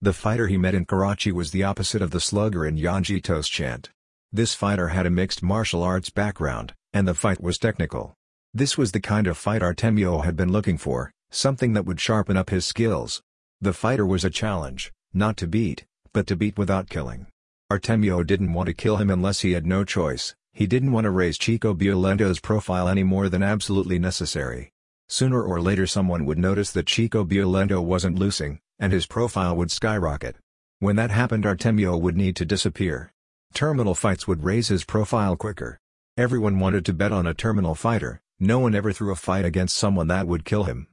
The 0.01 0.12
fighter 0.12 0.47
he 0.47 0.57
met 0.57 0.75
in 0.75 0.84
Karachi 0.84 1.31
was 1.31 1.51
the 1.51 1.63
opposite 1.63 2.01
of 2.01 2.12
the 2.12 2.19
slugger 2.19 2.65
in 2.65 2.75
Yanjitos 2.75 3.49
Chant. 3.49 3.91
This 4.34 4.53
fighter 4.53 4.89
had 4.89 5.05
a 5.05 5.10
mixed 5.10 5.41
martial 5.41 5.84
arts 5.84 6.10
background, 6.10 6.73
and 6.93 7.08
the 7.08 7.13
fight 7.13 7.41
was 7.41 7.58
technical. 7.58 8.13
This 8.54 8.77
was 8.77 8.91
the 8.91 8.99
kind 8.99 9.27
of 9.27 9.38
fight 9.38 9.62
Artemio 9.62 10.25
had 10.25 10.36
been 10.36 10.51
looking 10.51 10.77
for, 10.77 11.12
something 11.30 11.73
that 11.73 11.86
would 11.86 11.99
sharpen 11.99 12.36
up 12.36 12.49
his 12.49 12.65
skills. 12.65 13.21
The 13.62 13.73
fighter 13.73 14.06
was 14.06 14.25
a 14.25 14.30
challenge, 14.30 14.91
not 15.13 15.38
to 15.38 15.47
beat, 15.47 15.86
but 16.13 16.27
to 16.27 16.36
beat 16.36 16.58
without 16.58 16.89
killing. 16.89 17.27
Artemio 17.71 18.25
didn't 18.25 18.54
want 18.54 18.67
to 18.67 18.73
kill 18.73 18.97
him 18.97 19.10
unless 19.10 19.39
he 19.39 19.54
had 19.54 19.65
no 19.65 19.86
choice, 19.86 20.36
he 20.54 20.67
didn't 20.67 20.91
want 20.91 21.06
to 21.06 21.12
raise 21.12 21.38
Chico 21.38 21.73
Violento's 21.73 22.41
profile 22.41 22.89
any 22.89 23.04
more 23.04 23.30
than 23.30 23.41
absolutely 23.41 23.97
necessary. 23.97 24.71
Sooner 25.08 25.41
or 25.41 25.62
later 25.62 25.88
someone 25.88 26.25
would 26.25 26.38
notice 26.38 26.71
that 26.71 26.88
Chico 26.88 27.23
Violento 27.23 27.82
wasn't 27.82 28.19
losing, 28.19 28.60
and 28.80 28.91
his 28.91 29.06
profile 29.06 29.56
would 29.56 29.71
skyrocket. 29.71 30.36
When 30.80 30.97
that 30.97 31.12
happened 31.12 31.45
Artemio 31.45 31.99
would 31.99 32.17
need 32.17 32.36
to 32.38 32.45
disappear. 32.45 33.13
Terminal 33.54 33.95
fights 33.95 34.27
would 34.27 34.43
raise 34.43 34.67
his 34.67 34.84
profile 34.84 35.36
quicker. 35.38 35.80
Everyone 36.17 36.60
wanted 36.60 36.84
to 36.86 36.93
bet 36.93 37.13
on 37.13 37.26
a 37.26 37.34
terminal 37.34 37.74
fighter, 37.74 38.21
no 38.38 38.60
one 38.60 38.76
ever 38.76 38.91
threw 38.91 39.13
a 39.13 39.15
fight 39.15 39.45
against 39.45 39.78
someone 39.78 40.08
that 40.08 40.28
would 40.28 40.43
kill 40.43 40.65
him. 40.65 40.88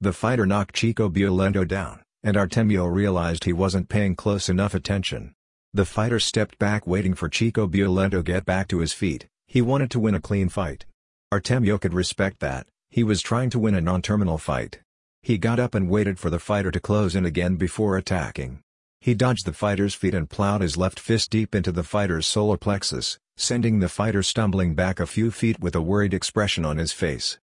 The 0.00 0.12
fighter 0.12 0.46
knocked 0.46 0.76
Chico 0.76 1.08
Violento 1.08 1.66
down, 1.66 2.04
and 2.22 2.36
Artemio 2.36 2.86
realized 2.86 3.44
he 3.44 3.52
wasn't 3.52 3.88
paying 3.88 4.14
close 4.14 4.48
enough 4.48 4.72
attention. 4.72 5.34
The 5.72 5.84
fighter 5.84 6.20
stepped 6.20 6.56
back 6.56 6.86
waiting 6.86 7.14
for 7.14 7.28
Chico 7.28 7.66
Violento 7.66 8.22
get 8.22 8.44
back 8.44 8.68
to 8.68 8.78
his 8.78 8.92
feet, 8.92 9.26
he 9.48 9.60
wanted 9.60 9.90
to 9.90 9.98
win 9.98 10.14
a 10.14 10.20
clean 10.20 10.48
fight. 10.48 10.84
Artemio 11.32 11.80
could 11.80 11.92
respect 11.92 12.38
that, 12.38 12.68
he 12.90 13.02
was 13.02 13.22
trying 13.22 13.50
to 13.50 13.58
win 13.58 13.74
a 13.74 13.80
non-terminal 13.80 14.38
fight. 14.38 14.78
He 15.20 15.36
got 15.36 15.58
up 15.58 15.74
and 15.74 15.90
waited 15.90 16.20
for 16.20 16.30
the 16.30 16.38
fighter 16.38 16.70
to 16.70 16.78
close 16.78 17.16
in 17.16 17.26
again 17.26 17.56
before 17.56 17.96
attacking. 17.96 18.60
He 19.04 19.12
dodged 19.12 19.44
the 19.44 19.52
fighter's 19.52 19.92
feet 19.92 20.14
and 20.14 20.30
plowed 20.30 20.62
his 20.62 20.78
left 20.78 20.98
fist 20.98 21.28
deep 21.28 21.54
into 21.54 21.70
the 21.70 21.82
fighter's 21.82 22.26
solar 22.26 22.56
plexus, 22.56 23.18
sending 23.36 23.80
the 23.80 23.90
fighter 23.90 24.22
stumbling 24.22 24.74
back 24.74 24.98
a 24.98 25.06
few 25.06 25.30
feet 25.30 25.60
with 25.60 25.74
a 25.74 25.82
worried 25.82 26.14
expression 26.14 26.64
on 26.64 26.78
his 26.78 26.90
face. 26.90 27.36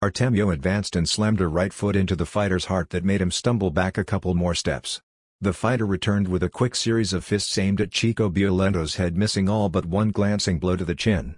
Artemio 0.00 0.52
advanced 0.52 0.94
and 0.94 1.08
slammed 1.08 1.40
a 1.40 1.48
right 1.48 1.72
foot 1.72 1.96
into 1.96 2.14
the 2.14 2.24
fighter's 2.24 2.66
heart 2.66 2.90
that 2.90 3.02
made 3.02 3.20
him 3.20 3.32
stumble 3.32 3.72
back 3.72 3.98
a 3.98 4.04
couple 4.04 4.32
more 4.34 4.54
steps. 4.54 5.00
The 5.40 5.52
fighter 5.52 5.86
returned 5.86 6.28
with 6.28 6.44
a 6.44 6.48
quick 6.48 6.76
series 6.76 7.12
of 7.12 7.24
fists 7.24 7.58
aimed 7.58 7.80
at 7.80 7.90
Chico 7.90 8.28
Violento's 8.28 8.94
head 8.94 9.16
missing 9.16 9.48
all 9.48 9.68
but 9.68 9.86
one 9.86 10.10
glancing 10.10 10.60
blow 10.60 10.76
to 10.76 10.84
the 10.84 10.94
chin. 10.94 11.34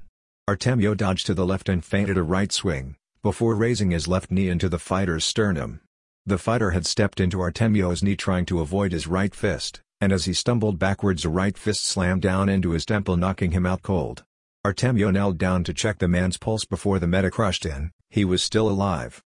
Artemio 0.46 0.94
dodged 0.94 1.24
to 1.24 1.33
the 1.33 1.46
left 1.46 1.70
and 1.70 1.83
feinted 1.83 2.18
a 2.18 2.22
right 2.22 2.53
swing, 2.53 2.96
before 3.22 3.55
raising 3.55 3.92
his 3.92 4.07
left 4.07 4.31
knee 4.31 4.50
into 4.50 4.68
the 4.68 4.79
fighter's 4.79 5.24
sternum. 5.24 5.81
The 6.26 6.38
fighter 6.38 6.70
had 6.70 6.87
stepped 6.87 7.20
into 7.20 7.40
Artemio's 7.40 8.02
knee 8.02 8.16
trying 8.16 8.46
to 8.46 8.60
avoid 8.60 8.92
his 8.92 9.06
right 9.06 9.34
fist, 9.34 9.82
and 10.00 10.10
as 10.10 10.24
he 10.24 10.32
stumbled 10.32 10.78
backwards 10.78 11.24
a 11.26 11.28
right 11.28 11.56
fist 11.56 11.84
slammed 11.84 12.22
down 12.22 12.48
into 12.48 12.70
his 12.70 12.87
temple 12.87 13.18
knocking 13.18 13.50
him 13.50 13.66
out 13.66 13.82
cold. 13.82 14.24
Artemio 14.64 15.12
knelt 15.12 15.37
down 15.37 15.64
to 15.64 15.74
check 15.74 15.98
the 15.98 16.08
man's 16.08 16.38
pulse 16.38 16.64
before 16.64 16.98
the 16.98 17.06
medic 17.06 17.38
rushed 17.38 17.66
in, 17.66 17.90
he 18.08 18.24
was 18.24 18.42
still 18.42 18.70
alive. 18.70 19.22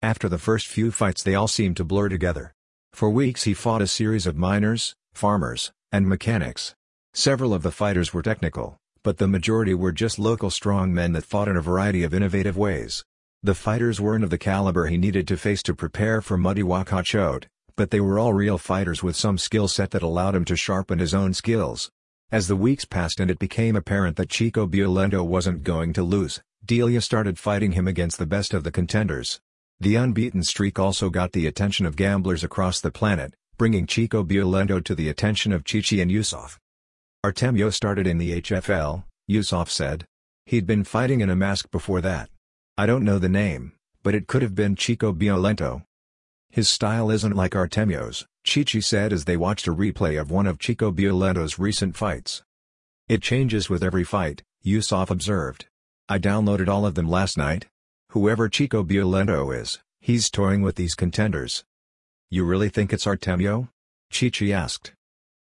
After 0.00 0.30
the 0.30 0.38
first 0.38 0.66
few 0.66 0.90
fights 0.90 1.22
they 1.22 1.34
all 1.34 1.48
seemed 1.48 1.76
to 1.76 1.84
blur 1.84 2.08
together. 2.08 2.54
For 2.94 3.10
weeks 3.10 3.42
he 3.42 3.52
fought 3.52 3.82
a 3.82 3.86
series 3.86 4.26
of 4.26 4.38
miners, 4.38 4.94
farmers, 5.12 5.72
and 5.92 6.08
mechanics. 6.08 6.74
Several 7.12 7.52
of 7.52 7.62
the 7.62 7.70
fighters 7.70 8.14
were 8.14 8.22
technical, 8.22 8.78
but 9.02 9.18
the 9.18 9.28
majority 9.28 9.74
were 9.74 9.92
just 9.92 10.18
local 10.18 10.48
strong 10.48 10.94
men 10.94 11.12
that 11.12 11.24
fought 11.24 11.48
in 11.48 11.56
a 11.58 11.60
variety 11.60 12.02
of 12.02 12.14
innovative 12.14 12.56
ways. 12.56 13.04
The 13.42 13.54
fighters 13.54 14.02
weren't 14.02 14.22
of 14.22 14.28
the 14.28 14.36
caliber 14.36 14.88
he 14.88 14.98
needed 14.98 15.26
to 15.28 15.36
face 15.38 15.62
to 15.62 15.74
prepare 15.74 16.20
for 16.20 16.36
Madiwa 16.36 16.84
Cachote, 16.84 17.46
but 17.74 17.90
they 17.90 17.98
were 17.98 18.18
all 18.18 18.34
real 18.34 18.58
fighters 18.58 19.02
with 19.02 19.16
some 19.16 19.38
skill 19.38 19.66
set 19.66 19.92
that 19.92 20.02
allowed 20.02 20.34
him 20.34 20.44
to 20.44 20.56
sharpen 20.56 20.98
his 20.98 21.14
own 21.14 21.32
skills. 21.32 21.90
As 22.30 22.48
the 22.48 22.56
weeks 22.56 22.84
passed 22.84 23.18
and 23.18 23.30
it 23.30 23.38
became 23.38 23.76
apparent 23.76 24.16
that 24.16 24.28
Chico 24.28 24.66
Violento 24.66 25.24
wasn't 25.24 25.64
going 25.64 25.94
to 25.94 26.02
lose, 26.02 26.42
Delia 26.66 27.00
started 27.00 27.38
fighting 27.38 27.72
him 27.72 27.88
against 27.88 28.18
the 28.18 28.26
best 28.26 28.52
of 28.52 28.62
the 28.62 28.70
contenders. 28.70 29.40
The 29.80 29.96
unbeaten 29.96 30.42
streak 30.42 30.78
also 30.78 31.08
got 31.08 31.32
the 31.32 31.46
attention 31.46 31.86
of 31.86 31.96
gamblers 31.96 32.44
across 32.44 32.82
the 32.82 32.90
planet, 32.90 33.32
bringing 33.56 33.86
Chico 33.86 34.22
Violento 34.22 34.84
to 34.84 34.94
the 34.94 35.08
attention 35.08 35.50
of 35.50 35.64
Chichi 35.64 36.02
and 36.02 36.10
Yusuf. 36.10 36.60
Artemio 37.24 37.72
started 37.72 38.06
in 38.06 38.18
the 38.18 38.42
HFL, 38.42 39.04
Yusuf 39.26 39.70
said. 39.70 40.04
He'd 40.44 40.66
been 40.66 40.84
fighting 40.84 41.22
in 41.22 41.30
a 41.30 41.36
mask 41.36 41.70
before 41.70 42.02
that. 42.02 42.28
I 42.80 42.86
don't 42.86 43.04
know 43.04 43.18
the 43.18 43.28
name, 43.28 43.72
but 44.02 44.14
it 44.14 44.26
could 44.26 44.40
have 44.40 44.54
been 44.54 44.74
Chico 44.74 45.12
Violento. 45.12 45.82
His 46.48 46.66
style 46.70 47.10
isn't 47.10 47.36
like 47.36 47.52
Artemio's, 47.52 48.26
Chichi 48.42 48.80
said 48.80 49.12
as 49.12 49.26
they 49.26 49.36
watched 49.36 49.66
a 49.66 49.74
replay 49.74 50.18
of 50.18 50.30
one 50.30 50.46
of 50.46 50.58
Chico 50.58 50.90
Violento's 50.90 51.58
recent 51.58 51.94
fights. 51.94 52.42
It 53.06 53.20
changes 53.20 53.68
with 53.68 53.84
every 53.84 54.02
fight, 54.02 54.44
Yusuf 54.62 55.10
observed. 55.10 55.66
I 56.08 56.18
downloaded 56.18 56.68
all 56.68 56.86
of 56.86 56.94
them 56.94 57.06
last 57.06 57.36
night, 57.36 57.66
Whoever 58.12 58.48
Chico 58.48 58.82
Violento 58.82 59.54
is, 59.54 59.78
he's 60.00 60.30
toying 60.30 60.62
with 60.62 60.76
these 60.76 60.94
contenders. 60.94 61.64
You 62.30 62.46
really 62.46 62.70
think 62.70 62.94
it's 62.94 63.04
Artemio? 63.04 63.68
Chichi 64.08 64.54
asked. 64.54 64.94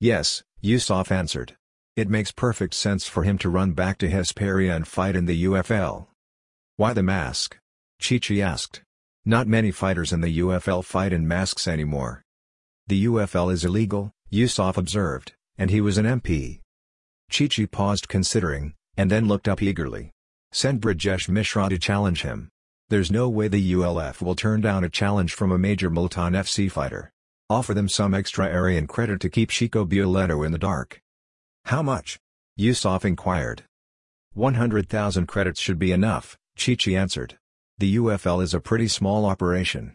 Yes, 0.01 0.43
Yusuf 0.63 1.13
answered. 1.13 1.55
It 1.97 2.09
makes 2.09 2.33
perfect 2.33 2.73
sense 2.73 3.07
for 3.07 3.25
him 3.25 3.37
to 3.41 3.51
run 3.51 3.73
back 3.73 3.99
to 3.99 4.09
Hesperia 4.09 4.75
and 4.75 4.89
fight 4.89 5.17
in 5.17 5.27
the 5.27 5.45
UFL. 5.45 6.07
Why 6.81 6.95
the 6.95 7.03
mask? 7.03 7.59
Chichi 7.99 8.41
asked. 8.41 8.81
Not 9.27 9.47
many 9.47 9.71
fighters 9.71 10.15
in 10.15 10.23
the 10.23 10.39
UFL 10.39 10.83
fight 10.83 11.13
in 11.13 11.29
masks 11.29 11.69
anymore. 11.69 12.23
The 12.87 13.05
UFL 13.05 13.53
is 13.53 13.67
illegal, 13.67 14.13
Yusuf 14.31 14.79
observed, 14.79 15.35
and 15.59 15.69
he 15.69 15.83
was 15.83 15.99
an 15.99 16.07
MP. 16.07 16.61
Chichi 17.29 17.67
paused 17.67 18.09
considering, 18.09 18.73
and 18.97 19.11
then 19.11 19.29
looked 19.29 19.47
up 19.47 19.61
eagerly. 19.61 20.13
Send 20.53 20.81
Brajesh 20.81 21.29
Mishra 21.29 21.69
to 21.69 21.77
challenge 21.77 22.23
him. 22.23 22.49
There's 22.89 23.11
no 23.11 23.29
way 23.29 23.49
the 23.49 23.75
ULF 23.75 24.23
will 24.23 24.35
turn 24.35 24.63
down 24.63 24.83
a 24.83 24.89
challenge 24.89 25.35
from 25.35 25.53
a 25.53 25.59
major 25.59 25.91
Multan 25.91 26.33
FC 26.33 26.73
fighter. 26.73 27.13
Offer 27.51 27.75
them 27.75 27.91
some 27.91 28.15
extra 28.15 28.47
area 28.47 28.79
and 28.79 28.89
credit 28.89 29.21
to 29.21 29.29
keep 29.29 29.51
Chico 29.51 29.85
Violento 29.85 30.47
in 30.47 30.53
the 30.53 30.57
dark. 30.57 31.03
How 31.67 31.83
much? 31.83 32.19
Yusuf 32.57 33.05
inquired. 33.05 33.65
100,000 34.33 35.27
credits 35.27 35.61
should 35.61 35.79
be 35.79 35.93
enough, 35.93 36.39
Chichi 36.61 36.95
answered. 36.95 37.39
The 37.79 37.97
UFL 37.97 38.43
is 38.43 38.53
a 38.53 38.61
pretty 38.61 38.87
small 38.87 39.25
operation. 39.25 39.95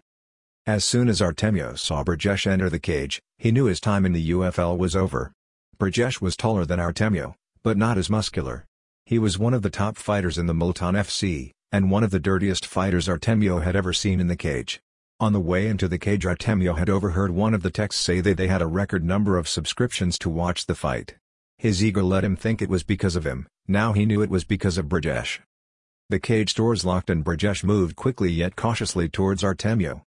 As 0.66 0.84
soon 0.84 1.10
as 1.10 1.22
Artemio 1.22 1.78
saw 1.78 2.04
Brajesh 2.04 2.48
enter 2.48 2.72
the 2.72 2.80
cage, 2.80 3.22
he 3.38 3.52
knew 3.52 3.66
his 3.66 3.80
time 3.80 4.04
in 4.04 4.14
the 4.14 4.32
UFL 4.32 4.76
was 4.76 4.96
over. 4.96 5.32
Brajesh 5.78 6.22
was 6.22 6.36
taller 6.36 6.66
than 6.66 6.80
Artemio, 6.80 7.36
but 7.62 7.78
not 7.78 8.00
as 8.00 8.10
muscular. 8.10 8.66
He 9.06 9.20
was 9.20 9.38
one 9.38 9.54
of 9.54 9.62
the 9.62 9.70
top 9.70 9.96
fighters 9.96 10.40
in 10.40 10.48
the 10.48 10.56
Multan 10.56 10.96
FC, 10.96 11.52
and 11.72 11.92
one 11.92 12.04
of 12.04 12.10
the 12.10 12.20
dirtiest 12.20 12.66
fighters 12.66 13.08
Artemio 13.08 13.62
had 13.62 13.76
ever 13.76 13.94
seen 13.94 14.20
in 14.20 14.26
the 14.26 14.36
cage. 14.36 14.82
On 15.20 15.34
the 15.34 15.40
way 15.40 15.68
into 15.68 15.88
the 15.88 16.00
cage 16.00 16.26
Artemio 16.26 16.80
had 16.80 16.90
overheard 16.90 17.30
one 17.30 17.54
of 17.54 17.62
the 17.62 17.70
techs 17.70 17.98
say 17.98 18.22
that 18.22 18.38
they 18.38 18.48
had 18.48 18.64
a 18.64 18.68
record 18.68 19.04
number 19.04 19.38
of 19.38 19.48
subscriptions 19.48 20.18
to 20.18 20.32
watch 20.32 20.66
the 20.66 20.74
fight. 20.74 21.14
His 21.60 21.86
ego 21.86 22.02
let 22.02 22.24
him 22.24 22.36
think 22.36 22.60
it 22.60 22.70
was 22.70 22.82
because 22.82 23.16
of 23.16 23.24
him, 23.24 23.46
now 23.68 23.94
he 23.94 24.08
knew 24.08 24.24
it 24.24 24.32
was 24.32 24.44
because 24.44 24.80
of 24.80 24.90
Brajesh. 24.90 25.42
The 26.08 26.20
cage 26.20 26.54
doors 26.54 26.86
locked 26.86 27.10
and 27.10 27.24
Brajesh 27.24 27.64
moved 27.64 27.96
quickly 27.96 28.32
yet 28.32 28.56
cautiously 28.56 29.10
towards 29.10 29.44
Artemio. 29.44 30.04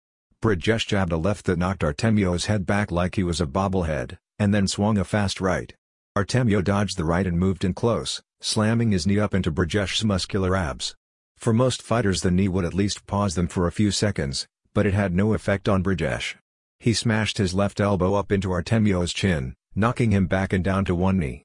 Brajesh 0.41 0.87
jabbed 0.87 1.11
a 1.11 1.17
left 1.17 1.45
that 1.45 1.59
knocked 1.59 1.83
Artemio's 1.83 2.45
head 2.45 2.65
back 2.65 2.91
like 2.91 3.13
he 3.13 3.21
was 3.21 3.39
a 3.39 3.45
bobblehead, 3.45 4.17
and 4.39 4.51
then 4.51 4.67
swung 4.67 4.97
a 4.97 5.03
fast 5.03 5.39
right. 5.39 5.71
Artemio 6.17 6.63
dodged 6.63 6.97
the 6.97 7.05
right 7.05 7.27
and 7.27 7.37
moved 7.37 7.63
in 7.63 7.75
close, 7.75 8.23
slamming 8.41 8.91
his 8.91 9.05
knee 9.05 9.19
up 9.19 9.35
into 9.35 9.51
Brajesh's 9.51 10.03
muscular 10.03 10.55
abs. 10.55 10.95
For 11.37 11.53
most 11.53 11.83
fighters 11.83 12.21
the 12.21 12.31
knee 12.31 12.47
would 12.47 12.65
at 12.65 12.73
least 12.73 13.05
pause 13.05 13.35
them 13.35 13.47
for 13.47 13.67
a 13.67 13.71
few 13.71 13.91
seconds, 13.91 14.47
but 14.73 14.87
it 14.87 14.95
had 14.95 15.13
no 15.13 15.35
effect 15.35 15.69
on 15.69 15.83
Brajesh. 15.83 16.35
He 16.79 16.95
smashed 16.95 17.37
his 17.37 17.53
left 17.53 17.79
elbow 17.79 18.15
up 18.15 18.31
into 18.31 18.49
Artemio's 18.49 19.13
chin, 19.13 19.53
knocking 19.75 20.09
him 20.09 20.25
back 20.25 20.53
and 20.53 20.63
down 20.63 20.85
to 20.85 20.95
one 20.95 21.19
knee. 21.19 21.43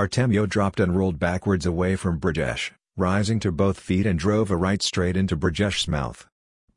Artemio 0.00 0.48
dropped 0.48 0.80
and 0.80 0.96
rolled 0.96 1.18
backwards 1.18 1.66
away 1.66 1.96
from 1.96 2.18
Brajesh, 2.18 2.72
rising 2.96 3.40
to 3.40 3.50
both 3.50 3.80
feet 3.80 4.06
and 4.06 4.18
drove 4.18 4.50
a 4.50 4.56
right 4.56 4.80
straight 4.80 5.16
into 5.16 5.36
Brajesh's 5.36 5.88
mouth. 5.88 6.28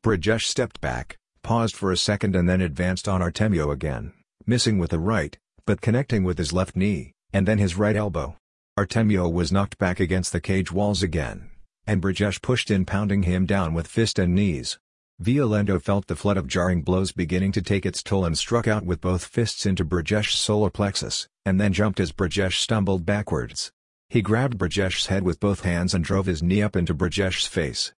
Brajesh 0.02 0.46
stepped 0.46 0.80
back, 0.80 1.16
paused 1.42 1.76
for 1.76 1.92
a 1.92 1.96
second 1.96 2.34
and 2.34 2.48
then 2.48 2.60
advanced 2.60 3.06
on 3.06 3.20
Artemio 3.20 3.70
again, 3.70 4.12
missing 4.44 4.78
with 4.78 4.90
the 4.90 4.98
right, 4.98 5.38
but 5.64 5.80
connecting 5.80 6.24
with 6.24 6.38
his 6.38 6.52
left 6.52 6.74
knee, 6.74 7.12
and 7.32 7.46
then 7.46 7.58
his 7.58 7.76
right 7.76 7.94
elbow. 7.94 8.36
Artemio 8.76 9.32
was 9.32 9.52
knocked 9.52 9.78
back 9.78 10.00
against 10.00 10.32
the 10.32 10.40
cage 10.40 10.72
walls 10.72 11.04
again, 11.04 11.50
and 11.86 12.02
Brajesh 12.02 12.42
pushed 12.42 12.70
in 12.70 12.84
pounding 12.84 13.22
him 13.22 13.46
down 13.46 13.72
with 13.72 13.86
fist 13.86 14.18
and 14.18 14.34
knees. 14.34 14.78
Violento 15.22 15.80
felt 15.80 16.06
the 16.06 16.16
flood 16.16 16.36
of 16.36 16.48
jarring 16.48 16.82
blows 16.82 17.12
beginning 17.12 17.52
to 17.52 17.62
take 17.62 17.86
its 17.86 18.02
toll 18.02 18.24
and 18.24 18.36
struck 18.36 18.66
out 18.66 18.84
with 18.84 19.00
both 19.00 19.24
fists 19.24 19.66
into 19.66 19.84
Brajesh's 19.84 20.38
solar 20.38 20.70
plexus, 20.70 21.28
and 21.44 21.60
then 21.60 21.72
jumped 21.72 22.00
as 22.00 22.12
Brajesh 22.12 22.58
stumbled 22.58 23.06
backwards. 23.06 23.72
He 24.10 24.22
grabbed 24.22 24.56
Brajesh's 24.56 25.06
head 25.06 25.22
with 25.22 25.38
both 25.38 25.60
hands 25.60 25.92
and 25.92 26.02
drove 26.02 26.24
his 26.24 26.42
knee 26.42 26.62
up 26.62 26.76
into 26.76 26.94
Brajesh's 26.94 27.46
face. 27.46 27.92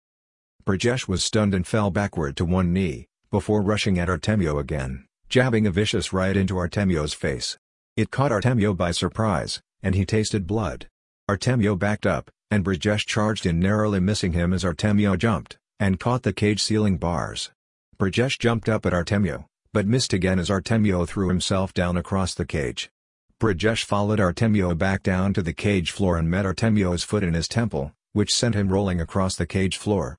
Brajesh 0.65 1.07
was 1.07 1.23
stunned 1.23 1.53
and 1.53 1.67
fell 1.67 1.91
backward 1.91 2.35
to 2.37 2.45
one 2.45 2.73
knee, 2.73 3.07
before 3.29 3.61
rushing 3.61 3.99
at 3.99 4.09
Artemio 4.09 4.57
again, 4.59 5.05
jabbing 5.29 5.67
a 5.67 5.71
vicious 5.71 6.11
right 6.11 6.35
into 6.35 6.55
Artemio's 6.55 7.13
face. 7.13 7.57
It 7.95 8.09
caught 8.09 8.31
Artemio 8.31 8.75
by 8.75 8.91
surprise, 8.91 9.61
and 9.83 9.93
he 9.93 10.03
tasted 10.03 10.47
blood. 10.47 10.87
Artemio 11.29 11.77
backed 11.77 12.07
up, 12.07 12.31
and 12.49 12.63
Brajesh 12.63 13.05
charged 13.05 13.45
in 13.45 13.59
narrowly 13.59 13.99
missing 13.99 14.33
him 14.33 14.51
as 14.51 14.65
Artemio 14.65 15.15
jumped, 15.15 15.57
and 15.79 15.99
caught 15.99 16.23
the 16.23 16.33
cage 16.33 16.63
ceiling 16.63 16.97
bars. 16.97 17.51
Brajesh 17.99 18.39
jumped 18.39 18.67
up 18.67 18.87
at 18.87 18.93
Artemio, 18.93 19.45
but 19.73 19.85
missed 19.85 20.13
again 20.13 20.39
as 20.39 20.49
Artemio 20.49 21.07
threw 21.07 21.27
himself 21.27 21.71
down 21.71 21.97
across 21.97 22.33
the 22.33 22.45
cage. 22.45 22.89
Brajesh 23.39 23.85
followed 23.85 24.19
Artemio 24.19 24.77
back 24.77 25.01
down 25.01 25.33
to 25.33 25.41
the 25.41 25.53
cage 25.53 25.91
floor 25.91 26.17
and 26.17 26.29
met 26.29 26.43
Artemio's 26.43 27.05
foot 27.05 27.23
in 27.23 27.33
his 27.33 27.47
temple, 27.47 27.93
which 28.11 28.33
sent 28.33 28.53
him 28.53 28.67
rolling 28.67 28.99
across 28.99 29.37
the 29.37 29.47
cage 29.47 29.77
floor. 29.77 30.17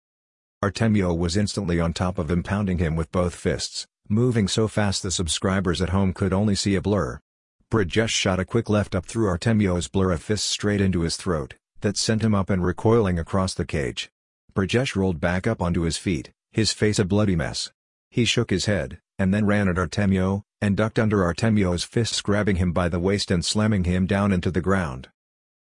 Artemio 0.64 1.12
was 1.14 1.36
instantly 1.36 1.78
on 1.78 1.92
top 1.92 2.18
of 2.18 2.30
him 2.30 2.42
pounding 2.42 2.78
him 2.78 2.96
with 2.96 3.12
both 3.12 3.34
fists, 3.34 3.86
moving 4.08 4.48
so 4.48 4.66
fast 4.66 5.02
the 5.02 5.10
subscribers 5.10 5.82
at 5.82 5.90
home 5.90 6.14
could 6.14 6.32
only 6.32 6.54
see 6.54 6.74
a 6.76 6.80
blur. 6.80 7.20
Brajesh 7.70 8.08
shot 8.08 8.40
a 8.40 8.44
quick 8.46 8.70
left 8.70 8.94
up 8.94 9.04
through 9.04 9.28
Artemio's 9.28 9.86
blur 9.86 10.12
of 10.12 10.22
fists 10.22 10.48
straight 10.48 10.80
into 10.80 11.02
his 11.02 11.18
throat, 11.18 11.56
that 11.82 11.98
sent 11.98 12.22
him 12.22 12.34
up 12.34 12.48
and 12.48 12.64
recoiling 12.64 13.18
across 13.18 13.52
the 13.52 13.66
cage. 13.66 14.10
Brajesh 14.54 14.96
rolled 14.96 15.20
back 15.20 15.46
up 15.46 15.60
onto 15.60 15.82
his 15.82 15.98
feet, 15.98 16.30
his 16.52 16.72
face 16.72 16.98
a 16.98 17.04
bloody 17.04 17.36
mess. 17.36 17.70
He 18.10 18.24
shook 18.24 18.48
his 18.48 18.64
head, 18.64 18.98
and 19.18 19.34
then 19.34 19.44
ran 19.44 19.68
at 19.68 19.76
Artemio, 19.76 20.44
and 20.60 20.76
ducked 20.76 20.98
under 20.98 21.24
Artemio's 21.24 21.84
fists 21.84 22.20
grabbing 22.20 22.56
him 22.56 22.72
by 22.72 22.88
the 22.88 22.98
waist 22.98 23.30
and 23.30 23.44
slamming 23.44 23.84
him 23.84 24.06
down 24.06 24.32
into 24.32 24.50
the 24.50 24.60
ground. 24.60 25.08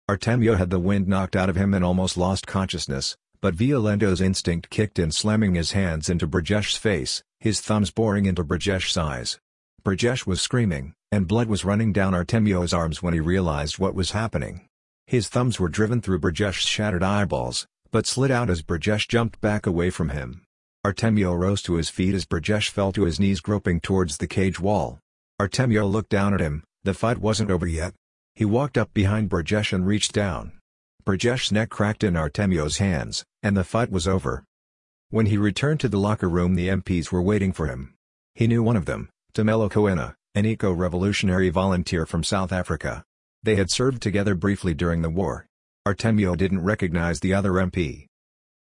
Artemio 0.09 0.57
had 0.57 0.71
the 0.71 0.79
wind 0.79 1.09
knocked 1.09 1.37
out 1.37 1.49
of 1.49 1.57
him 1.57 1.73
and 1.73 1.85
almost 1.85 2.17
lost 2.17 2.47
consciousness, 2.47 3.17
but 3.41 3.55
Violento's 3.55 4.21
instinct 4.21 4.71
kicked 4.71 4.99
in 4.99 5.11
slamming 5.11 5.55
his 5.55 5.73
hands 5.73 6.09
into 6.09 6.27
Brajesh's 6.27 6.77
face, 6.77 7.23
his 7.41 7.61
thumbs 7.61 7.91
boring 7.91 8.27
into 8.27 8.45
Brajesh's 8.45 8.97
eyes. 8.97 9.39
Brajesh 9.83 10.27
was 10.27 10.41
screaming, 10.41 10.95
and 11.11 11.27
blood 11.27 11.49
was 11.49 11.65
running 11.65 11.93
down 11.93 12.13
Artemio's 12.13 12.73
arms 12.73 13.03
when 13.03 13.15
he 13.15 13.21
realized 13.21 13.79
what 13.79 13.95
was 13.95 14.13
happening. 14.13 14.69
His 15.07 15.29
thumbs 15.29 15.59
were 15.59 15.69
driven 15.69 16.01
through 16.01 16.21
Brajesh's 16.21 16.67
shattered 16.67 17.03
eyeballs, 17.03 17.67
but 17.91 18.07
slid 18.07 18.31
out 18.31 18.49
as 18.49 18.63
Brajesh 18.63 19.09
jumped 19.09 19.41
back 19.41 19.67
away 19.67 19.91
from 19.91 20.11
him. 20.11 20.42
Artemio 20.85 21.33
rose 21.39 21.63
to 21.63 21.75
his 21.75 21.89
feet 21.89 22.13
as 22.13 22.25
Brajesh 22.25 22.69
fell 22.69 22.91
to 22.91 23.05
his 23.05 23.21
knees 23.21 23.41
groping 23.41 23.81
towards 23.81 24.17
the 24.17 24.27
cage 24.27 24.59
wall. 24.59 24.99
Artemio 25.41 25.89
looked 25.89 26.11
down 26.11 26.35
at 26.35 26.41
him, 26.41 26.65
the 26.83 26.93
fight 26.93 27.19
wasn't 27.19 27.53
over 27.53 27.69
yet. 27.69 27.95
He 28.35 28.45
walked 28.45 28.77
up 28.77 28.93
behind 28.93 29.31
Brajesh 29.31 29.73
and 29.73 29.87
reached 29.87 30.13
down. 30.13 30.59
Brajesh's 31.05 31.53
neck 31.53 31.71
cracked 31.71 32.03
in 32.03 32.15
Artemio's 32.15 32.79
hands, 32.79 33.25
and 33.45 33.57
the 33.57 33.63
fight 33.63 33.93
was 33.93 34.09
over. 34.09 34.43
When 35.11 35.27
he 35.27 35.37
returned 35.37 35.79
to 35.81 35.89
the 35.89 36.01
locker 36.01 36.29
room 36.29 36.57
the 36.57 36.69
MPs 36.69 37.13
were 37.13 37.23
waiting 37.23 37.53
for 37.53 37.69
him. 37.69 37.95
He 38.35 38.49
knew 38.49 38.63
one 38.63 38.77
of 38.77 38.87
them, 38.87 39.09
Tumelo 39.35 39.71
Koena, 39.71 40.15
an 40.35 40.47
eco-revolutionary 40.47 41.51
volunteer 41.51 42.07
from 42.07 42.25
South 42.25 42.51
Africa. 42.51 43.05
They 43.45 43.55
had 43.55 43.71
served 43.71 44.03
together 44.03 44.35
briefly 44.35 44.75
during 44.75 45.03
the 45.03 45.11
war. 45.11 45.47
Artemio 45.87 46.37
didn't 46.37 46.65
recognize 46.65 47.21
the 47.21 47.35
other 47.35 47.53
MP. 47.53 48.07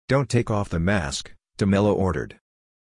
Don't 0.09 0.29
take 0.29 0.51
off 0.51 0.71
the 0.71 0.81
mask, 0.81 1.33
Tumelo 1.59 1.93
ordered. 1.93 2.39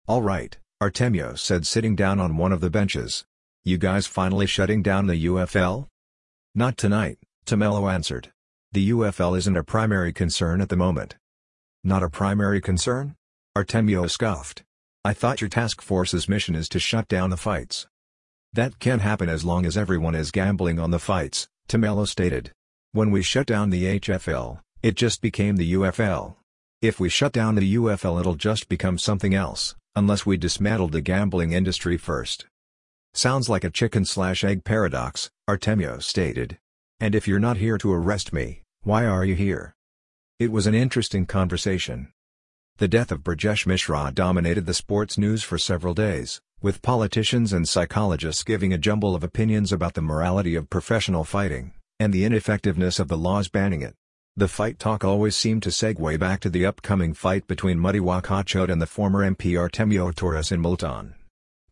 All 0.06 0.22
right, 0.22 0.58
Artemio 0.84 1.38
said 1.38 1.66
sitting 1.66 1.96
down 1.96 2.20
on 2.20 2.36
one 2.36 2.52
of 2.52 2.60
the 2.60 2.70
benches. 2.70 3.24
You 3.64 3.78
guys 3.78 4.06
finally 4.06 4.46
shutting 4.46 4.84
down 4.84 5.08
the 5.08 5.26
UFL? 5.26 5.88
Not 6.54 6.78
tonight, 6.78 7.20
Tumelo 7.46 7.92
answered. 7.92 8.34
The 8.74 8.90
UFL 8.90 9.38
isn't 9.38 9.56
a 9.56 9.64
primary 9.64 10.12
concern 10.12 10.60
at 10.60 10.68
the 10.68 10.76
moment. 10.76 11.16
Not 11.86 12.04
a 12.04 12.10
primary 12.10 12.60
concern? 12.60 13.16
Artemio 13.58 14.10
scoffed. 14.10 14.64
I 15.06 15.14
thought 15.14 15.40
your 15.40 15.50
task 15.50 15.82
force's 15.82 16.28
mission 16.28 16.54
is 16.54 16.68
to 16.70 16.80
shut 16.80 17.08
down 17.08 17.30
the 17.30 17.38
fights. 17.38 17.88
That 18.52 18.80
can't 18.80 19.02
happen 19.02 19.30
as 19.30 19.46
long 19.46 19.66
as 19.66 19.78
everyone 19.78 20.16
is 20.16 20.32
gambling 20.32 20.80
on 20.80 20.92
the 20.92 21.00
fights, 21.00 21.48
Tumelo 21.70 22.06
stated. 22.06 22.52
When 22.92 23.10
we 23.12 23.22
shut 23.22 23.48
down 23.48 23.70
the 23.70 24.00
HFL, 24.00 24.60
it 24.84 24.96
just 24.96 25.22
became 25.22 25.56
the 25.56 25.74
UFL. 25.76 26.36
If 26.82 26.98
we 26.98 27.10
shut 27.10 27.34
down 27.34 27.56
the 27.56 27.76
UFL 27.76 28.22
it'll 28.22 28.36
just 28.36 28.70
become 28.70 28.98
something 28.98 29.34
else, 29.34 29.76
unless 29.98 30.26
we 30.26 30.38
dismantle 30.38 30.88
the 30.88 31.02
gambling 31.02 31.52
industry 31.52 31.98
first. 31.98 32.46
Sounds 33.14 33.50
like 33.50 33.66
a 33.66 33.70
chicken-slash-egg 33.70 34.64
paradox, 34.64 35.30
Artemio 35.50 36.02
stated. 36.02 36.58
And 37.02 37.16
if 37.16 37.28
you're 37.28 37.38
not 37.38 37.58
here 37.58 37.78
to 37.80 37.92
arrest 37.92 38.32
me, 38.32 38.62
why 38.84 39.06
are 39.06 39.26
you 39.26 39.36
here? 39.36 39.76
It 40.40 40.54
was 40.54 40.68
an 40.68 40.74
interesting 40.74 41.26
conversation. 41.26 42.14
The 42.78 42.88
death 42.88 43.12
of 43.12 43.26
Brajesh 43.26 43.68
Mishra 43.68 44.10
dominated 44.14 44.66
the 44.66 44.74
sports 44.74 45.18
news 45.18 45.44
for 45.44 45.58
several 45.58 45.94
days, 45.94 46.40
with 46.62 46.82
politicians 46.82 47.52
and 47.52 47.68
psychologists 47.68 48.46
giving 48.46 48.72
a 48.72 48.78
jumble 48.78 49.16
of 49.16 49.24
opinions 49.26 49.74
about 49.74 49.96
the 49.96 50.02
morality 50.02 50.56
of 50.56 50.70
professional 50.70 51.26
fighting, 51.26 51.74
and 52.00 52.14
the 52.14 52.24
ineffectiveness 52.24 53.00
of 53.00 53.10
the 53.10 53.18
laws 53.18 53.50
banning 53.50 53.82
it. 53.82 53.96
The 54.40 54.48
fight 54.48 54.80
talk 54.80 55.04
always 55.04 55.36
seemed 55.36 55.64
to 55.64 55.70
segue 55.70 56.18
back 56.18 56.40
to 56.40 56.50
the 56.50 56.66
upcoming 56.66 57.14
fight 57.14 57.46
between 57.46 57.78
Madiwa 57.78 58.22
Cachote 58.24 58.72
and 58.72 58.82
the 58.82 58.88
former 58.88 59.30
MP 59.30 59.58
Artemio 59.58 60.16
Torres 60.16 60.50
in 60.50 60.62
Multan. 60.62 61.14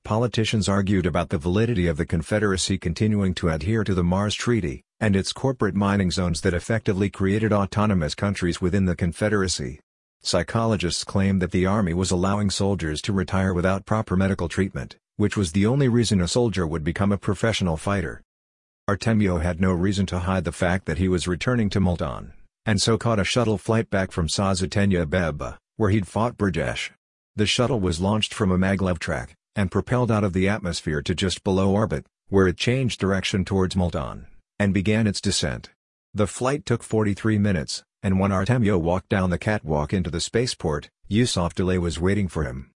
Politicians 0.03 0.67
argued 0.67 1.05
about 1.05 1.29
the 1.29 1.37
validity 1.37 1.87
of 1.87 1.95
the 1.95 2.05
Confederacy 2.05 2.77
continuing 2.77 3.33
to 3.35 3.47
adhere 3.47 3.85
to 3.85 3.93
the 3.93 4.03
Mars 4.03 4.35
Treaty, 4.35 4.83
and 4.99 5.15
its 5.15 5.31
corporate 5.31 5.75
mining 5.75 6.11
zones 6.11 6.41
that 6.41 6.53
effectively 6.53 7.09
created 7.09 7.53
autonomous 7.53 8.13
countries 8.15 8.59
within 8.59 8.83
the 8.83 8.97
Confederacy. 8.97 9.79
Psychologists 10.21 11.05
claimed 11.05 11.41
that 11.41 11.51
the 11.51 11.65
Army 11.65 11.93
was 11.93 12.11
allowing 12.11 12.49
soldiers 12.49 13.01
to 13.03 13.13
retire 13.13 13.53
without 13.53 13.85
proper 13.85 14.17
medical 14.17 14.49
treatment, 14.49 14.97
which 15.15 15.37
was 15.37 15.53
the 15.53 15.65
only 15.65 15.87
reason 15.87 16.19
a 16.19 16.27
soldier 16.27 16.67
would 16.67 16.83
become 16.83 17.13
a 17.13 17.17
professional 17.17 17.77
fighter. 17.77 18.21
Artemio 18.89 19.41
had 19.41 19.61
no 19.61 19.71
reason 19.71 20.05
to 20.07 20.19
hide 20.19 20.43
the 20.43 20.51
fact 20.51 20.85
that 20.85 20.97
he 20.97 21.07
was 21.07 21.29
returning 21.29 21.69
to 21.69 21.79
Multan 21.79 22.33
and 22.67 22.81
so 22.81 22.97
caught 22.97 23.17
a 23.17 23.23
shuttle 23.23 23.57
flight 23.57 23.89
back 23.89 24.11
from 24.11 24.27
Sazatenya 24.27 25.05
Beba, 25.05 25.57
where 25.77 25.89
he'd 25.89 26.05
fought 26.05 26.37
Brajesh. 26.37 26.91
The 27.33 27.45
shuttle 27.45 27.79
was 27.79 28.01
launched 28.01 28.33
from 28.33 28.51
a 28.51 28.57
maglev 28.57 28.99
track, 28.99 29.35
and 29.55 29.71
propelled 29.71 30.11
out 30.11 30.25
of 30.25 30.33
the 30.33 30.49
atmosphere 30.49 31.01
to 31.01 31.15
just 31.15 31.45
below 31.45 31.71
orbit, 31.71 32.05
where 32.27 32.45
it 32.45 32.57
changed 32.57 32.99
direction 32.99 33.45
towards 33.45 33.77
Multan, 33.77 34.27
and 34.59 34.73
began 34.73 35.07
its 35.07 35.21
descent. 35.21 35.69
The 36.13 36.27
flight 36.27 36.65
took 36.65 36.83
43 36.83 37.37
minutes, 37.37 37.83
and 38.03 38.19
when 38.19 38.31
Artemio 38.31 38.77
walked 38.77 39.07
down 39.07 39.29
the 39.29 39.37
catwalk 39.37 39.93
into 39.93 40.09
the 40.09 40.19
spaceport, 40.19 40.89
Yusuf 41.07 41.55
Delay 41.55 41.77
was 41.77 42.01
waiting 42.01 42.27
for 42.27 42.43
him. 42.43 42.71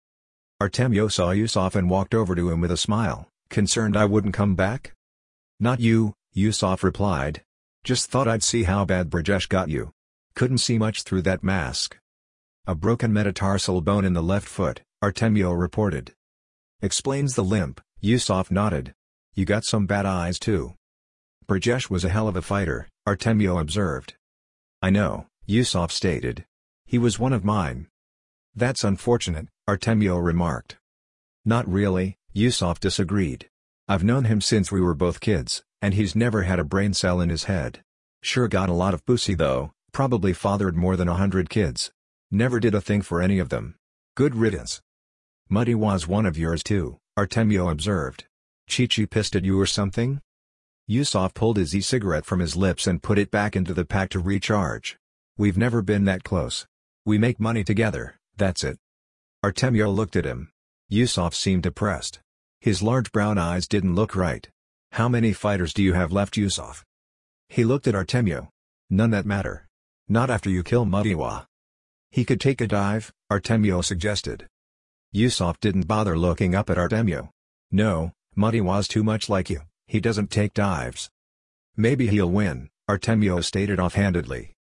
Artemio 0.62 1.10
saw 1.10 1.32
Yusuf 1.32 1.74
and 1.74 1.90
walked 1.90 2.14
over 2.14 2.36
to 2.36 2.48
him 2.50 2.60
with 2.60 2.70
a 2.70 2.76
smile, 2.76 3.26
concerned 3.48 3.96
I 3.96 4.04
wouldn't 4.04 4.34
come 4.34 4.54
back? 4.54 4.92
Not 5.58 5.80
you, 5.80 6.14
Yusuf 6.32 6.84
replied, 6.84 7.42
just 7.82 8.10
thought 8.10 8.28
I'd 8.28 8.42
see 8.42 8.64
how 8.64 8.84
bad 8.84 9.10
Brajesh 9.10 9.48
got 9.48 9.68
you. 9.68 9.90
Couldn't 10.34 10.58
see 10.58 10.78
much 10.78 11.02
through 11.02 11.22
that 11.22 11.42
mask. 11.42 11.96
A 12.66 12.74
broken 12.74 13.12
metatarsal 13.12 13.80
bone 13.80 14.04
in 14.04 14.12
the 14.12 14.22
left 14.22 14.46
foot, 14.46 14.82
Artemio 15.02 15.58
reported. 15.58 16.12
Explains 16.82 17.34
the 17.34 17.44
limp, 17.44 17.80
Yusuf 18.00 18.50
nodded. 18.50 18.94
You 19.34 19.44
got 19.44 19.64
some 19.64 19.86
bad 19.86 20.06
eyes 20.06 20.38
too. 20.38 20.74
Brajesh 21.46 21.90
was 21.90 22.04
a 22.04 22.10
hell 22.10 22.28
of 22.28 22.36
a 22.36 22.42
fighter, 22.42 22.88
Artemio 23.08 23.60
observed. 23.60 24.14
I 24.82 24.90
know, 24.90 25.26
Yusuf 25.46 25.90
stated. 25.90 26.44
He 26.84 26.98
was 26.98 27.18
one 27.18 27.32
of 27.32 27.44
mine. 27.44 27.88
That's 28.54 28.84
unfortunate, 28.84 29.48
Artemio 29.68 30.22
remarked. 30.22 30.76
Not 31.44 31.66
really, 31.66 32.16
Yusuf 32.32 32.78
disagreed. 32.78 33.48
I've 33.88 34.04
known 34.04 34.24
him 34.24 34.40
since 34.40 34.70
we 34.70 34.80
were 34.80 34.94
both 34.94 35.20
kids, 35.20 35.62
and 35.82 35.94
he's 35.94 36.14
never 36.14 36.42
had 36.42 36.58
a 36.58 36.64
brain 36.64 36.94
cell 36.94 37.20
in 37.20 37.30
his 37.30 37.44
head. 37.44 37.82
Sure 38.22 38.48
got 38.48 38.68
a 38.68 38.74
lot 38.74 38.94
of 38.94 39.04
pussy 39.06 39.34
though, 39.34 39.72
probably 39.92 40.32
fathered 40.32 40.76
more 40.76 40.96
than 40.96 41.08
a 41.08 41.14
hundred 41.14 41.48
kids. 41.48 41.90
Never 42.30 42.60
did 42.60 42.74
a 42.74 42.80
thing 42.80 43.02
for 43.02 43.22
any 43.22 43.38
of 43.38 43.48
them. 43.48 43.76
Good 44.14 44.34
riddance. 44.34 44.80
Muddy 45.48 45.74
was 45.74 46.06
one 46.06 46.26
of 46.26 46.38
yours 46.38 46.62
too, 46.62 46.98
Artemio 47.18 47.70
observed. 47.70 48.26
Chichi 48.68 49.06
pissed 49.06 49.34
at 49.34 49.44
you 49.44 49.58
or 49.58 49.66
something? 49.66 50.20
Yusuf 50.86 51.34
pulled 51.34 51.56
his 51.56 51.74
e-cigarette 51.74 52.24
from 52.24 52.40
his 52.40 52.56
lips 52.56 52.86
and 52.86 53.02
put 53.02 53.18
it 53.18 53.30
back 53.30 53.56
into 53.56 53.74
the 53.74 53.84
pack 53.84 54.10
to 54.10 54.18
recharge. 54.18 54.98
We've 55.36 55.58
never 55.58 55.82
been 55.82 56.04
that 56.04 56.24
close. 56.24 56.66
We 57.04 57.18
make 57.18 57.40
money 57.40 57.64
together, 57.64 58.20
that's 58.36 58.62
it. 58.62 58.78
Artemio 59.44 59.94
looked 59.94 60.16
at 60.16 60.24
him. 60.24 60.50
Yusuf 60.88 61.34
seemed 61.34 61.62
depressed. 61.62 62.20
His 62.60 62.82
large 62.82 63.10
brown 63.10 63.38
eyes 63.38 63.66
didn't 63.66 63.94
look 63.94 64.14
right. 64.14 64.48
How 64.92 65.08
many 65.08 65.32
fighters 65.32 65.72
do 65.72 65.82
you 65.82 65.92
have 65.94 66.10
left 66.12 66.36
Yusuf? 66.36 66.84
He 67.48 67.64
looked 67.64 67.86
at 67.86 67.94
Artemio. 67.94 68.48
None 68.90 69.10
that 69.10 69.24
matter. 69.24 69.68
Not 70.08 70.30
after 70.30 70.50
you 70.50 70.64
kill 70.64 70.84
Madiwa. 70.84 71.46
He 72.10 72.24
could 72.24 72.40
take 72.40 72.60
a 72.60 72.66
dive, 72.66 73.12
Artemio 73.30 73.84
suggested. 73.84 74.48
Yusuf 75.12 75.60
didn't 75.60 75.86
bother 75.86 76.18
looking 76.18 76.56
up 76.56 76.68
at 76.70 76.76
Artemio. 76.76 77.30
No, 77.70 78.12
Madiwa's 78.36 78.88
too 78.88 79.04
much 79.04 79.28
like 79.28 79.48
you, 79.48 79.60
he 79.86 80.00
doesn't 80.00 80.30
take 80.30 80.54
dives. 80.54 81.08
Maybe 81.76 82.08
he'll 82.08 82.30
win, 82.30 82.68
Artemio 82.88 83.44
stated 83.44 83.78
offhandedly. 83.78 84.54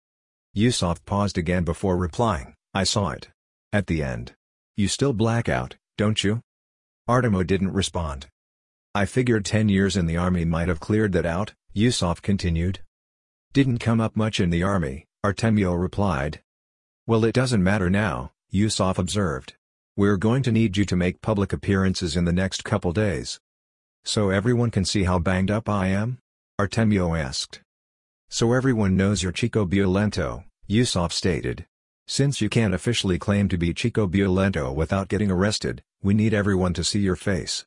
Yusuf 0.53 1.05
paused 1.05 1.39
again 1.39 1.63
before 1.63 1.97
replying, 1.97 2.55
I 2.75 2.83
saw 2.83 3.11
it. 3.11 3.29
At 3.73 3.87
the 3.87 4.03
end. 4.03 4.35
You 4.77 4.89
still 4.89 5.13
black 5.13 5.49
out, 5.49 5.77
don't 5.97 6.23
you? 6.25 6.41
Artemio 7.09 7.47
didn't 7.47 7.73
respond. 7.73 8.27
I 8.97 9.05
figured 9.05 9.45
10 9.45 9.69
years 9.69 9.95
in 9.95 10.07
the 10.07 10.17
army 10.17 10.47
might 10.47 10.69
have 10.69 10.81
cleared 10.81 11.13
that 11.13 11.27
out, 11.27 11.53
Yusuf 11.75 12.23
continued. 12.23 12.81
Didn't 13.53 13.77
come 13.77 14.01
up 14.01 14.17
much 14.17 14.41
in 14.41 14.49
the 14.49 14.63
army, 14.63 15.05
Artemio 15.23 15.79
replied. 15.79 16.41
Well 17.07 17.27
it 17.27 17.35
doesn't 17.35 17.63
matter 17.63 17.91
now, 17.91 18.33
Yusuf 18.49 18.99
observed. 18.99 19.53
We're 19.99 20.17
going 20.17 20.43
to 20.45 20.51
need 20.51 20.79
you 20.79 20.87
to 20.87 20.97
make 20.97 21.21
public 21.21 21.53
appearances 21.53 22.17
in 22.17 22.25
the 22.25 22.33
next 22.33 22.65
couple 22.65 22.95
days. 22.95 23.39
So 24.07 24.31
everyone 24.31 24.71
can 24.71 24.87
see 24.87 25.05
how 25.05 25.19
banged 25.19 25.51
up 25.51 25.69
I 25.69 25.89
am? 25.89 26.17
Artemio 26.59 27.23
asked. 27.23 27.61
So 28.31 28.55
everyone 28.55 28.97
knows 28.97 29.23
you're 29.23 29.31
Chico 29.31 29.67
Violento, 29.67 30.45
Yusuf 30.69 31.13
stated. 31.13 31.67
Since 32.07 32.41
you 32.41 32.49
can't 32.49 32.73
officially 32.73 33.19
claim 33.19 33.51
to 33.51 33.59
be 33.59 33.75
Chico 33.75 34.07
Violento 34.07 34.75
without 34.75 35.09
getting 35.09 35.31
arrested, 35.31 35.83
we 36.03 36.15
need 36.15 36.33
everyone 36.33 36.73
to 36.73 36.83
see 36.83 37.01
your 37.01 37.15
face. 37.15 37.67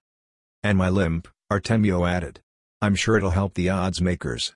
And 0.62 0.78
my 0.78 0.90
limp, 0.90 1.28
Artemio 1.50 2.06
added. 2.06 2.42
I'm 2.82 2.96
sure 2.96 3.16
it'll 3.16 3.30
help 3.30 3.54
the 3.54 3.70
odds 3.70 4.02
makers. 4.02 4.54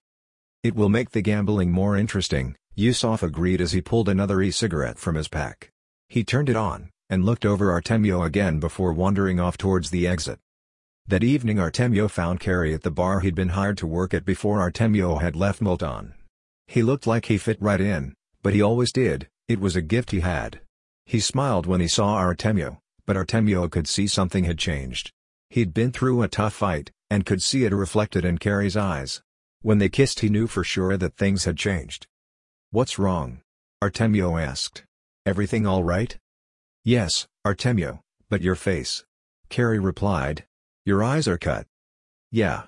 It 0.61 0.75
will 0.75 0.89
make 0.89 1.11
the 1.11 1.21
gambling 1.21 1.71
more 1.71 1.97
interesting, 1.97 2.55
Yusuf 2.75 3.23
agreed 3.23 3.61
as 3.61 3.71
he 3.71 3.81
pulled 3.81 4.09
another 4.09 4.41
e-cigarette 4.41 4.97
from 4.97 5.15
his 5.15 5.27
pack. 5.29 5.71
He 6.09 6.23
turned 6.23 6.49
it 6.49 6.55
on, 6.55 6.89
and 7.09 7.23
looked 7.23 7.45
over 7.45 7.71
Artemio 7.71 8.25
again 8.25 8.59
before 8.59 8.91
wandering 8.91 9.39
off 9.39 9.57
towards 9.57 9.91
the 9.91 10.05
exit. 10.07 10.39
That 11.07 11.23
evening 11.23 11.57
Artemio 11.57 12.09
found 12.09 12.39
Carrie 12.39 12.73
at 12.73 12.83
the 12.83 12.91
bar 12.91 13.21
he'd 13.21 13.35
been 13.35 13.49
hired 13.49 13.77
to 13.77 13.87
work 13.87 14.13
at 14.13 14.25
before 14.25 14.59
Artemio 14.59 15.21
had 15.21 15.35
left 15.35 15.61
Multan. 15.61 16.13
He 16.67 16.83
looked 16.83 17.07
like 17.07 17.25
he 17.25 17.37
fit 17.37 17.61
right 17.61 17.81
in, 17.81 18.13
but 18.41 18.53
he 18.53 18.61
always 18.61 18.91
did, 18.91 19.27
it 19.47 19.59
was 19.59 19.75
a 19.75 19.81
gift 19.81 20.11
he 20.11 20.19
had. 20.19 20.59
He 21.05 21.19
smiled 21.19 21.65
when 21.65 21.81
he 21.81 21.87
saw 21.87 22.17
Artemio, 22.17 22.79
but 23.05 23.17
Artemio 23.17 23.69
could 23.69 23.87
see 23.87 24.07
something 24.07 24.45
had 24.45 24.57
changed. 24.57 25.11
He'd 25.53 25.71
been 25.71 25.91
through 25.91 26.23
a 26.23 26.27
tough 26.27 26.55
fight, 26.55 26.89
and 27.11 27.27
could 27.27 27.39
see 27.43 27.63
it 27.63 27.71
reflected 27.71 28.25
in 28.25 28.39
Carrie's 28.39 28.75
eyes. 28.75 29.21
When 29.61 29.77
they 29.77 29.87
kissed 29.87 30.21
he 30.21 30.27
knew 30.27 30.47
for 30.47 30.63
sure 30.63 30.97
that 30.97 31.15
things 31.15 31.43
had 31.45 31.57
changed. 31.57 32.07
What's 32.71 32.97
wrong? 32.97 33.41
Artemio 33.79 34.41
asked. 34.41 34.83
Everything 35.27 35.67
all 35.67 35.83
right? 35.83 36.17
Yes, 36.83 37.27
Artemio, 37.45 37.99
but 38.31 38.41
your 38.41 38.55
face. 38.55 39.05
Carrie 39.49 39.77
replied. 39.77 40.43
Your 40.87 41.03
eyes 41.03 41.27
are 41.27 41.37
cut. 41.37 41.67
Yeah. 42.31 42.63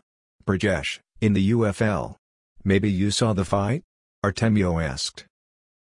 Brajesh, 0.46 1.00
in 1.20 1.34
the 1.34 1.50
UFL. 1.54 2.18
Maybe 2.64 2.92
you 2.92 3.10
saw 3.10 3.34
the 3.34 3.46
fight? 3.46 3.82
Artemio 4.24 4.80
asked. 4.80 5.26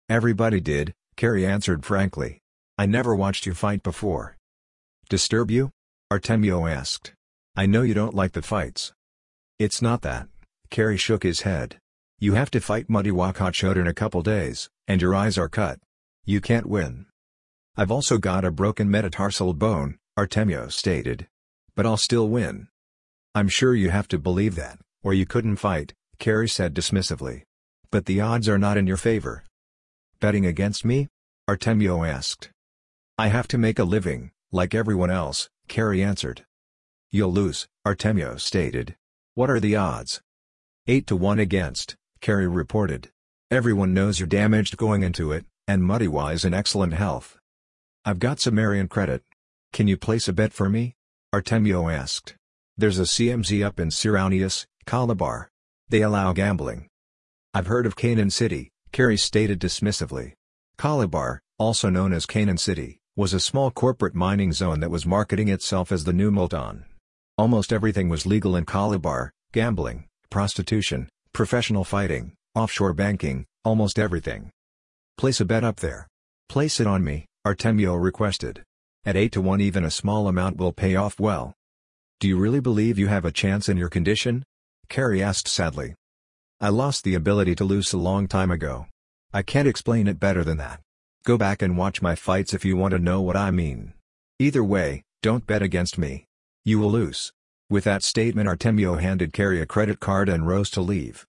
Everybody 0.07 0.59
did, 0.59 0.93
Carrie 1.15 1.47
answered 1.47 1.83
frankly. 1.83 2.41
I 2.77 2.85
never 2.85 3.15
watched 3.15 3.47
you 3.47 3.55
fight 3.55 3.81
before. 3.81 4.37
Disturb 5.09 5.49
you? 5.49 5.71
Artemio 6.11 6.69
asked. 6.69 7.13
I 7.55 7.65
know 7.67 7.83
you 7.83 7.93
don't 7.93 8.13
like 8.13 8.33
the 8.33 8.41
fights. 8.41 8.91
It's 9.57 9.81
not 9.81 10.01
that. 10.01 10.27
Carrie 10.69 10.97
shook 10.97 11.23
his 11.23 11.41
head. 11.41 11.77
You 12.19 12.33
have 12.33 12.51
to 12.51 12.59
fight 12.59 12.89
Madiwa 12.89 13.33
Cachote 13.33 13.77
in 13.77 13.87
a 13.87 13.93
couple 13.93 14.21
days, 14.21 14.69
and 14.89 15.01
your 15.01 15.15
eyes 15.15 15.37
are 15.37 15.47
cut. 15.47 15.79
You 16.25 16.41
can't 16.41 16.65
win. 16.65 17.05
I've 17.77 17.91
also 17.91 18.17
got 18.17 18.43
a 18.43 18.51
broken 18.51 18.91
metatarsal 18.91 19.53
bone, 19.53 19.99
Artemio 20.19 20.69
stated. 20.69 21.27
But 21.75 21.85
I'll 21.85 21.95
still 21.95 22.27
win. 22.27 22.67
I'm 23.33 23.47
sure 23.47 23.73
you 23.73 23.89
have 23.89 24.09
to 24.09 24.19
believe 24.19 24.55
that, 24.55 24.79
or 25.03 25.13
you 25.13 25.25
couldn't 25.25 25.63
fight, 25.63 25.93
Carrie 26.19 26.49
said 26.49 26.73
dismissively. 26.73 27.43
But 27.89 28.05
the 28.05 28.19
odds 28.19 28.49
are 28.49 28.59
not 28.59 28.75
in 28.75 28.85
your 28.85 28.97
favor. 28.97 29.45
Betting 30.19 30.45
against 30.45 30.83
me? 30.83 31.07
Artemio 31.49 32.05
asked. 32.05 32.49
I 33.17 33.29
have 33.29 33.47
to 33.47 33.57
make 33.57 33.79
a 33.79 33.85
living, 33.85 34.31
like 34.51 34.75
everyone 34.75 35.09
else, 35.09 35.49
Carrie 35.71 36.03
answered. 36.03 36.43
You'll 37.13 37.31
lose, 37.31 37.69
Artemio 37.87 38.37
stated. 38.37 38.97
What 39.35 39.49
are 39.49 39.61
the 39.61 39.77
odds? 39.77 40.19
8 40.85 41.07
to 41.07 41.15
1 41.15 41.39
against, 41.39 41.95
Carrie 42.19 42.45
reported. 42.45 43.09
Everyone 43.49 43.93
knows 43.93 44.19
you're 44.19 44.27
damaged 44.27 44.75
going 44.75 45.01
into 45.01 45.31
it, 45.31 45.45
and 45.69 45.81
Madiwa 45.81 46.33
is 46.33 46.43
in 46.43 46.53
excellent 46.53 46.91
health. 46.91 47.37
I've 48.03 48.19
got 48.19 48.41
Sumerian 48.41 48.89
credit. 48.89 49.23
Can 49.71 49.87
you 49.87 49.95
place 49.95 50.27
a 50.27 50.33
bet 50.33 50.51
for 50.51 50.67
me? 50.67 50.93
Artemio 51.33 51.89
asked. 51.89 52.35
There's 52.75 52.99
a 52.99 53.03
CMZ 53.03 53.65
up 53.65 53.79
in 53.79 53.91
Siraunius, 53.91 54.65
Calabar. 54.85 55.47
They 55.87 56.01
allow 56.01 56.33
gambling. 56.33 56.89
I've 57.53 57.67
heard 57.67 57.85
of 57.85 57.95
Canaan 57.95 58.29
City, 58.29 58.71
Carrie 58.91 59.15
stated 59.15 59.61
dismissively. 59.61 60.33
Calabar, 60.77 61.41
also 61.57 61.89
known 61.89 62.11
as 62.11 62.25
Canaan 62.25 62.57
City, 62.57 62.99
was 63.21 63.35
a 63.35 63.39
small 63.39 63.69
corporate 63.69 64.15
mining 64.15 64.51
zone 64.51 64.79
that 64.79 64.89
was 64.89 65.05
marketing 65.05 65.47
itself 65.47 65.91
as 65.91 66.05
the 66.05 66.11
new 66.11 66.31
Multan. 66.31 66.83
Almost 67.37 67.71
everything 67.71 68.09
was 68.09 68.25
legal 68.25 68.55
in 68.55 68.65
Calabar, 68.65 69.31
gambling, 69.51 70.05
prostitution, 70.31 71.07
professional 71.31 71.83
fighting, 71.83 72.33
offshore 72.55 72.95
banking, 72.95 73.45
almost 73.63 73.99
everything. 73.99 74.49
Place 75.19 75.39
a 75.39 75.45
bet 75.45 75.63
up 75.63 75.81
there. 75.81 76.07
Place 76.49 76.79
it 76.79 76.87
on 76.87 77.03
me, 77.03 77.27
Artemio 77.45 77.95
requested. 77.95 78.63
At 79.05 79.15
8 79.15 79.33
to 79.33 79.41
1 79.41 79.61
even 79.61 79.85
a 79.85 79.91
small 79.91 80.27
amount 80.27 80.57
will 80.57 80.73
pay 80.73 80.95
off 80.95 81.19
well. 81.19 81.53
Do 82.19 82.27
you 82.27 82.39
really 82.39 82.59
believe 82.59 82.97
you 82.97 83.05
have 83.05 83.23
a 83.23 83.31
chance 83.31 83.69
in 83.69 83.77
your 83.77 83.89
condition? 83.89 84.41
Carrie 84.89 85.21
asked 85.21 85.47
sadly. 85.47 85.93
I 86.59 86.69
lost 86.69 87.03
the 87.03 87.13
ability 87.13 87.53
to 87.53 87.65
lose 87.65 87.93
a 87.93 87.99
long 87.99 88.27
time 88.27 88.49
ago. 88.49 88.87
I 89.31 89.43
can't 89.43 89.67
explain 89.67 90.07
it 90.07 90.19
better 90.19 90.43
than 90.43 90.57
that. 90.57 90.79
Go 91.23 91.37
back 91.37 91.61
and 91.61 91.77
watch 91.77 92.01
my 92.01 92.15
fights 92.15 92.51
if 92.51 92.65
you 92.65 92.75
want 92.75 92.93
to 92.93 92.99
know 92.99 93.21
what 93.21 93.37
I 93.37 93.51
mean. 93.51 93.93
Either 94.39 94.63
way, 94.63 95.03
don't 95.21 95.45
bet 95.45 95.61
against 95.61 95.99
me. 95.99 96.25
You 96.65 96.79
will 96.79 96.91
lose. 96.91 97.31
With 97.69 97.83
that 97.83 98.01
statement 98.01 98.49
Artemio 98.49 98.99
handed 98.99 99.31
Carrie 99.31 99.61
a 99.61 99.67
credit 99.67 99.99
card 99.99 100.27
and 100.27 100.47
rose 100.47 100.71
to 100.71 100.81
leave. 100.81 101.27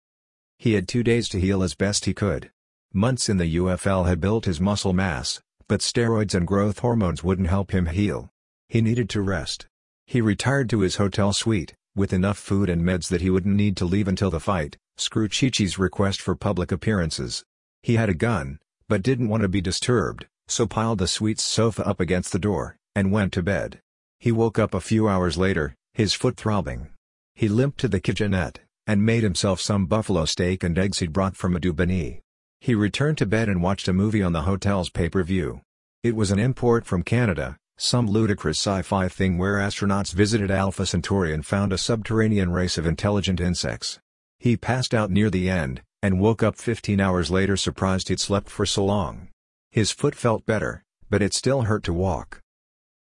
He 0.58 0.74
had 0.74 0.86
two 0.86 1.02
days 1.02 1.28
to 1.30 1.40
heal 1.40 1.64
as 1.64 1.74
best 1.74 2.04
he 2.04 2.14
could. 2.14 2.52
Months 2.92 3.28
in 3.28 3.38
the 3.38 3.56
UFL 3.56 4.06
had 4.06 4.20
built 4.20 4.44
his 4.44 4.60
muscle 4.60 4.92
mass, 4.92 5.40
but 5.66 5.80
steroids 5.80 6.34
and 6.34 6.46
growth 6.46 6.78
hormones 6.78 7.24
wouldn't 7.24 7.48
help 7.48 7.72
him 7.72 7.86
heal. 7.86 8.30
He 8.68 8.80
needed 8.80 9.10
to 9.10 9.22
rest. 9.22 9.66
He 10.06 10.20
retired 10.20 10.70
to 10.70 10.80
his 10.80 10.96
hotel 10.96 11.32
suite, 11.32 11.74
with 11.96 12.12
enough 12.12 12.38
food 12.38 12.68
and 12.68 12.82
meds 12.82 13.08
that 13.08 13.22
he 13.22 13.30
wouldn't 13.30 13.56
need 13.56 13.76
to 13.78 13.84
leave 13.84 14.06
until 14.06 14.30
the 14.30 14.38
fight, 14.38 14.76
screw 14.96 15.28
Chichi's 15.28 15.80
request 15.80 16.20
for 16.20 16.36
public 16.36 16.70
appearances. 16.70 17.44
He 17.82 17.96
had 17.96 18.08
a 18.08 18.14
gun, 18.14 18.60
but 18.90 19.04
didn't 19.04 19.28
want 19.28 19.42
to 19.42 19.48
be 19.48 19.60
disturbed, 19.60 20.26
so 20.48 20.66
piled 20.66 20.98
the 20.98 21.06
suite's 21.06 21.44
sofa 21.44 21.86
up 21.86 22.00
against 22.00 22.32
the 22.32 22.40
door, 22.40 22.76
and 22.96 23.12
went 23.12 23.32
to 23.32 23.40
bed. 23.40 23.78
He 24.18 24.32
woke 24.32 24.58
up 24.58 24.74
a 24.74 24.80
few 24.80 25.08
hours 25.08 25.38
later, 25.38 25.76
his 25.94 26.12
foot 26.12 26.36
throbbing. 26.36 26.88
He 27.36 27.48
limped 27.48 27.78
to 27.78 27.88
the 27.88 28.00
kitchenette, 28.00 28.58
and 28.88 29.06
made 29.06 29.22
himself 29.22 29.60
some 29.60 29.86
buffalo 29.86 30.24
steak 30.24 30.64
and 30.64 30.76
eggs 30.76 30.98
he'd 30.98 31.12
brought 31.12 31.36
from 31.36 31.54
a 31.54 31.60
Dubini. 31.60 32.18
He 32.60 32.74
returned 32.74 33.16
to 33.18 33.26
bed 33.26 33.48
and 33.48 33.62
watched 33.62 33.86
a 33.86 33.92
movie 33.92 34.24
on 34.24 34.32
the 34.32 34.42
hotel's 34.42 34.90
pay-per-view. 34.90 35.60
It 36.02 36.16
was 36.16 36.32
an 36.32 36.40
import 36.40 36.84
from 36.84 37.04
Canada, 37.04 37.56
some 37.78 38.08
ludicrous 38.08 38.58
sci-fi 38.58 39.06
thing 39.06 39.38
where 39.38 39.58
astronauts 39.58 40.12
visited 40.12 40.50
Alpha 40.50 40.84
Centauri 40.84 41.32
and 41.32 41.46
found 41.46 41.72
a 41.72 41.78
subterranean 41.78 42.50
race 42.50 42.76
of 42.76 42.86
intelligent 42.86 43.40
insects. 43.40 44.00
He 44.40 44.56
passed 44.56 44.92
out 44.92 45.12
near 45.12 45.30
the 45.30 45.48
end, 45.48 45.82
and 46.02 46.20
woke 46.20 46.42
up 46.42 46.56
15 46.56 47.00
hours 47.00 47.30
later 47.30 47.56
surprised 47.56 48.08
he'd 48.08 48.20
slept 48.20 48.48
for 48.48 48.64
so 48.64 48.84
long. 48.84 49.28
His 49.70 49.92
foot 49.92 50.14
felt 50.14 50.46
better, 50.46 50.82
but 51.08 51.22
it 51.22 51.34
still 51.34 51.62
hurt 51.62 51.82
to 51.84 51.92
walk. 51.92 52.40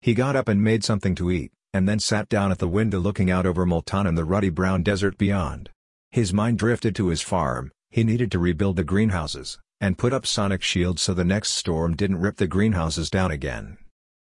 He 0.01 0.13
got 0.13 0.35
up 0.35 0.47
and 0.47 0.63
made 0.63 0.83
something 0.83 1.15
to 1.15 1.31
eat, 1.31 1.51
and 1.73 1.89
then 1.89 1.99
sat 1.99 2.29
down 2.29 2.51
at 2.51 2.59
the 2.59 2.67
window 2.67 2.99
looking 2.99 3.29
out 3.29 3.45
over 3.45 3.65
Multan 3.65 4.07
and 4.07 4.17
the 4.17 4.23
ruddy 4.23 4.49
brown 4.49 4.83
desert 4.83 5.17
beyond. 5.17 5.69
His 6.11 6.33
mind 6.33 6.57
drifted 6.57 6.95
to 6.95 7.07
his 7.07 7.21
farm, 7.21 7.71
he 7.89 8.03
needed 8.03 8.31
to 8.31 8.39
rebuild 8.39 8.77
the 8.77 8.83
greenhouses, 8.83 9.59
and 9.81 9.97
put 9.97 10.13
up 10.13 10.25
sonic 10.25 10.61
shields 10.61 11.01
so 11.01 11.13
the 11.13 11.25
next 11.25 11.51
storm 11.51 11.95
didn't 11.95 12.21
rip 12.21 12.37
the 12.37 12.47
greenhouses 12.47 13.09
down 13.09 13.31
again. 13.31 13.77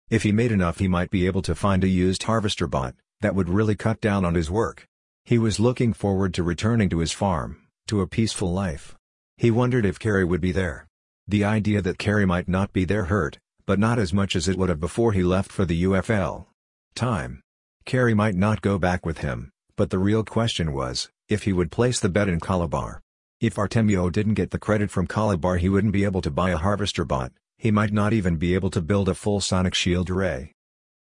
If 0.09 0.24
he 0.24 0.32
made 0.32 0.51
enough 0.51 0.80
he 0.80 0.88
might 0.88 1.11
be 1.11 1.28
able 1.28 1.41
to 1.43 1.55
find 1.55 1.84
a 1.84 1.88
used 1.88 2.24
harvester 2.24 2.67
bot, 2.67 2.95
that 3.21 3.36
would 3.36 3.49
really 3.49 3.76
cut 3.76 4.01
down 4.01 4.26
on 4.26 4.36
his 4.36 4.49
work. 4.49 4.88
He 5.26 5.38
was 5.38 5.59
looking 5.59 5.93
forward 5.93 6.34
to 6.34 6.43
returning 6.43 6.89
to 6.89 6.99
his 6.99 7.11
farm, 7.11 7.62
to 7.88 8.01
a 8.01 8.07
peaceful 8.07 8.51
life. 8.51 8.95
He 9.38 9.51
wondered 9.51 9.86
if 9.86 9.99
Carrie 9.99 10.25
would 10.25 10.41
be 10.41 10.51
there. 10.51 10.88
The 11.27 11.43
idea 11.43 11.81
that 11.81 11.97
Carrie 11.97 12.25
might 12.25 12.47
not 12.47 12.73
be 12.73 12.86
there 12.86 13.05
hurt, 13.05 13.39
but 13.65 13.79
not 13.79 13.99
as 13.99 14.13
much 14.13 14.36
as 14.36 14.47
it 14.47 14.57
would 14.57 14.69
have 14.69 14.79
before 14.79 15.13
he 15.13 15.23
left 15.23 15.51
for 15.51 15.65
the 15.65 15.84
UFL. 15.84 16.45
Time. 16.95 17.41
Carrie 17.86 18.13
might 18.13 18.36
not 18.36 18.61
go 18.61 18.77
back 18.77 19.05
with 19.05 19.19
him, 19.19 19.51
but 19.75 19.89
the 19.89 19.99
real 19.99 20.23
question 20.23 20.73
was, 20.73 21.09
if 21.29 21.43
he 21.43 21.53
would 21.53 21.71
place 21.71 21.99
the 21.99 22.09
bet 22.09 22.29
in 22.29 22.39
Calabar. 22.39 23.01
If 23.41 23.55
Artemio 23.55 24.11
didn't 24.11 24.36
get 24.36 24.51
the 24.51 24.59
credit 24.59 24.89
from 24.89 25.07
Calabar 25.07 25.57
he 25.57 25.69
wouldn't 25.69 25.93
be 25.93 26.03
able 26.03 26.21
to 26.21 26.31
buy 26.31 26.51
a 26.51 26.57
harvester 26.57 27.03
bot, 27.03 27.31
he 27.57 27.71
might 27.71 27.91
not 27.91 28.13
even 28.13 28.38
be 28.38 28.53
able 28.53 28.69
to 28.69 28.81
build 28.81 29.09
a 29.09 29.15
full 29.15 29.41
sonic 29.41 29.73
shield 29.73 30.09
array. 30.09 30.53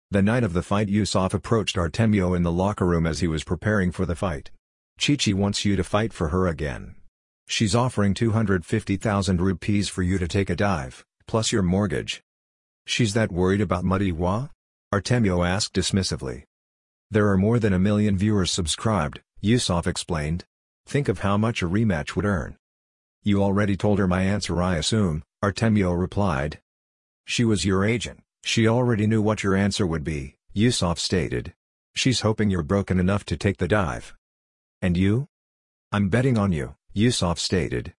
The 0.09 0.21
night 0.21 0.43
of 0.43 0.53
the 0.53 0.63
fight 0.63 0.87
Yusuf 0.87 1.33
approached 1.33 1.77
Artemio 1.77 2.35
in 2.35 2.43
the 2.43 2.51
locker 2.51 2.85
room 2.85 3.05
as 3.05 3.19
he 3.19 3.27
was 3.27 3.43
preparing 3.43 3.91
for 3.91 4.05
the 4.05 4.15
fight. 4.15 4.51
Chichi 4.97 5.33
wants 5.33 5.63
you 5.63 5.75
to 5.75 5.83
fight 5.83 6.11
for 6.11 6.29
her 6.29 6.47
again. 6.47 6.95
She's 7.47 7.75
offering 7.75 8.13
250,000 8.13 9.39
rupees 9.39 9.87
for 9.87 10.03
you 10.03 10.17
to 10.17 10.27
take 10.27 10.49
a 10.49 10.55
dive, 10.55 11.05
plus 11.27 11.51
your 11.51 11.61
mortgage. 11.61 12.21
She's 12.85 13.13
that 13.13 13.31
worried 13.31 13.61
about 13.61 13.85
Madiwa? 13.85 14.49
Artemio 14.93 15.47
asked 15.47 15.73
dismissively. 15.73 16.43
There 17.11 17.29
are 17.29 17.37
more 17.37 17.59
than 17.59 17.73
a 17.73 17.79
million 17.79 18.17
viewers 18.17 18.51
subscribed, 18.51 19.21
Yusuf 19.39 19.87
explained. 19.87 20.45
Think 20.85 21.07
of 21.07 21.19
how 21.19 21.37
much 21.37 21.61
a 21.61 21.67
rematch 21.67 22.15
would 22.15 22.25
earn. 22.25 22.57
You 23.23 23.43
already 23.43 23.77
told 23.77 23.99
her 23.99 24.07
my 24.07 24.23
answer 24.23 24.61
I 24.61 24.77
assume, 24.77 25.23
Artemio 25.43 25.93
replied. 25.93 26.59
She 27.25 27.45
was 27.45 27.65
your 27.65 27.85
agent, 27.85 28.23
she 28.43 28.67
already 28.67 29.07
knew 29.07 29.21
what 29.21 29.43
your 29.43 29.55
answer 29.55 29.85
would 29.85 30.03
be, 30.03 30.35
Yusuf 30.53 30.97
stated. 30.97 31.53
She's 31.93 32.21
hoping 32.21 32.49
you're 32.49 32.63
broken 32.63 32.99
enough 32.99 33.25
to 33.25 33.37
take 33.37 33.57
the 33.57 33.67
dive. 33.67 34.16
And 34.81 34.95
you? 34.95 35.27
I'm 35.91 36.09
betting 36.09 36.37
on 36.37 36.51
you, 36.51 36.75
Yusuf 36.93 37.39
stated. 37.39 37.93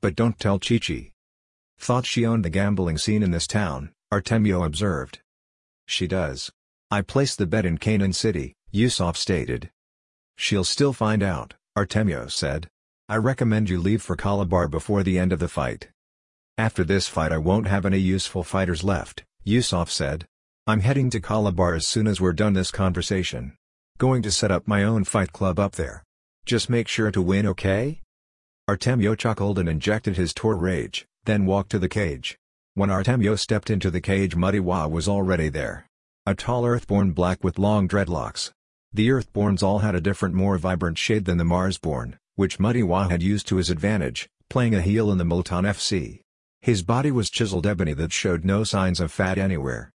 But 0.00 0.16
don't 0.16 0.38
tell 0.38 0.58
Chichi. 0.58 1.12
Thought 1.78 2.06
she 2.06 2.24
owned 2.24 2.44
the 2.44 2.50
gambling 2.50 2.96
scene 2.96 3.22
in 3.22 3.32
this 3.32 3.46
town, 3.46 3.92
Artemio 4.12 4.64
observed. 4.64 5.20
She 5.86 6.06
does. 6.06 6.50
I 6.90 7.02
placed 7.02 7.38
the 7.38 7.46
bet 7.46 7.66
in 7.66 7.78
Canaan 7.78 8.12
City, 8.12 8.54
Yusuf 8.70 9.16
stated. 9.16 9.70
She'll 10.36 10.64
still 10.64 10.92
find 10.92 11.22
out, 11.22 11.54
Artemio 11.76 12.30
said. 12.30 12.68
I 13.08 13.16
recommend 13.16 13.68
you 13.68 13.80
leave 13.80 14.02
for 14.02 14.16
Calabar 14.16 14.68
before 14.68 15.02
the 15.02 15.18
end 15.18 15.32
of 15.32 15.38
the 15.38 15.48
fight. 15.48 15.88
After 16.56 16.84
this 16.84 17.08
fight 17.08 17.32
I 17.32 17.38
won't 17.38 17.66
have 17.66 17.84
any 17.84 17.98
useful 17.98 18.44
fighters 18.44 18.84
left, 18.84 19.24
Yusuf 19.44 19.90
said. 19.90 20.26
I'm 20.66 20.80
heading 20.80 21.10
to 21.10 21.20
Calabar 21.20 21.74
as 21.74 21.86
soon 21.86 22.06
as 22.06 22.20
we're 22.20 22.32
done 22.32 22.52
this 22.52 22.70
conversation. 22.70 23.56
Going 23.98 24.22
to 24.22 24.30
set 24.30 24.50
up 24.50 24.68
my 24.68 24.84
own 24.84 25.04
fight 25.04 25.32
club 25.32 25.58
up 25.58 25.72
there. 25.72 26.04
Just 26.44 26.68
make 26.68 26.88
sure 26.88 27.10
to 27.10 27.22
win 27.22 27.46
okay? 27.46 28.00
Artemio 28.68 29.16
chuckled 29.16 29.58
and 29.58 29.68
injected 29.68 30.16
his 30.16 30.34
Tor 30.34 30.56
rage, 30.56 31.06
then 31.24 31.46
walked 31.46 31.70
to 31.70 31.78
the 31.78 31.88
cage. 31.88 32.36
When 32.74 32.90
Artemio 32.90 33.38
stepped 33.38 33.70
into 33.70 33.90
the 33.90 34.00
cage 34.00 34.34
Madiwa 34.34 34.90
was 34.90 35.08
already 35.08 35.48
there. 35.48 35.86
A 36.26 36.34
tall 36.34 36.64
Earthborn 36.64 37.12
black 37.12 37.44
with 37.44 37.58
long 37.58 37.86
dreadlocks. 37.86 38.50
The 38.92 39.08
Earthborns 39.08 39.62
all 39.62 39.80
had 39.80 39.94
a 39.94 40.00
different 40.00 40.34
more 40.34 40.58
vibrant 40.58 40.98
shade 40.98 41.26
than 41.26 41.38
the 41.38 41.44
Marsborn, 41.44 42.16
which 42.34 42.58
Madiwa 42.58 43.10
had 43.10 43.22
used 43.22 43.46
to 43.48 43.56
his 43.56 43.70
advantage, 43.70 44.28
playing 44.50 44.74
a 44.74 44.82
heel 44.82 45.10
in 45.12 45.18
the 45.18 45.24
Multan 45.24 45.64
FC. 45.64 46.20
His 46.60 46.82
body 46.82 47.10
was 47.10 47.30
chiseled 47.30 47.66
ebony 47.66 47.92
that 47.94 48.12
showed 48.12 48.44
no 48.44 48.64
signs 48.64 49.00
of 49.00 49.12
fat 49.12 49.38
anywhere. 49.38 49.90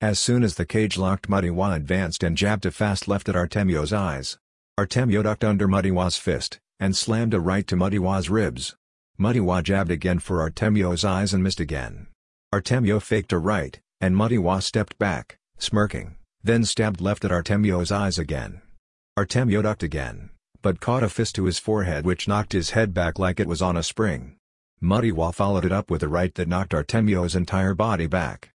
As 0.00 0.18
soon 0.18 0.42
as 0.42 0.56
the 0.56 0.66
cage 0.66 0.98
locked 0.98 1.28
Madiwa 1.28 1.76
advanced 1.76 2.22
and 2.22 2.36
jabbed 2.36 2.66
a 2.66 2.70
fast 2.70 3.08
left 3.08 3.28
at 3.28 3.34
Artemio's 3.34 3.92
eyes. 3.92 4.38
Artemio 4.78 5.22
ducked 5.22 5.42
under 5.42 5.66
Madiwa's 5.66 6.18
fist, 6.18 6.58
and 6.78 6.94
slammed 6.94 7.32
a 7.32 7.40
right 7.40 7.66
to 7.66 7.76
Madiwa's 7.76 8.28
ribs. 8.28 8.76
Madiwa 9.18 9.62
jabbed 9.62 9.90
again 9.90 10.18
for 10.18 10.42
Artemio's 10.42 11.02
eyes 11.02 11.32
and 11.32 11.42
missed 11.42 11.60
again. 11.60 12.08
Artemio 12.52 13.00
faked 13.00 13.32
a 13.32 13.38
right, 13.38 13.80
and 14.02 14.14
Madiwa 14.14 14.62
stepped 14.62 14.98
back, 14.98 15.38
smirking, 15.56 16.16
then 16.44 16.62
stabbed 16.62 17.00
left 17.00 17.24
at 17.24 17.30
Artemio's 17.30 17.90
eyes 17.90 18.18
again. 18.18 18.60
Artemio 19.18 19.62
ducked 19.62 19.82
again, 19.82 20.28
but 20.60 20.78
caught 20.78 21.02
a 21.02 21.08
fist 21.08 21.36
to 21.36 21.44
his 21.44 21.58
forehead 21.58 22.04
which 22.04 22.28
knocked 22.28 22.52
his 22.52 22.72
head 22.72 22.92
back 22.92 23.18
like 23.18 23.40
it 23.40 23.48
was 23.48 23.62
on 23.62 23.78
a 23.78 23.82
spring. 23.82 24.36
Madiwa 24.82 25.32
followed 25.32 25.64
it 25.64 25.72
up 25.72 25.90
with 25.90 26.02
a 26.02 26.08
right 26.08 26.34
that 26.34 26.48
knocked 26.48 26.72
Artemio's 26.74 27.34
entire 27.34 27.74
body 27.74 28.06
back. 28.06 28.50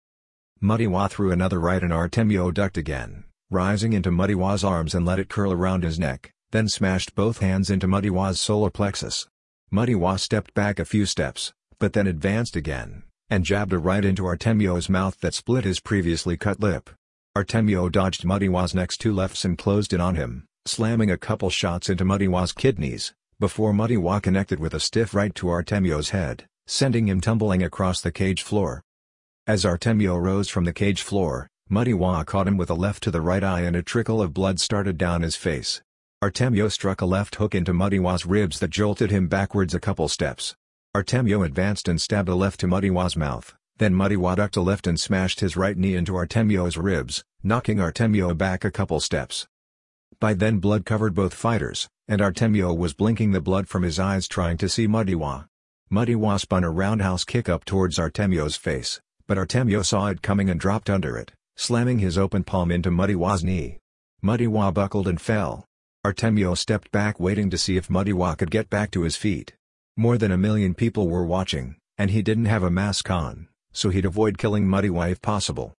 Madiwa 0.63 1.11
threw 1.11 1.31
another 1.31 1.61
right 1.61 1.83
and 1.83 1.93
Artemio 1.93 2.55
ducked 2.55 2.79
again, 2.79 3.25
rising 3.51 3.93
into 3.93 4.11
Madiwa's 4.11 4.65
arms 4.65 4.95
and 4.95 5.07
let 5.07 5.19
it 5.19 5.29
curl 5.29 5.53
around 5.53 5.85
his 5.85 5.99
neck, 5.99 6.33
then 6.51 6.69
smashed 6.69 7.15
both 7.15 7.39
hands 7.39 7.71
into 7.71 7.87
Madiwa's 7.87 8.41
solar 8.41 8.71
plexus. 8.71 9.29
Madiwa 9.73 10.19
stepped 10.19 10.53
back 10.55 10.79
a 10.79 10.85
few 10.85 11.07
steps, 11.07 11.53
but 11.79 11.93
then 11.93 12.07
advanced 12.07 12.57
again, 12.57 13.05
and 13.31 13.45
jabbed 13.45 13.73
a 13.73 13.79
right 13.79 14.05
into 14.05 14.23
Artemio's 14.23 14.89
mouth 14.89 15.21
that 15.21 15.35
split 15.35 15.65
his 15.65 15.81
previously 15.81 16.37
cut 16.37 16.61
lip. 16.61 16.91
Artemio 17.37 17.91
dodged 17.91 18.25
Madiwa's 18.25 18.75
next 18.75 18.99
two 18.99 19.13
lefts 19.13 19.45
and 19.45 19.59
closed 19.59 19.93
in 19.93 20.01
on 20.01 20.15
him, 20.17 20.47
slamming 20.65 21.11
a 21.11 21.19
couple 21.19 21.51
shots 21.51 21.89
into 21.89 22.05
Madiwa's 22.05 22.53
kidneys, 22.53 23.13
before 23.39 23.73
Madiwa 23.73 24.23
connected 24.23 24.59
with 24.59 24.75
a 24.75 24.81
stiff 24.81 25.15
right 25.15 25.35
to 25.35 25.47
Artemio's 25.49 26.11
head, 26.11 26.47
sending 26.67 27.09
him 27.09 27.21
tumbling 27.21 27.63
across 27.63 28.01
the 28.01 28.11
cage 28.11 28.43
floor. 28.43 28.83
As 29.47 29.65
Artemio 29.65 30.21
rose 30.21 30.49
from 30.49 30.65
the 30.65 30.73
cage 30.73 31.03
floor, 31.03 31.49
Madiwa 31.69 32.25
caught 32.25 32.47
him 32.47 32.57
with 32.57 32.71
a 32.71 32.75
left 32.75 33.03
to 33.03 33.11
the 33.11 33.21
right 33.21 33.43
eye 33.43 33.63
and 33.63 33.75
a 33.75 33.83
trickle 33.83 34.23
of 34.23 34.33
blood 34.33 34.61
started 34.61 34.97
down 34.97 35.23
his 35.23 35.35
face. 35.35 35.83
Artemio 36.23 36.71
struck 36.71 37.01
a 37.01 37.07
left 37.07 37.35
hook 37.35 37.57
into 37.57 37.73
Madiwa's 37.73 38.25
ribs 38.25 38.61
that 38.61 38.71
jolted 38.71 39.11
him 39.11 39.27
backwards 39.27 39.75
a 39.75 39.81
couple 39.81 40.09
steps. 40.09 40.55
Artemio 40.95 41.45
advanced 41.45 41.89
and 41.89 42.01
stabbed 42.01 42.29
a 42.29 42.37
left 42.37 42.61
to 42.61 42.69
Madiwa's 42.69 43.17
mouth, 43.17 43.55
then 43.79 43.95
Madiwa 43.95 44.37
ducked 44.37 44.57
a 44.57 44.61
left 44.61 44.87
and 44.87 44.99
smashed 44.99 45.41
his 45.41 45.57
right 45.57 45.77
knee 45.77 45.97
into 45.97 46.13
Artemio's 46.13 46.77
ribs, 46.77 47.25
knocking 47.43 47.79
Artemio 47.79 48.33
back 48.33 48.65
a 48.65 48.71
couple 48.71 49.01
steps. 49.01 49.49
By 50.21 50.35
then 50.35 50.59
blood 50.59 50.87
covered 50.87 51.15
both 51.15 51.35
fighters, 51.35 51.89
and 52.07 52.21
Artemio 52.21 52.73
was 52.73 52.95
blinking 52.95 53.33
the 53.33 53.41
blood 53.41 53.67
from 53.67 53.83
his 53.83 53.99
eyes 53.99 54.29
trying 54.29 54.57
to 54.59 54.69
see 54.69 54.87
Madiwa 54.87 55.49
spun 56.41 56.65
a 56.65 56.71
roundhouse 56.71 57.25
kick 57.25 57.49
up 57.49 57.65
towards 57.65 57.99
Artemio's 57.99 58.57
face, 58.57 59.01
but 59.27 59.37
Artemio 59.37 59.85
saw 59.85 60.07
it 60.07 60.23
coming 60.23 60.49
and 60.49 60.61
dropped 60.61 60.89
under 60.89 61.17
it, 61.19 61.33
slamming 61.57 61.99
his 61.99 62.17
open 62.19 62.45
palm 62.45 62.71
into 62.71 62.91
Madiwa's 62.91 63.43
knee. 63.43 63.79
Madiwa 64.23 64.73
buckled 64.73 65.09
and 65.09 65.21
fell. 65.21 65.65
Artemio 66.05 66.57
stepped 66.57 66.91
back 66.93 67.19
waiting 67.19 67.51
to 67.51 67.59
see 67.59 67.77
if 67.77 67.89
Madiwa 67.89 68.37
could 68.37 68.51
get 68.51 68.71
back 68.71 68.91
to 68.93 69.03
his 69.03 69.17
feet. 69.17 69.55
More 69.97 70.19
than 70.19 70.31
a 70.31 70.37
million 70.37 70.75
people 70.75 71.09
were 71.09 71.25
watching, 71.25 71.77
and 71.99 72.11
he 72.11 72.23
didn't 72.23 72.45
have 72.45 72.63
a 72.63 72.71
mask 72.71 73.11
on, 73.11 73.49
so 73.73 73.89
he'd 73.89 74.05
avoid 74.05 74.39
killing 74.39 74.67
Madiwa 74.67 75.11
if 75.11 75.23
possible. 75.23 75.75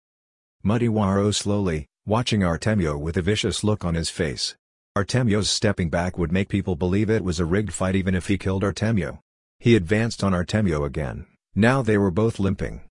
Madiwa 0.66 1.16
rose 1.16 1.38
slowly, 1.38 1.86
watching 2.06 2.42
Artemio 2.42 2.98
with 3.00 3.16
a 3.16 3.22
vicious 3.22 3.64
look 3.64 3.86
on 3.86 3.94
his 3.94 4.10
face. 4.10 4.56
Artemio's 4.98 5.50
stepping 5.50 5.90
back 5.90 6.18
would 6.18 6.32
make 6.32 6.50
people 6.50 6.76
believe 6.76 7.10
it 7.10 7.24
was 7.24 7.40
a 7.40 7.46
rigged 7.46 7.72
fight 7.72 7.96
even 7.96 8.16
if 8.16 8.28
he 8.28 8.38
killed 8.38 8.64
Artemio. 8.64 9.20
He 9.60 9.76
advanced 9.76 10.24
on 10.24 10.34
Artemio 10.34 10.84
again, 10.86 11.28
now 11.54 11.82
they 11.82 11.98
were 11.98 12.12
both 12.12 12.40
limping. 12.40 12.82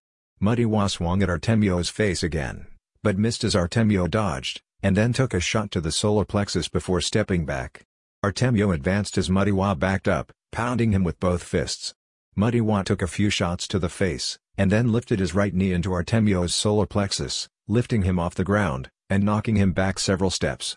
Madiwa 0.40 0.88
swung 0.90 1.22
at 1.22 1.28
Artemio's 1.28 1.88
face 1.88 2.22
again, 2.22 2.66
but 3.02 3.18
missed 3.18 3.44
as 3.44 3.54
Artemio 3.54 4.08
dodged, 4.08 4.60
and 4.82 4.96
then 4.96 5.12
took 5.12 5.34
a 5.34 5.40
shot 5.40 5.70
to 5.72 5.80
the 5.80 5.92
solar 5.92 6.24
plexus 6.24 6.68
before 6.68 7.00
stepping 7.00 7.44
back. 7.44 7.84
Artemio 8.24 8.74
advanced 8.74 9.18
as 9.18 9.28
Madiwa 9.28 9.78
backed 9.78 10.08
up, 10.08 10.32
pounding 10.52 10.92
him 10.92 11.04
with 11.04 11.20
both 11.20 11.42
fists. 11.42 11.94
Madiwa 12.36 12.84
took 12.84 13.02
a 13.02 13.06
few 13.06 13.30
shots 13.30 13.66
to 13.68 13.78
the 13.78 13.88
face, 13.88 14.38
and 14.58 14.70
then 14.70 14.92
lifted 14.92 15.18
his 15.18 15.34
right 15.34 15.54
knee 15.54 15.72
into 15.72 15.90
Artemio's 15.90 16.54
solar 16.54 16.86
plexus, 16.86 17.48
lifting 17.68 18.02
him 18.02 18.18
off 18.18 18.34
the 18.34 18.44
ground, 18.44 18.90
and 19.08 19.22
knocking 19.22 19.56
him 19.56 19.72
back 19.72 19.98
several 19.98 20.30
steps. 20.30 20.76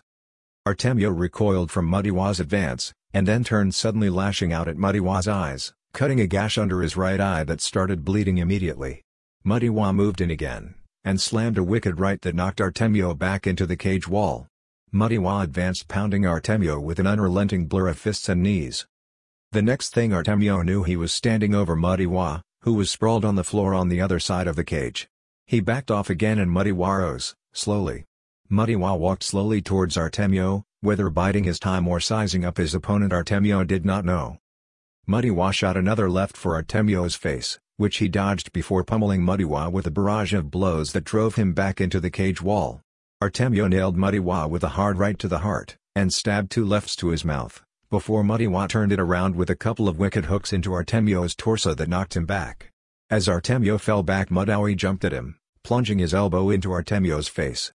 Artemio 0.66 1.10
recoiled 1.10 1.70
from 1.70 1.90
Madiwa's 1.90 2.40
advance, 2.40 2.92
and 3.12 3.26
then 3.26 3.42
turned 3.42 3.74
suddenly 3.74 4.10
lashing 4.10 4.52
out 4.52 4.68
at 4.68 4.76
Madiwa's 4.76 5.26
eyes, 5.26 5.72
cutting 5.92 6.20
a 6.20 6.26
gash 6.26 6.56
under 6.56 6.82
his 6.82 6.96
right 6.96 7.20
eye 7.20 7.44
that 7.44 7.60
started 7.60 8.04
bleeding 8.04 8.38
immediately. 8.38 9.02
Madiwa 9.44 9.94
moved 9.94 10.20
in 10.20 10.30
again, 10.30 10.74
and 11.04 11.20
slammed 11.20 11.58
a 11.58 11.64
wicked 11.64 11.98
right 11.98 12.20
that 12.22 12.34
knocked 12.34 12.60
Artemio 12.60 13.16
back 13.16 13.46
into 13.46 13.66
the 13.66 13.76
cage 13.76 14.06
wall. 14.06 14.46
Madiwa 14.92 15.42
advanced 15.42 15.88
pounding 15.88 16.22
Artemio 16.22 16.80
with 16.80 16.98
an 16.98 17.06
unrelenting 17.06 17.66
blur 17.66 17.88
of 17.88 17.98
fists 17.98 18.28
and 18.28 18.42
knees. 18.42 18.86
The 19.52 19.62
next 19.62 19.94
thing 19.94 20.12
Artemio 20.12 20.64
knew 20.64 20.82
he 20.82 20.96
was 20.96 21.12
standing 21.12 21.54
over 21.54 21.76
Madiwa, 21.76 22.42
who 22.62 22.74
was 22.74 22.90
sprawled 22.90 23.24
on 23.24 23.36
the 23.36 23.44
floor 23.44 23.72
on 23.72 23.88
the 23.88 24.00
other 24.00 24.18
side 24.18 24.46
of 24.46 24.56
the 24.56 24.64
cage. 24.64 25.08
He 25.46 25.60
backed 25.60 25.90
off 25.90 26.10
again 26.10 26.38
and 26.38 26.50
Madiwa 26.50 26.98
rose, 26.98 27.34
slowly. 27.52 28.04
Madiwa 28.50 28.98
walked 28.98 29.22
slowly 29.22 29.62
towards 29.62 29.96
Artemio, 29.96 30.64
whether 30.80 31.08
biding 31.08 31.44
his 31.44 31.58
time 31.58 31.86
or 31.86 32.00
sizing 32.00 32.44
up 32.44 32.56
his 32.56 32.74
opponent 32.74 33.12
Artemio 33.12 33.66
did 33.66 33.84
not 33.84 34.04
know. 34.04 34.38
Madiwa 35.08 35.52
shot 35.52 35.76
another 35.76 36.10
left 36.10 36.36
for 36.36 36.60
Artemio's 36.60 37.14
face, 37.14 37.58
which 37.80 37.96
he 37.96 38.08
dodged 38.08 38.52
before 38.52 38.84
pummeling 38.84 39.22
Madiwa 39.22 39.72
with 39.72 39.86
a 39.86 39.90
barrage 39.90 40.34
of 40.34 40.50
blows 40.50 40.92
that 40.92 41.02
drove 41.02 41.36
him 41.36 41.54
back 41.54 41.80
into 41.80 41.98
the 41.98 42.10
cage 42.10 42.42
wall. 42.42 42.82
Artemio 43.22 43.70
nailed 43.70 43.96
Madiwa 43.96 44.50
with 44.50 44.62
a 44.62 44.76
hard 44.76 44.98
right 44.98 45.18
to 45.18 45.28
the 45.28 45.38
heart, 45.38 45.78
and 45.96 46.12
stabbed 46.12 46.50
two 46.50 46.66
lefts 46.66 46.94
to 46.96 47.08
his 47.08 47.24
mouth, 47.24 47.62
before 47.90 48.22
Madiwa 48.22 48.68
turned 48.68 48.92
it 48.92 49.00
around 49.00 49.34
with 49.34 49.48
a 49.48 49.56
couple 49.56 49.88
of 49.88 49.98
wicked 49.98 50.26
hooks 50.26 50.52
into 50.52 50.72
Artemio's 50.72 51.34
torso 51.34 51.72
that 51.72 51.88
knocked 51.88 52.14
him 52.14 52.26
back. 52.26 52.70
As 53.08 53.28
Artemio 53.28 53.80
fell 53.80 54.02
back 54.02 54.28
Madiwa 54.28 54.76
jumped 54.76 55.06
at 55.06 55.14
him, 55.14 55.38
plunging 55.64 56.00
his 56.00 56.12
elbow 56.12 56.50
into 56.50 56.68
Artemio's 56.68 57.28
face. 57.28 57.72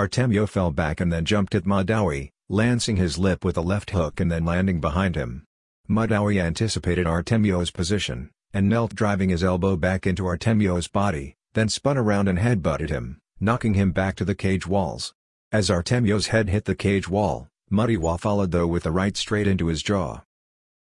Artemio 0.00 0.48
fell 0.48 0.70
back 0.70 1.00
and 1.00 1.12
then 1.12 1.24
jumped 1.24 1.56
at 1.56 1.64
Madiwa, 1.64 2.30
lancing 2.48 2.94
his 2.94 3.18
lip 3.18 3.44
with 3.44 3.56
a 3.56 3.60
left 3.60 3.90
hook 3.90 4.20
and 4.20 4.30
then 4.30 4.44
landing 4.44 4.80
behind 4.80 5.16
him. 5.16 5.42
Madiwa 5.90 6.40
anticipated 6.40 7.08
Artemio's 7.08 7.72
position, 7.72 8.30
and 8.52 8.68
knelt 8.68 8.94
driving 8.94 9.30
his 9.30 9.42
elbow 9.42 9.76
back 9.76 10.06
into 10.06 10.24
Artemio's 10.24 10.88
body, 10.88 11.36
then 11.54 11.68
spun 11.68 11.96
around 11.96 12.28
and 12.28 12.38
headbutted 12.38 12.90
him, 12.90 13.20
knocking 13.40 13.74
him 13.74 13.92
back 13.92 14.16
to 14.16 14.24
the 14.24 14.34
cage 14.34 14.66
walls. 14.66 15.14
As 15.50 15.70
Artemio's 15.70 16.28
head 16.28 16.48
hit 16.48 16.64
the 16.64 16.74
cage 16.74 17.08
wall, 17.08 17.48
Madiwa 17.70 18.18
followed 18.18 18.50
though 18.50 18.66
with 18.66 18.82
the 18.82 18.90
right 18.90 19.16
straight 19.16 19.46
into 19.46 19.66
his 19.66 19.82
jaw. 19.82 20.22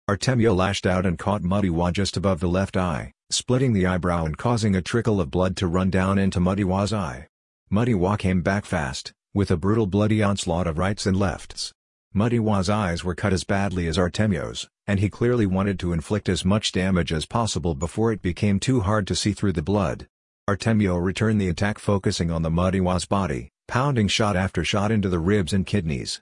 Artemio 0.09 0.53
lashed 0.55 0.85
out 0.85 1.05
and 1.05 1.17
caught 1.17 1.41
Madiwa 1.41 1.93
just 1.93 2.17
above 2.17 2.39
the 2.39 2.49
left 2.49 2.75
eye, 2.75 3.13
splitting 3.29 3.73
the 3.73 3.85
eyebrow 3.85 4.25
and 4.25 4.37
causing 4.37 4.75
a 4.75 4.81
trickle 4.81 5.21
of 5.21 5.31
blood 5.31 5.55
to 5.57 5.67
run 5.67 5.89
down 5.89 6.17
into 6.17 6.39
Madiwa's 6.39 6.91
eye. 6.91 7.27
Madiwa 7.71 8.17
came 8.17 8.41
back 8.41 8.65
fast, 8.65 9.13
with 9.33 9.49
a 9.49 9.55
brutal 9.57 9.87
bloody 9.87 10.21
onslaught 10.21 10.67
of 10.67 10.77
rights 10.77 11.05
and 11.05 11.15
lefts. 11.15 11.71
Madiwa's 12.13 12.69
eyes 12.69 13.05
were 13.05 13.15
cut 13.15 13.31
as 13.31 13.45
badly 13.45 13.87
as 13.87 13.97
Artemio's, 13.97 14.67
and 14.91 14.99
he 14.99 15.09
clearly 15.09 15.45
wanted 15.45 15.79
to 15.79 15.93
inflict 15.93 16.27
as 16.27 16.43
much 16.43 16.73
damage 16.73 17.13
as 17.13 17.25
possible 17.25 17.73
before 17.73 18.11
it 18.11 18.21
became 18.21 18.59
too 18.59 18.81
hard 18.81 19.07
to 19.07 19.15
see 19.15 19.31
through 19.31 19.53
the 19.53 19.61
blood. 19.61 20.05
Artemio 20.49 20.97
returned 21.01 21.39
the 21.39 21.47
attack 21.47 21.79
focusing 21.79 22.29
on 22.29 22.41
the 22.41 22.49
Madiwa's 22.49 23.05
body, 23.05 23.47
pounding 23.69 24.09
shot 24.09 24.35
after 24.35 24.65
shot 24.65 24.91
into 24.91 25.07
the 25.07 25.17
ribs 25.17 25.53
and 25.53 25.65
kidneys. 25.65 26.19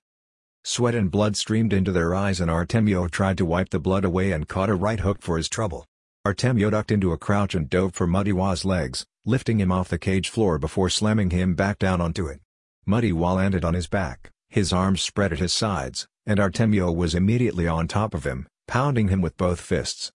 Sweat 0.63 0.93
and 0.93 1.09
blood 1.09 1.35
streamed 1.35 1.73
into 1.73 1.91
their 1.91 2.13
eyes 2.13 2.39
and 2.39 2.51
Artemio 2.51 3.09
tried 3.09 3.39
to 3.39 3.45
wipe 3.45 3.71
the 3.71 3.79
blood 3.79 4.05
away 4.05 4.31
and 4.31 4.47
caught 4.47 4.69
a 4.69 4.75
right 4.75 4.99
hook 4.99 5.19
for 5.19 5.35
his 5.35 5.49
trouble. 5.49 5.87
Artemio 6.23 6.69
ducked 6.69 6.91
into 6.91 7.11
a 7.11 7.17
crouch 7.17 7.55
and 7.55 7.71
dove 7.71 7.95
for 7.95 8.05
Madiwa's 8.05 8.65
legs, 8.65 9.03
lifting 9.25 9.59
him 9.59 9.71
off 9.71 9.89
the 9.89 9.97
cage 9.97 10.29
floor 10.29 10.59
before 10.59 10.91
slamming 10.91 11.31
him 11.31 11.55
back 11.55 11.79
down 11.79 12.01
onto 12.01 12.27
it. 12.27 12.39
Madiwa 12.87 13.37
landed 13.37 13.65
on 13.65 13.73
his 13.73 13.87
back, 13.87 14.29
his 14.47 14.71
arms 14.71 15.01
spread 15.01 15.33
at 15.33 15.39
his 15.39 15.53
sides, 15.53 16.07
and 16.27 16.39
Artemio 16.39 16.95
was 16.95 17.15
immediately 17.15 17.67
on 17.67 17.87
top 17.87 18.13
of 18.13 18.25
him, 18.25 18.45
pounding 18.69 19.07
him 19.07 19.19
with 19.19 19.35
both 19.35 19.59
fists. 19.59 20.11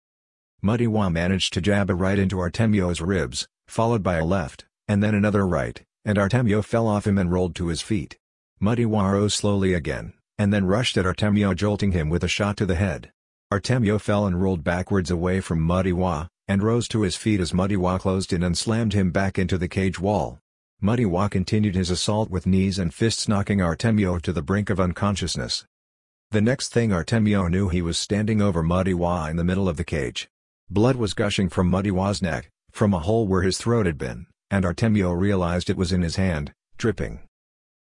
Madiwa 0.62 1.10
managed 1.10 1.54
to 1.54 1.62
jab 1.62 1.88
a 1.88 1.94
right 1.94 2.18
into 2.18 2.36
Artemio's 2.36 3.00
ribs, 3.00 3.48
followed 3.66 4.02
by 4.02 4.16
a 4.16 4.24
left, 4.26 4.66
and 4.86 5.02
then 5.02 5.14
another 5.14 5.46
right, 5.46 5.82
and 6.04 6.18
Artemio 6.18 6.62
fell 6.62 6.86
off 6.86 7.06
him 7.06 7.16
and 7.16 7.32
rolled 7.32 7.54
to 7.54 7.68
his 7.68 7.80
feet. 7.80 8.18
Madiwa 8.60 9.10
rose 9.10 9.32
slowly 9.32 9.72
again, 9.72 10.12
and 10.38 10.52
then 10.52 10.66
rushed 10.66 10.98
at 10.98 11.06
Artemio 11.06 11.54
jolting 11.54 11.92
him 11.92 12.10
with 12.10 12.22
a 12.22 12.28
shot 12.28 12.58
to 12.58 12.66
the 12.66 12.74
head. 12.74 13.10
Artemio 13.50 13.98
fell 13.98 14.26
and 14.26 14.42
rolled 14.42 14.62
backwards 14.62 15.10
away 15.10 15.40
from 15.40 15.66
Madiwa, 15.66 16.28
and 16.46 16.62
rose 16.62 16.86
to 16.88 17.00
his 17.00 17.16
feet 17.16 17.40
as 17.40 17.52
Madiwa 17.52 17.98
closed 17.98 18.34
in 18.34 18.42
and 18.42 18.58
slammed 18.58 18.92
him 18.92 19.10
back 19.10 19.38
into 19.38 19.56
the 19.56 19.66
cage 19.66 19.98
wall. 19.98 20.38
Madiwa 20.82 21.30
continued 21.30 21.74
his 21.74 21.88
assault 21.88 22.28
with 22.28 22.46
knees 22.46 22.78
and 22.78 22.92
fists 22.92 23.26
knocking 23.26 23.60
Artemio 23.60 24.20
to 24.20 24.30
the 24.30 24.42
brink 24.42 24.68
of 24.68 24.78
unconsciousness. 24.78 25.64
The 26.32 26.40
next 26.40 26.72
thing 26.72 26.92
Artemio 26.94 27.50
knew 27.50 27.68
he 27.68 27.82
was 27.82 27.98
standing 27.98 28.40
over 28.40 28.62
Madiwa 28.62 29.28
in 29.28 29.36
the 29.36 29.44
middle 29.44 29.68
of 29.68 29.76
the 29.76 29.84
cage. 29.84 30.30
Blood 30.70 30.96
was 30.96 31.12
gushing 31.12 31.50
from 31.50 31.70
Madiwa's 31.70 32.22
neck, 32.22 32.48
from 32.70 32.94
a 32.94 33.00
hole 33.00 33.26
where 33.26 33.42
his 33.42 33.58
throat 33.58 33.84
had 33.84 33.98
been, 33.98 34.24
and 34.50 34.64
Artemio 34.64 35.12
realized 35.12 35.68
it 35.68 35.76
was 35.76 35.92
in 35.92 36.00
his 36.00 36.16
hand, 36.16 36.54
dripping. 36.78 37.20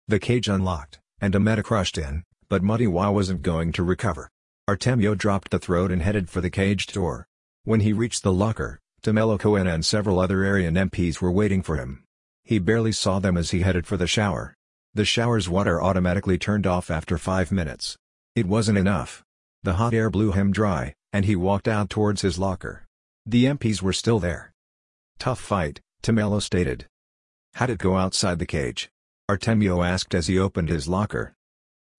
The 0.08 0.18
cage 0.18 0.48
unlocked, 0.48 0.98
and 1.20 1.36
Ameta 1.36 1.62
crushed 1.62 1.98
in, 1.98 2.24
but 2.48 2.64
Madiwa 2.64 3.14
wasn't 3.14 3.42
going 3.42 3.74
to 3.74 3.84
recover. 3.84 4.30
Artemio 4.70 5.14
dropped 5.14 5.52
the 5.52 5.60
throat 5.60 5.92
and 5.92 6.02
headed 6.02 6.30
for 6.30 6.40
the 6.40 6.50
caged 6.50 6.94
door. 6.94 7.28
When 7.66 7.82
he 7.82 7.92
reached 7.92 8.24
the 8.24 8.32
locker, 8.32 8.80
Tumelo 9.04 9.38
Koena 9.38 9.74
and 9.74 9.86
several 9.86 10.22
other 10.22 10.46
Aryan 10.46 10.76
MPs 10.76 11.20
were 11.20 11.34
waiting 11.34 11.62
for 11.62 11.76
him. 11.76 12.06
He 12.46 12.60
barely 12.60 12.94
saw 12.94 13.20
them 13.20 13.36
as 13.36 13.52
he 13.52 13.60
headed 13.60 13.86
for 13.86 13.98
the 13.98 14.08
shower. 14.08 14.56
The 14.94 15.04
shower's 15.04 15.50
water 15.50 15.82
automatically 15.82 16.38
turned 16.38 16.66
off 16.66 16.90
after 16.90 17.18
five 17.18 17.52
minutes. 17.52 17.98
It 18.38 18.46
wasn't 18.46 18.78
enough. 18.78 19.24
The 19.64 19.74
hot 19.82 19.96
air 19.96 20.12
blew 20.12 20.32
him 20.32 20.52
dry, 20.52 20.94
and 21.12 21.26
he 21.26 21.36
walked 21.36 21.68
out 21.68 21.90
towards 21.90 22.22
his 22.22 22.38
locker. 22.38 22.86
The 23.26 23.46
MPs 23.46 23.82
were 23.82 23.92
still 23.92 24.20
there. 24.20 24.54
Tough 25.18 25.40
fight, 25.40 25.82
Tumelo 26.04 26.40
stated. 26.40 26.86
How'd 27.56 27.72
it 27.72 27.80
go 27.80 27.98
outside 27.98 28.38
the 28.38 28.46
cage? 28.46 28.92
Artemio 29.28 29.84
asked 29.84 30.14
as 30.14 30.28
he 30.28 30.38
opened 30.38 30.70
his 30.70 30.88
locker. 30.88 31.34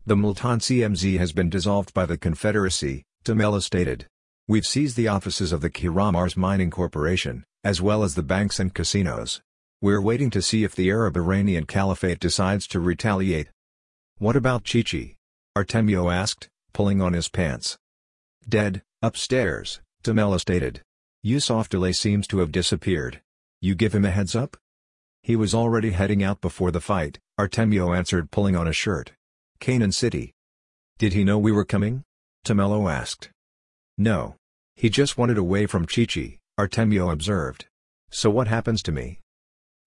The 0.06 0.14
Multan 0.14 0.60
CMZ 0.60 1.18
has 1.18 1.32
been 1.32 1.50
dissolved 1.50 1.92
by 1.92 2.06
the 2.06 2.16
Confederacy, 2.16 3.02
Tumelo 3.24 3.60
stated. 3.60 4.06
We've 4.46 4.64
seized 4.64 4.96
the 4.96 5.08
offices 5.08 5.50
of 5.50 5.60
the 5.60 5.70
Kiramars 5.70 6.36
Mining 6.36 6.70
Corporation, 6.70 7.42
as 7.64 7.82
well 7.82 8.04
as 8.04 8.14
the 8.14 8.22
banks 8.22 8.60
and 8.60 8.72
casinos. 8.72 9.40
We're 9.82 10.00
waiting 10.00 10.30
to 10.30 10.40
see 10.40 10.62
if 10.62 10.76
the 10.76 10.88
Arab-Iranian 10.88 11.66
Caliphate 11.66 12.20
decides 12.20 12.68
to 12.68 12.78
retaliate. 12.78 13.48
What 14.18 14.36
about 14.36 14.62
Chichi? 14.62 15.17
Artemio 15.56 16.12
asked, 16.12 16.48
pulling 16.72 17.00
on 17.00 17.12
his 17.12 17.28
pants. 17.28 17.76
Dead, 18.48 18.82
upstairs, 19.02 19.80
Tumelo 20.02 20.40
stated. 20.40 20.82
Yusuf 21.22 21.68
Delay 21.68 21.92
seems 21.92 22.26
to 22.28 22.38
have 22.38 22.52
disappeared. 22.52 23.20
You 23.60 23.74
give 23.74 23.94
him 23.94 24.04
a 24.04 24.10
heads 24.10 24.36
up? 24.36 24.56
He 25.22 25.36
was 25.36 25.54
already 25.54 25.90
heading 25.90 26.22
out 26.22 26.40
before 26.40 26.70
the 26.70 26.80
fight, 26.80 27.18
Artemio 27.38 27.96
answered 27.96 28.30
pulling 28.30 28.56
on 28.56 28.68
a 28.68 28.72
shirt. 28.72 29.12
Canaan 29.60 29.92
City. 29.92 30.32
Did 30.98 31.12
he 31.12 31.24
know 31.24 31.38
we 31.38 31.52
were 31.52 31.64
coming? 31.64 32.04
Tumelo 32.44 32.90
asked. 32.90 33.30
No. 33.96 34.36
He 34.76 34.88
just 34.88 35.18
wanted 35.18 35.38
away 35.38 35.66
from 35.66 35.86
Chichi, 35.86 36.38
Artemio 36.58 37.12
observed. 37.12 37.66
So 38.10 38.30
what 38.30 38.48
happens 38.48 38.82
to 38.84 38.92
me? 38.92 39.18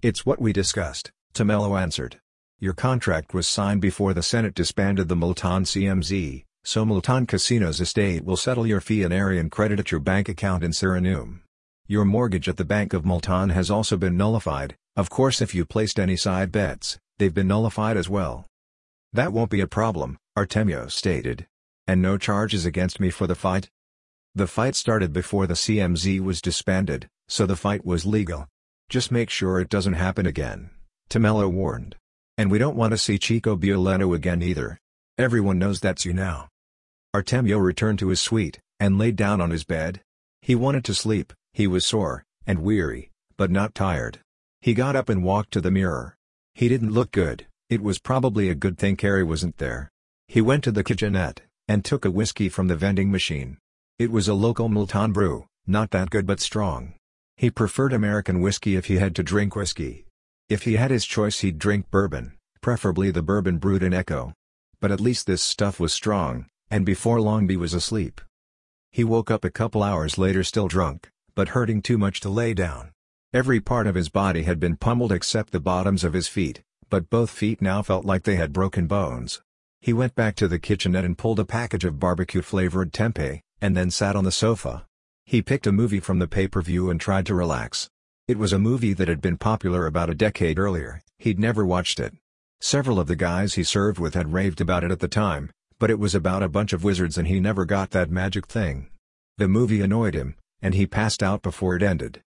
It's 0.02 0.26
what 0.26 0.42
we 0.42 0.52
discussed, 0.52 1.12
Tumelo 1.34 1.82
answered. 1.82 2.20
Your 2.62 2.74
contract 2.74 3.34
was 3.34 3.48
signed 3.48 3.82
before 3.82 4.14
the 4.14 4.22
Senate 4.22 4.54
disbanded 4.54 5.08
the 5.08 5.16
Multan 5.16 5.64
CMZ, 5.64 6.46
so 6.64 6.86
Multan 6.86 7.26
Casino's 7.26 7.82
estate 7.82 8.24
will 8.24 8.38
settle 8.38 8.68
your 8.68 8.80
fee 8.80 9.02
and 9.02 9.12
Aryan 9.12 9.50
credit 9.50 9.80
at 9.80 9.90
your 9.90 10.00
bank 10.00 10.30
account 10.30 10.64
in 10.64 10.70
Suriname. 10.70 11.40
Your 11.88 12.06
mortgage 12.06 12.48
at 12.48 12.58
the 12.58 12.64
Bank 12.64 12.94
of 12.94 13.04
Multan 13.04 13.50
has 13.50 13.72
also 13.72 13.98
been 13.98 14.16
nullified, 14.16 14.76
of 14.96 15.10
course 15.10 15.42
if 15.42 15.56
you 15.56 15.66
placed 15.66 16.00
any 16.00 16.16
side 16.16 16.52
bets, 16.52 17.00
they've 17.18 17.34
been 17.34 17.48
nullified 17.48 17.98
as 17.98 18.08
well. 18.08 18.46
That 19.12 19.34
won't 19.34 19.50
be 19.50 19.62
a 19.62 19.66
problem, 19.66 20.20
Artemio 20.38 20.92
stated. 20.92 21.48
And 21.88 22.00
no 22.00 22.20
charges 22.20 22.64
against 22.64 23.00
me 23.00 23.10
for 23.10 23.26
the 23.26 23.34
fight? 23.34 23.72
The 24.36 24.46
fight 24.46 24.76
started 24.76 25.12
before 25.12 25.48
the 25.48 25.56
CMZ 25.56 26.20
was 26.20 26.44
disbanded, 26.44 27.10
so 27.28 27.48
the 27.48 27.56
fight 27.56 27.84
was 27.84 28.06
legal. 28.06 28.48
Just 28.88 29.12
make 29.12 29.32
sure 29.32 29.60
it 29.60 29.68
doesn't 29.68 29.94
happen 29.94 30.28
again, 30.28 30.70
Tumelo 31.10 31.50
warned. 31.50 31.96
And 32.42 32.50
we 32.50 32.58
don't 32.58 32.76
want 32.76 32.90
to 32.90 32.98
see 32.98 33.20
Chico 33.20 33.56
Violento 33.56 34.16
again 34.16 34.42
either. 34.42 34.80
Everyone 35.16 35.60
knows 35.60 35.80
that's 35.80 36.06
you 36.06 36.12
now. 36.12 36.48
Artemio 37.16 37.64
returned 37.64 38.00
to 38.00 38.08
his 38.08 38.20
suite, 38.20 38.60
and 38.80 38.98
laid 38.98 39.16
down 39.16 39.40
on 39.40 39.52
his 39.52 39.64
bed. 39.64 40.02
He 40.42 40.56
wanted 40.56 40.84
to 40.86 40.96
sleep, 40.96 41.34
he 41.54 41.68
was 41.68 41.86
sore, 41.86 42.24
and 42.48 42.64
weary, 42.64 43.12
but 43.38 43.52
not 43.52 43.76
tired. 43.76 44.22
He 44.60 44.74
got 44.74 44.96
up 44.96 45.08
and 45.08 45.24
walked 45.24 45.52
to 45.52 45.62
the 45.62 45.70
mirror. 45.70 46.16
He 46.56 46.68
didn't 46.68 46.94
look 46.94 47.12
good, 47.12 47.46
it 47.70 47.84
was 47.84 48.00
probably 48.00 48.50
a 48.50 48.56
good 48.56 48.80
thing 48.80 48.96
Carrie 48.96 49.22
wasn't 49.22 49.60
there. 49.60 49.92
He 50.28 50.42
went 50.42 50.64
to 50.64 50.72
the 50.72 50.84
kitchenette, 50.84 51.42
and 51.68 51.86
took 51.86 52.06
a 52.06 52.10
whiskey 52.10 52.50
from 52.50 52.70
the 52.70 52.76
vending 52.76 53.12
machine. 53.12 53.60
It 54.00 54.10
was 54.10 54.28
a 54.28 54.34
local 54.34 54.68
Multan 54.68 55.12
brew, 55.12 55.46
not 55.68 55.92
that 55.92 56.10
good 56.10 56.26
but 56.26 56.40
strong. 56.40 56.96
He 57.38 57.52
preferred 57.52 57.94
American 57.94 58.42
whiskey 58.42 58.76
if 58.76 58.86
he 58.86 58.96
had 58.96 59.16
to 59.18 59.22
drink 59.22 59.56
whiskey. 59.56 60.08
If 60.52 60.64
he 60.64 60.74
had 60.74 60.92
his 60.92 61.06
choice 61.06 61.40
he'd 61.40 61.60
drink 61.60 61.90
bourbon, 61.90 62.34
preferably 62.60 63.10
the 63.10 63.22
bourbon 63.22 63.58
brewed 63.58 63.84
in 63.84 63.94
Echo. 63.94 64.34
But 64.82 64.92
at 64.92 65.00
least 65.00 65.26
this 65.26 65.42
stuff 65.42 65.80
was 65.80 65.94
strong, 65.94 66.48
and 66.70 66.86
before 66.86 67.22
long 67.22 67.48
he 67.48 67.56
was 67.56 67.74
asleep. 67.74 68.20
He 68.92 69.06
woke 69.06 69.32
up 69.32 69.46
a 69.46 69.50
couple 69.50 69.82
hours 69.82 70.18
later 70.18 70.44
still 70.44 70.68
drunk, 70.68 71.10
but 71.36 71.56
hurting 71.56 71.82
too 71.82 71.98
much 71.98 72.20
to 72.20 72.30
lay 72.30 72.54
down. 72.54 72.92
Every 73.34 73.62
part 73.62 73.88
of 73.88 73.96
his 73.96 74.10
body 74.10 74.44
had 74.44 74.60
been 74.60 74.76
pummeled 74.76 75.14
except 75.14 75.54
the 75.54 75.62
bottoms 75.62 76.04
of 76.04 76.12
his 76.12 76.28
feet, 76.28 76.62
but 76.90 77.10
both 77.10 77.30
feet 77.30 77.62
now 77.62 77.82
felt 77.82 78.04
like 78.04 78.24
they 78.24 78.36
had 78.36 78.52
broken 78.52 78.88
bones. 78.88 79.42
He 79.80 79.94
went 79.94 80.16
back 80.16 80.36
to 80.36 80.50
the 80.50 80.60
kitchenette 80.60 81.06
and 81.06 81.18
pulled 81.18 81.40
a 81.40 81.46
package 81.46 81.86
of 81.86 81.98
barbecue-flavored 81.98 82.92
tempeh, 82.92 83.40
and 83.62 83.78
then 83.78 83.90
sat 83.90 84.18
on 84.18 84.26
the 84.26 84.34
sofa. 84.34 84.86
He 85.24 85.42
picked 85.42 85.66
a 85.66 85.72
movie 85.72 86.02
from 86.02 86.20
the 86.20 86.28
pay-per-view 86.28 86.90
and 86.90 87.00
tried 87.00 87.26
to 87.28 87.36
relax. 87.36 87.90
It 88.32 88.38
was 88.38 88.54
a 88.54 88.60
movie 88.60 88.94
that 88.94 89.10
had 89.10 89.20
been 89.20 89.36
popular 89.36 89.86
about 89.86 90.10
a 90.10 90.16
decade 90.16 90.58
earlier, 90.58 91.02
he'd 91.20 91.38
never 91.38 91.66
watched 91.66 92.00
it. 92.00 92.16
Several 92.62 92.98
of 92.98 93.08
the 93.08 93.18
guys 93.18 93.56
he 93.56 93.64
served 93.66 94.00
with 94.00 94.14
had 94.14 94.32
raved 94.32 94.62
about 94.62 94.86
it 94.86 94.92
at 94.92 95.02
the 95.02 95.10
time, 95.10 95.52
but 95.80 95.90
it 95.90 96.00
was 96.00 96.16
about 96.16 96.42
a 96.42 96.48
bunch 96.48 96.72
of 96.72 96.82
wizards 96.82 97.18
and 97.18 97.28
he 97.28 97.42
never 97.42 97.66
got 97.66 97.90
that 97.90 98.10
magic 98.10 98.48
thing. 98.48 98.88
The 99.38 99.50
movie 99.50 99.82
annoyed 99.82 100.14
him, 100.14 100.36
and 100.62 100.74
he 100.74 100.88
passed 100.88 101.22
out 101.22 101.42
before 101.42 101.76
it 101.76 101.84
ended. 101.84 102.22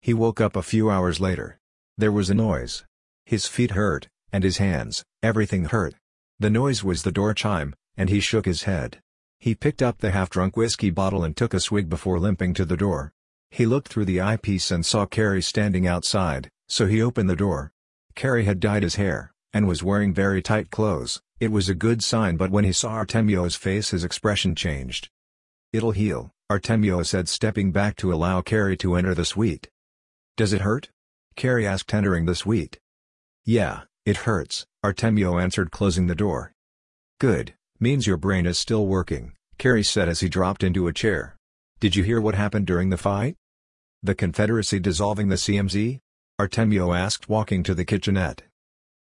He 0.00 0.12
woke 0.12 0.40
up 0.40 0.56
a 0.56 0.64
few 0.64 0.90
hours 0.90 1.20
later. 1.20 1.60
There 1.96 2.10
was 2.10 2.28
a 2.28 2.34
noise. 2.34 2.84
His 3.24 3.46
feet 3.46 3.70
hurt, 3.70 4.08
and 4.32 4.42
his 4.42 4.56
hands, 4.56 5.04
everything 5.22 5.66
hurt. 5.66 5.94
The 6.40 6.50
noise 6.50 6.82
was 6.82 7.04
the 7.04 7.12
door 7.12 7.34
chime, 7.34 7.72
and 7.96 8.10
he 8.10 8.18
shook 8.18 8.46
his 8.46 8.64
head. 8.64 8.98
He 9.38 9.54
picked 9.54 9.80
up 9.80 9.98
the 9.98 10.10
half-drunk 10.10 10.56
whiskey 10.56 10.90
bottle 10.90 11.22
and 11.22 11.36
took 11.36 11.54
a 11.54 11.60
swig 11.60 11.88
before 11.88 12.18
limping 12.18 12.52
to 12.54 12.64
the 12.64 12.76
door. 12.76 13.12
He 13.56 13.64
looked 13.64 13.88
through 13.88 14.04
the 14.04 14.20
eyepiece 14.20 14.70
and 14.70 14.84
saw 14.84 15.06
Carrie 15.06 15.40
standing 15.40 15.86
outside, 15.86 16.50
so 16.68 16.84
he 16.86 17.00
opened 17.00 17.30
the 17.30 17.34
door. 17.34 17.72
Carrie 18.14 18.44
had 18.44 18.60
dyed 18.60 18.82
his 18.82 18.96
hair, 18.96 19.32
and 19.50 19.66
was 19.66 19.82
wearing 19.82 20.12
very 20.12 20.42
tight 20.42 20.70
clothes, 20.70 21.22
it 21.40 21.50
was 21.50 21.70
a 21.70 21.74
good 21.74 22.04
sign 22.04 22.36
but 22.36 22.50
when 22.50 22.64
he 22.64 22.72
saw 22.72 23.02
Artemio's 23.02 23.56
face 23.56 23.92
his 23.92 24.04
expression 24.04 24.54
changed. 24.54 25.08
It'll 25.72 25.92
heal, 25.92 26.32
Artemio 26.52 27.02
said 27.02 27.30
stepping 27.30 27.72
back 27.72 27.96
to 27.96 28.12
allow 28.12 28.42
Carrie 28.42 28.76
to 28.76 28.94
enter 28.94 29.14
the 29.14 29.24
suite. 29.24 29.70
Does 30.36 30.52
it 30.52 30.60
hurt? 30.60 30.90
Carrie 31.34 31.66
asked 31.66 31.94
entering 31.94 32.26
the 32.26 32.34
suite. 32.34 32.78
Yeah, 33.46 33.84
it 34.04 34.18
hurts, 34.28 34.66
Artemio 34.84 35.42
answered 35.42 35.70
closing 35.70 36.08
the 36.08 36.14
door. 36.14 36.52
Good, 37.20 37.54
means 37.80 38.06
your 38.06 38.18
brain 38.18 38.44
is 38.44 38.58
still 38.58 38.86
working, 38.86 39.32
Carrie 39.56 39.82
said 39.82 40.10
as 40.10 40.20
he 40.20 40.28
dropped 40.28 40.62
into 40.62 40.88
a 40.88 40.92
chair. 40.92 41.36
Did 41.80 41.96
you 41.96 42.04
hear 42.04 42.20
what 42.20 42.34
happened 42.34 42.66
during 42.66 42.90
the 42.90 42.98
fight? 42.98 43.34
The 44.06 44.14
Confederacy 44.14 44.78
dissolving 44.78 45.30
the 45.30 45.34
CMZ? 45.34 45.98
Artemio 46.40 46.96
asked 46.96 47.28
walking 47.28 47.64
to 47.64 47.74
the 47.74 47.84
kitchenette. 47.84 48.42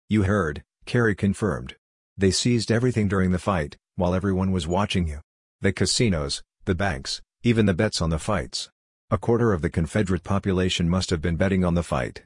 You 0.09 0.23
heard, 0.23 0.61
Carrie 0.85 1.15
confirmed. 1.15 1.77
They 2.17 2.31
seized 2.31 2.69
everything 2.69 3.07
during 3.07 3.31
the 3.31 3.39
fight, 3.39 3.77
while 3.95 4.13
everyone 4.13 4.51
was 4.51 4.67
watching 4.67 5.07
you. 5.07 5.21
The 5.61 5.71
casinos, 5.71 6.43
the 6.65 6.75
banks, 6.75 7.21
even 7.43 7.65
the 7.65 7.73
bets 7.73 8.01
on 8.01 8.09
the 8.09 8.19
fights. 8.19 8.69
A 9.09 9.17
quarter 9.17 9.53
of 9.53 9.61
the 9.61 9.69
Confederate 9.69 10.25
population 10.25 10.89
must 10.89 11.11
have 11.11 11.21
been 11.21 11.37
betting 11.37 11.63
on 11.63 11.75
the 11.75 11.81
fight. 11.81 12.23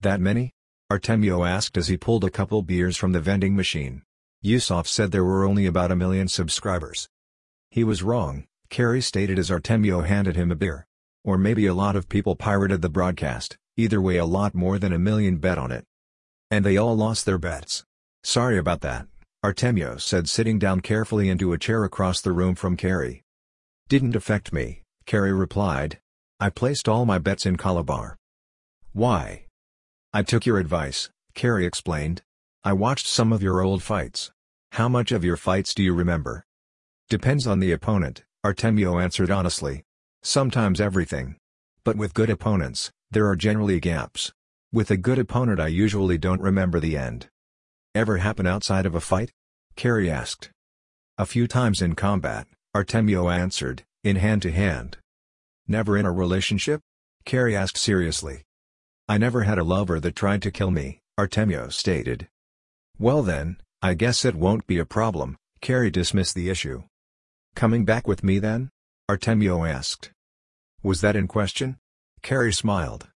That 0.00 0.18
many? 0.18 0.52
Artemio 0.90 1.46
asked 1.46 1.76
as 1.76 1.88
he 1.88 1.98
pulled 1.98 2.24
a 2.24 2.30
couple 2.30 2.62
beers 2.62 2.96
from 2.96 3.12
the 3.12 3.20
vending 3.20 3.54
machine. 3.54 4.00
Yusuf 4.40 4.88
said 4.88 5.10
there 5.10 5.26
were 5.26 5.44
only 5.44 5.66
about 5.66 5.92
a 5.92 5.96
million 5.96 6.26
subscribers. 6.26 7.06
He 7.70 7.84
was 7.84 8.02
wrong, 8.02 8.46
Carrie 8.70 9.02
stated 9.02 9.38
as 9.38 9.50
Artemio 9.50 10.06
handed 10.06 10.36
him 10.36 10.50
a 10.50 10.56
beer. 10.56 10.87
Or 11.28 11.36
maybe 11.36 11.66
a 11.66 11.74
lot 11.74 11.94
of 11.94 12.08
people 12.08 12.36
pirated 12.36 12.80
the 12.80 12.88
broadcast, 12.88 13.58
either 13.76 14.00
way 14.00 14.16
a 14.16 14.24
lot 14.24 14.54
more 14.54 14.78
than 14.78 14.94
a 14.94 14.98
million 14.98 15.36
bet 15.36 15.58
on 15.58 15.70
it. 15.70 15.84
And 16.50 16.64
they 16.64 16.78
all 16.78 16.96
lost 16.96 17.26
their 17.26 17.36
bets. 17.36 17.84
Sorry 18.24 18.56
about 18.56 18.80
that, 18.80 19.08
Artemio 19.44 20.00
said 20.00 20.26
sitting 20.26 20.58
down 20.58 20.80
carefully 20.80 21.28
into 21.28 21.52
a 21.52 21.58
chair 21.58 21.84
across 21.84 22.22
the 22.22 22.32
room 22.32 22.54
from 22.54 22.78
Carrie. 22.78 23.20
Didn't 23.90 24.16
affect 24.16 24.54
me, 24.54 24.80
Carrie 25.04 25.34
replied. 25.34 25.98
I 26.40 26.48
placed 26.48 26.88
all 26.88 27.04
my 27.04 27.18
bets 27.18 27.44
in 27.44 27.56
Calabar. 27.58 28.16
Why? 28.94 29.44
I 30.14 30.22
took 30.22 30.46
your 30.46 30.56
advice, 30.56 31.10
Carrie 31.34 31.66
explained. 31.66 32.22
I 32.64 32.72
watched 32.72 33.06
some 33.06 33.34
of 33.34 33.42
your 33.42 33.60
old 33.60 33.82
fights. 33.82 34.30
How 34.72 34.88
much 34.88 35.12
of 35.12 35.24
your 35.24 35.36
fights 35.36 35.74
do 35.74 35.82
you 35.82 35.92
remember? 35.92 36.46
Depends 37.10 37.46
on 37.46 37.60
the 37.60 37.72
opponent, 37.72 38.24
Artemio 38.46 38.98
answered 38.98 39.30
honestly. 39.30 39.82
Sometimes 40.28 40.78
everything. 40.78 41.36
But 41.84 41.96
with 41.96 42.12
good 42.12 42.28
opponents, 42.28 42.90
there 43.10 43.26
are 43.26 43.34
generally 43.34 43.80
gaps. 43.80 44.30
With 44.70 44.90
a 44.90 44.98
good 44.98 45.18
opponent 45.18 45.58
I 45.58 45.68
usually 45.68 46.18
don't 46.18 46.42
remember 46.42 46.80
the 46.80 46.98
end. 46.98 47.30
Ever 47.94 48.18
happen 48.18 48.46
outside 48.46 48.84
of 48.84 48.94
a 48.94 49.00
fight? 49.00 49.32
Carrie 49.74 50.10
asked. 50.10 50.50
A 51.16 51.24
few 51.24 51.46
times 51.46 51.80
in 51.80 51.94
combat, 51.94 52.46
Artemio 52.76 53.32
answered, 53.32 53.84
in 54.04 54.16
hand-to-hand. 54.16 54.98
-hand. 54.98 55.02
Never 55.66 55.96
in 55.96 56.04
a 56.04 56.12
relationship? 56.12 56.82
Carrie 57.24 57.56
asked 57.56 57.78
seriously. 57.78 58.44
I 59.08 59.16
never 59.16 59.44
had 59.44 59.58
a 59.58 59.70
lover 59.76 59.98
that 59.98 60.14
tried 60.14 60.42
to 60.42 60.50
kill 60.50 60.70
me, 60.70 61.00
Artemio 61.18 61.72
stated. 61.72 62.28
Well 62.98 63.22
then, 63.22 63.56
I 63.80 63.94
guess 63.94 64.26
it 64.26 64.42
won't 64.44 64.66
be 64.66 64.78
a 64.78 64.92
problem, 64.98 65.38
Carrie 65.62 65.90
dismissed 66.00 66.34
the 66.34 66.50
issue. 66.50 66.82
Coming 67.54 67.86
back 67.86 68.06
with 68.06 68.22
me 68.22 68.38
then? 68.38 68.68
Artemio 69.08 69.64
asked. 69.64 70.12
Was 70.82 71.00
that 71.00 71.16
in 71.16 71.26
question? 71.26 71.76
Carrie 72.22 72.52
smiled. 72.52 73.08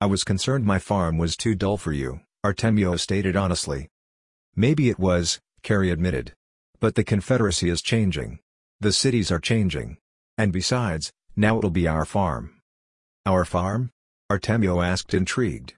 I 0.00 0.06
was 0.06 0.22
concerned 0.22 0.64
my 0.64 0.78
farm 0.78 1.18
was 1.18 1.36
too 1.36 1.56
dull 1.56 1.76
for 1.76 1.92
you, 1.92 2.20
Artemio 2.44 2.98
stated 2.98 3.36
honestly. 3.36 3.88
Maybe 4.54 4.88
it 4.88 4.98
was, 4.98 5.40
Carrie 5.62 5.90
admitted. 5.90 6.34
But 6.78 6.94
the 6.94 7.02
Confederacy 7.02 7.68
is 7.68 7.82
changing. 7.82 8.38
The 8.80 8.92
cities 8.92 9.32
are 9.32 9.40
changing. 9.40 9.96
And 10.38 10.52
besides, 10.52 11.12
now 11.34 11.58
it'll 11.58 11.70
be 11.70 11.88
our 11.88 12.04
farm. 12.04 12.60
Our 13.26 13.44
farm? 13.44 13.90
Artemio 14.30 14.84
asked 14.84 15.12
intrigued. 15.12 15.74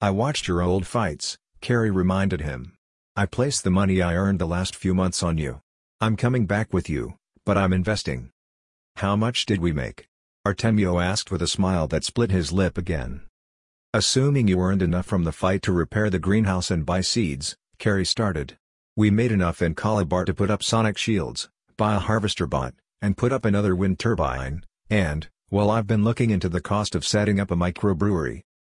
I 0.00 0.10
watched 0.10 0.46
your 0.46 0.62
old 0.62 0.86
fights, 0.86 1.38
Carrie 1.60 1.90
reminded 1.90 2.42
him. 2.42 2.76
I 3.16 3.26
placed 3.26 3.64
the 3.64 3.70
money 3.70 4.02
I 4.02 4.14
earned 4.14 4.38
the 4.38 4.46
last 4.46 4.76
few 4.76 4.94
months 4.94 5.22
on 5.22 5.38
you. 5.38 5.60
I'm 6.00 6.16
coming 6.16 6.46
back 6.46 6.72
with 6.72 6.88
you, 6.88 7.14
but 7.44 7.58
I'm 7.58 7.72
investing. 7.72 8.30
How 8.96 9.16
much 9.16 9.46
did 9.46 9.60
we 9.60 9.72
make? 9.72 10.09
Artemio 10.46 10.98
asked 10.98 11.30
with 11.30 11.42
a 11.42 11.46
smile 11.46 11.86
that 11.88 12.02
split 12.02 12.30
his 12.30 12.50
lip 12.50 12.78
again. 12.78 13.20
Assuming 13.92 14.48
you 14.48 14.58
earned 14.58 14.80
enough 14.80 15.04
from 15.04 15.24
the 15.24 15.32
fight 15.32 15.60
to 15.62 15.72
repair 15.72 16.08
the 16.08 16.18
greenhouse 16.18 16.70
and 16.70 16.86
buy 16.86 17.02
seeds, 17.02 17.56
Carrie 17.78 18.06
started. 18.06 18.56
We 18.96 19.10
made 19.10 19.32
enough 19.32 19.60
in 19.60 19.74
Calabar 19.74 20.24
to 20.24 20.32
put 20.32 20.50
up 20.50 20.62
sonic 20.62 20.96
shields, 20.96 21.50
buy 21.76 21.94
a 21.94 21.98
harvester 21.98 22.46
bot, 22.46 22.72
and 23.02 23.18
put 23.18 23.32
up 23.32 23.44
another 23.44 23.76
wind 23.76 23.98
turbine, 23.98 24.64
and, 24.88 25.28
well 25.50 25.70
I've 25.70 25.86
been 25.86 26.04
looking 26.04 26.30
into 26.30 26.48
the 26.48 26.62
cost 26.62 26.94
of 26.94 27.06
setting 27.06 27.38
up 27.38 27.50
a 27.50 27.56
microbrewery, 27.56 28.40